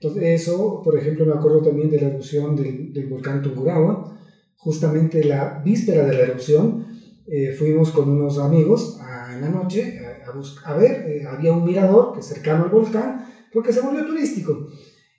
Entonces 0.00 0.42
eso, 0.42 0.80
por 0.82 0.96
ejemplo, 0.98 1.26
me 1.26 1.32
acuerdo 1.32 1.62
también 1.62 1.90
de 1.90 2.00
la 2.00 2.08
erupción 2.08 2.56
del, 2.56 2.92
del 2.92 3.06
volcán 3.08 3.42
Tungurahua. 3.42 4.18
Justamente 4.56 5.24
la 5.24 5.60
víspera 5.64 6.06
de 6.06 6.12
la 6.12 6.20
erupción 6.20 6.86
eh, 7.26 7.52
fuimos 7.52 7.90
con 7.90 8.08
unos 8.08 8.38
amigos 8.38 8.98
a, 9.00 9.34
en 9.34 9.42
la 9.42 9.48
noche 9.50 10.00
a, 10.00 10.70
a, 10.70 10.76
ver, 10.76 11.08
eh, 11.08 11.24
había 11.26 11.52
un 11.52 11.64
mirador 11.64 12.14
que 12.14 12.22
cercano 12.22 12.64
al 12.64 12.70
volcán 12.70 13.26
porque 13.52 13.72
se 13.72 13.80
volvió 13.80 14.06
turístico. 14.06 14.68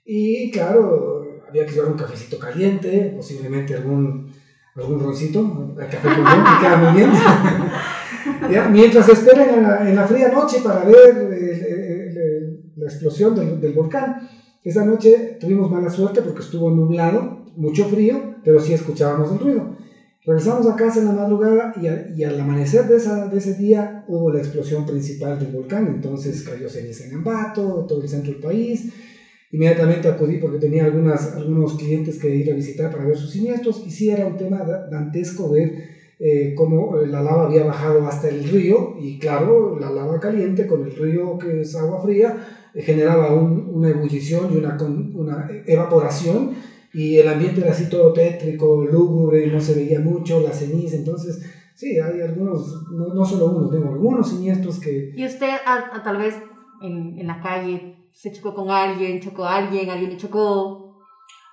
Y 0.04 0.50
claro, 0.50 1.42
había 1.48 1.64
que 1.64 1.72
llevar 1.72 1.92
un 1.92 1.98
cafecito 1.98 2.38
caliente, 2.38 3.12
posiblemente 3.16 3.74
algún 3.74 4.32
algún 4.74 5.00
roncito, 5.00 5.74
el 5.78 5.86
café 5.88 6.08
con 6.08 6.24
que 6.24 6.60
queda 6.60 6.76
muy 6.78 7.00
bien. 7.00 7.10
¿Ya? 8.50 8.68
Mientras 8.68 9.08
espera 9.08 9.44
en 9.44 9.62
la, 9.62 9.88
en 9.88 9.96
la, 9.96 10.06
fría 10.06 10.28
noche 10.28 10.58
para 10.62 10.84
ver 10.84 12.72
la 12.76 12.86
explosión 12.86 13.34
del, 13.34 13.60
del, 13.60 13.72
volcán. 13.72 14.28
Esa 14.64 14.84
noche 14.84 15.36
tuvimos 15.40 15.70
mala 15.70 15.90
suerte 15.90 16.22
porque 16.22 16.40
estuvo 16.40 16.70
nublado, 16.70 17.44
mucho 17.56 17.84
frío, 17.86 18.36
pero 18.44 18.60
sí 18.60 18.72
escuchábamos 18.72 19.32
el 19.32 19.38
ruido. 19.38 19.76
Regresamos 20.24 20.68
a 20.68 20.76
casa 20.76 21.00
en 21.00 21.06
la 21.06 21.12
madrugada 21.12 21.72
y, 21.80 21.88
a, 21.88 22.06
y 22.16 22.22
al 22.22 22.40
amanecer 22.40 22.86
de, 22.86 22.96
esa, 22.96 23.26
de, 23.26 23.38
ese 23.38 23.54
día 23.54 24.04
hubo 24.06 24.32
la 24.32 24.38
explosión 24.38 24.86
principal 24.86 25.38
del 25.38 25.52
volcán. 25.52 25.88
Entonces 25.88 26.42
cayó 26.42 26.68
ceniza 26.68 27.04
en 27.04 27.14
Ambato, 27.14 27.86
todo 27.88 28.02
el 28.02 28.08
centro 28.08 28.32
del 28.32 28.40
país 28.40 28.92
Inmediatamente 29.52 30.08
acudí 30.08 30.38
porque 30.38 30.58
tenía 30.58 30.86
algunas, 30.86 31.34
algunos 31.34 31.76
clientes 31.76 32.18
que 32.18 32.34
ir 32.34 32.50
a 32.50 32.54
visitar 32.54 32.90
para 32.90 33.04
ver 33.04 33.16
sus 33.18 33.32
siniestros 33.32 33.84
y 33.86 33.90
sí 33.90 34.08
era 34.08 34.26
un 34.26 34.38
tema 34.38 34.64
dantesco 34.90 35.50
ver 35.50 35.74
eh, 36.24 36.54
cómo 36.54 37.00
eh, 37.00 37.08
la 37.08 37.20
lava 37.20 37.46
había 37.46 37.64
bajado 37.64 38.06
hasta 38.06 38.28
el 38.28 38.44
río 38.44 38.94
y 39.00 39.18
claro, 39.18 39.76
la 39.80 39.90
lava 39.90 40.20
caliente 40.20 40.68
con 40.68 40.84
el 40.84 40.94
río 40.94 41.36
que 41.36 41.62
es 41.62 41.74
agua 41.74 42.00
fría 42.00 42.36
eh, 42.72 42.80
generaba 42.80 43.34
un, 43.34 43.68
una 43.72 43.88
ebullición 43.88 44.52
y 44.52 44.56
una, 44.56 44.78
una 44.80 45.48
evaporación 45.66 46.52
y 46.92 47.16
el 47.16 47.26
ambiente 47.26 47.62
era 47.62 47.72
así 47.72 47.88
todo 47.88 48.12
tétrico, 48.12 48.84
lúgubre, 48.84 49.48
no 49.48 49.60
se 49.60 49.74
veía 49.74 49.98
mucho, 49.98 50.40
la 50.40 50.52
ceniza, 50.52 50.94
entonces 50.94 51.42
sí, 51.74 51.98
hay 51.98 52.20
algunos, 52.20 52.84
no, 52.92 53.12
no 53.12 53.24
solo 53.24 53.46
uno, 53.46 53.68
tengo 53.68 53.88
algunos 53.88 54.30
siniestros 54.30 54.78
que... 54.78 55.12
Y 55.16 55.26
usted 55.26 55.50
a, 55.66 55.96
a, 55.96 56.02
tal 56.04 56.18
vez 56.18 56.36
en, 56.82 57.18
en 57.18 57.26
la 57.26 57.40
calle 57.40 57.96
se 58.12 58.30
chocó 58.30 58.54
con 58.54 58.70
alguien, 58.70 59.20
chocó 59.20 59.44
a 59.44 59.56
alguien, 59.56 59.90
alguien 59.90 60.10
le 60.10 60.16
chocó. 60.18 60.91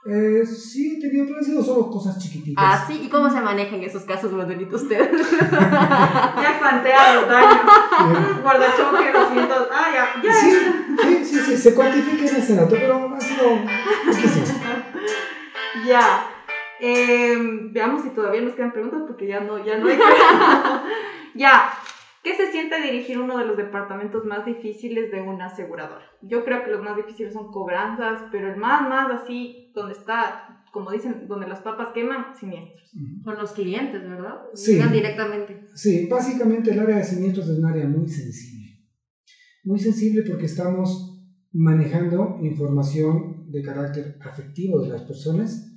Eh, 0.05 0.45
sí, 0.45 0.95
he 0.95 1.01
tenido, 1.01 1.25
pero 1.25 1.39
han 1.39 1.43
sido 1.43 1.61
solo 1.61 1.91
cosas 1.91 2.17
chiquititas. 2.17 2.63
Ah, 2.65 2.85
sí, 2.87 3.01
¿y 3.03 3.09
cómo 3.09 3.29
se 3.29 3.41
manejan 3.41 3.83
esos 3.83 4.03
casos, 4.03 4.31
Manuelito, 4.31 4.77
usted? 4.77 5.11
ya 5.11 6.57
cuantea 6.57 7.15
los 7.15 7.27
daños. 7.27 7.59
Guardachoque, 8.41 9.11
200. 9.11 9.67
Ah, 9.71 9.87
ya, 9.93 10.21
ya. 10.23 10.33
Sí, 10.33 10.51
sí, 11.03 11.25
sí, 11.25 11.39
sí, 11.39 11.57
se 11.57 11.75
cuantifica 11.75 12.25
en 12.29 12.35
ese 12.37 12.55
dato, 12.55 12.75
pero 12.79 13.13
ha 13.13 13.19
sido 13.19 13.59
Ya. 15.85 16.27
Eh, 16.79 17.37
veamos 17.71 18.03
si 18.03 18.09
todavía 18.11 18.39
nos 18.41 18.55
quedan 18.55 18.71
preguntas 18.71 19.01
porque 19.05 19.27
ya 19.27 19.41
no, 19.41 19.63
ya 19.63 19.77
no 19.77 19.89
hay. 19.89 19.99
ya. 21.35 21.73
¿Qué 22.23 22.35
se 22.35 22.51
siente 22.51 22.81
dirigir 22.81 23.17
uno 23.17 23.37
de 23.37 23.45
los 23.45 23.55
departamentos 23.55 24.25
más 24.25 24.45
difíciles 24.45 25.09
de 25.11 25.21
una 25.21 25.45
aseguradora? 25.45 26.03
Yo 26.21 26.43
creo 26.43 26.63
que 26.63 26.71
los 26.71 26.83
más 26.83 26.97
difíciles 26.97 27.33
son 27.33 27.51
cobranzas, 27.51 28.23
pero 28.31 28.51
el 28.51 28.57
más, 28.57 28.81
más 28.89 29.21
así, 29.21 29.71
donde 29.73 29.93
está, 29.93 30.65
como 30.73 30.91
dicen, 30.91 31.27
donde 31.27 31.47
las 31.47 31.61
papas 31.61 31.89
queman, 31.93 32.35
siniestros. 32.37 32.91
Con 33.23 33.37
los 33.37 33.53
clientes, 33.53 34.01
¿verdad? 34.01 34.41
Sí. 34.53 34.73
Llegan 34.73 34.91
directamente. 34.91 35.61
Sí, 35.75 36.07
básicamente 36.07 36.71
el 36.71 36.79
área 36.79 36.97
de 36.97 37.03
siniestros 37.03 37.47
es 37.47 37.57
un 37.57 37.65
área 37.65 37.87
muy 37.87 38.09
sensible. 38.09 38.89
Muy 39.63 39.79
sensible 39.79 40.23
porque 40.27 40.45
estamos 40.45 41.23
manejando 41.53 42.39
información 42.41 43.49
de 43.49 43.61
carácter 43.61 44.17
afectivo 44.21 44.81
de 44.81 44.89
las 44.89 45.03
personas 45.03 45.71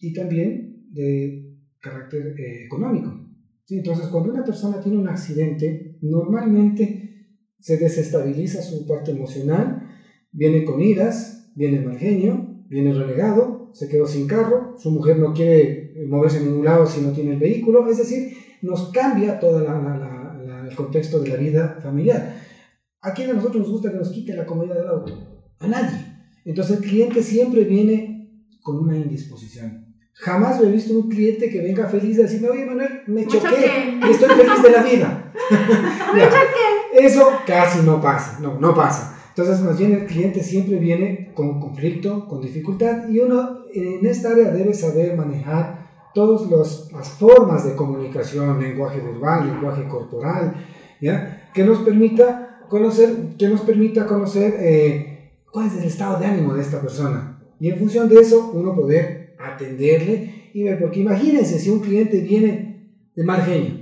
y 0.00 0.12
también 0.12 0.86
de 0.92 1.58
carácter 1.80 2.34
eh, 2.38 2.64
económico. 2.64 3.29
Entonces, 3.70 4.08
cuando 4.08 4.32
una 4.32 4.44
persona 4.44 4.80
tiene 4.80 4.98
un 4.98 5.08
accidente, 5.08 5.98
normalmente 6.02 7.10
se 7.58 7.76
desestabiliza 7.76 8.62
su 8.62 8.86
parte 8.86 9.12
emocional, 9.12 9.88
viene 10.32 10.64
con 10.64 10.80
iras, 10.80 11.52
viene 11.54 11.80
mal 11.80 11.98
genio, 11.98 12.64
viene 12.68 12.92
renegado, 12.92 13.70
se 13.72 13.88
quedó 13.88 14.06
sin 14.06 14.26
carro, 14.26 14.74
su 14.78 14.90
mujer 14.90 15.18
no 15.18 15.32
quiere 15.32 15.94
moverse 16.08 16.38
a 16.38 16.42
ningún 16.42 16.64
lado 16.64 16.86
si 16.86 17.00
no 17.00 17.12
tiene 17.12 17.34
el 17.34 17.38
vehículo, 17.38 17.88
es 17.88 17.98
decir, 17.98 18.32
nos 18.62 18.90
cambia 18.90 19.38
todo 19.38 19.60
el 19.60 20.76
contexto 20.76 21.20
de 21.20 21.28
la 21.28 21.36
vida 21.36 21.78
familiar. 21.82 22.36
¿A 23.02 23.14
quién 23.14 23.28
de 23.28 23.34
nosotros 23.34 23.62
nos 23.62 23.72
gusta 23.72 23.90
que 23.90 23.98
nos 23.98 24.10
quite 24.10 24.34
la 24.34 24.46
comodidad 24.46 24.76
del 24.76 24.88
auto? 24.88 25.44
A 25.58 25.66
nadie. 25.66 25.98
Entonces 26.44 26.78
el 26.78 26.84
cliente 26.84 27.22
siempre 27.22 27.64
viene 27.64 28.46
con 28.62 28.78
una 28.78 28.96
indisposición. 28.96 29.89
Jamás 30.20 30.60
he 30.60 30.70
visto 30.70 30.92
un 30.92 31.08
cliente 31.08 31.48
que 31.48 31.62
venga 31.62 31.88
feliz 31.88 32.18
de 32.18 32.24
decirme, 32.24 32.50
oye 32.50 32.66
Manuel, 32.66 33.02
me, 33.06 33.26
choqué, 33.26 33.98
y 34.06 34.10
estoy 34.10 34.28
feliz 34.28 34.62
de 34.62 34.70
la 34.70 34.82
vida. 34.82 35.32
me 36.14 36.22
choqué. 36.24 37.06
Eso 37.06 37.26
casi 37.46 37.80
no 37.86 38.02
pasa, 38.02 38.38
no, 38.38 38.58
no 38.58 38.74
pasa. 38.74 39.16
Entonces, 39.30 39.64
más 39.64 39.78
bien 39.78 39.92
el 39.92 40.06
cliente 40.06 40.42
siempre 40.42 40.76
viene 40.76 41.32
con 41.34 41.58
conflicto, 41.58 42.28
con 42.28 42.42
dificultad, 42.42 43.08
y 43.08 43.20
uno 43.20 43.60
en 43.72 44.04
esta 44.04 44.32
área 44.32 44.50
debe 44.50 44.74
saber 44.74 45.16
manejar 45.16 45.88
todas 46.14 46.50
las 46.92 47.08
formas 47.08 47.64
de 47.64 47.74
comunicación, 47.74 48.60
lenguaje 48.60 49.00
verbal, 49.00 49.46
lenguaje 49.46 49.88
corporal, 49.88 50.54
¿ya? 51.00 51.48
que 51.54 51.64
nos 51.64 51.78
permita 51.78 52.60
conocer, 52.68 53.36
que 53.38 53.48
nos 53.48 53.62
permita 53.62 54.06
conocer 54.06 54.54
eh, 54.58 55.30
cuál 55.50 55.68
es 55.68 55.78
el 55.78 55.84
estado 55.84 56.18
de 56.18 56.26
ánimo 56.26 56.52
de 56.52 56.60
esta 56.60 56.80
persona. 56.80 57.40
Y 57.58 57.70
en 57.70 57.78
función 57.78 58.08
de 58.08 58.16
eso, 58.16 58.50
uno 58.52 58.74
poder 58.74 59.19
atenderle 59.44 60.50
y 60.52 60.64
ver, 60.64 60.78
porque 60.78 61.00
imagínense 61.00 61.58
si 61.58 61.70
un 61.70 61.80
cliente 61.80 62.20
viene 62.20 62.92
de 63.14 63.24
mal 63.24 63.42
genio 63.42 63.80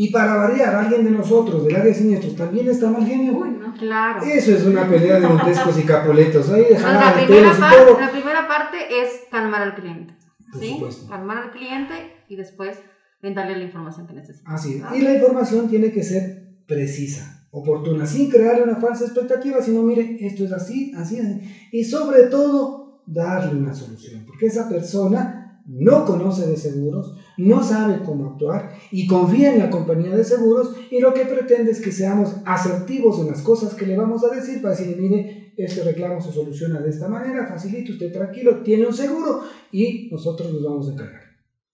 y 0.00 0.12
para 0.12 0.36
variar, 0.36 0.76
alguien 0.76 1.04
de 1.04 1.10
nosotros 1.10 1.64
del 1.64 1.74
área 1.74 1.86
de 1.86 1.94
siniestros 1.94 2.36
también 2.36 2.68
está 2.68 2.88
mal 2.88 3.04
genio. 3.04 3.32
Uy, 3.32 3.50
no, 3.50 3.74
claro. 3.74 4.22
Eso 4.22 4.54
es 4.54 4.64
una 4.64 4.88
pelea 4.88 5.18
de 5.18 5.26
montescos 5.26 5.76
y 5.76 5.82
capoletos. 5.82 6.48
Ahí 6.50 6.66
la, 6.70 7.14
primera 7.14 7.52
parte, 7.58 8.00
la 8.00 8.10
primera 8.12 8.46
parte 8.46 8.76
es 9.02 9.22
calmar 9.28 9.62
al 9.62 9.74
cliente. 9.74 10.14
Por 10.52 10.62
¿sí? 10.62 10.74
supuesto. 10.74 11.08
Calmar 11.08 11.38
al 11.38 11.50
cliente 11.50 11.94
y 12.28 12.36
después 12.36 12.78
darle 13.20 13.56
la 13.56 13.64
información 13.64 14.06
que 14.06 14.12
necesita. 14.12 14.48
Así 14.48 14.74
es. 14.74 14.96
Y 14.96 15.02
la 15.02 15.14
información 15.14 15.68
tiene 15.68 15.90
que 15.90 16.04
ser 16.04 16.62
precisa, 16.68 17.48
oportuna, 17.50 18.06
sin 18.06 18.30
crear 18.30 18.62
una 18.62 18.76
falsa 18.76 19.04
expectativa, 19.04 19.60
sino 19.60 19.82
mire, 19.82 20.18
esto 20.20 20.44
es 20.44 20.52
así, 20.52 20.92
así, 20.96 21.18
así. 21.18 21.68
Y 21.72 21.82
sobre 21.82 22.28
todo, 22.28 22.87
darle 23.08 23.58
una 23.58 23.74
solución. 23.74 24.24
Porque 24.26 24.46
esa 24.46 24.68
persona 24.68 25.62
no 25.68 26.06
conoce 26.06 26.46
de 26.46 26.56
seguros, 26.56 27.14
no 27.36 27.62
sabe 27.62 28.02
cómo 28.02 28.30
actuar 28.30 28.70
y 28.90 29.06
confía 29.06 29.52
en 29.52 29.58
la 29.58 29.70
compañía 29.70 30.16
de 30.16 30.24
seguros 30.24 30.74
y 30.90 30.98
lo 30.98 31.12
que 31.12 31.26
pretende 31.26 31.70
es 31.70 31.82
que 31.82 31.92
seamos 31.92 32.36
asertivos 32.46 33.20
en 33.20 33.26
las 33.26 33.42
cosas 33.42 33.74
que 33.74 33.86
le 33.86 33.96
vamos 33.96 34.24
a 34.24 34.34
decir 34.34 34.62
para 34.62 34.74
decirle, 34.74 34.96
mire, 34.96 35.52
este 35.58 35.84
reclamo 35.84 36.20
se 36.22 36.32
soluciona 36.32 36.80
de 36.80 36.88
esta 36.88 37.08
manera, 37.08 37.46
facilito, 37.46 37.92
usted 37.92 38.12
tranquilo, 38.12 38.62
tiene 38.62 38.86
un 38.86 38.94
seguro 38.94 39.42
y 39.70 40.08
nosotros 40.10 40.52
nos 40.54 40.64
vamos 40.64 40.88
a 40.88 40.92
encargar. 40.92 41.22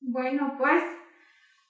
Bueno, 0.01 0.55
pues 0.59 0.82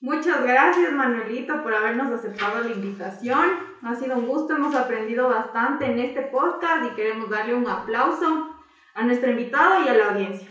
muchas 0.01 0.43
gracias 0.43 0.93
Manuelito 0.95 1.62
por 1.62 1.75
habernos 1.75 2.11
aceptado 2.11 2.67
la 2.67 2.75
invitación. 2.75 3.45
Ha 3.83 3.95
sido 3.97 4.17
un 4.17 4.27
gusto, 4.27 4.55
hemos 4.55 4.75
aprendido 4.75 5.29
bastante 5.29 5.85
en 5.85 5.99
este 5.99 6.23
podcast 6.23 6.91
y 6.91 6.95
queremos 6.97 7.29
darle 7.29 7.55
un 7.55 7.67
aplauso 7.67 8.54
a 8.95 9.03
nuestro 9.03 9.28
invitado 9.28 9.84
y 9.84 9.88
a 9.88 9.95
la 9.95 10.11
audiencia. 10.11 10.49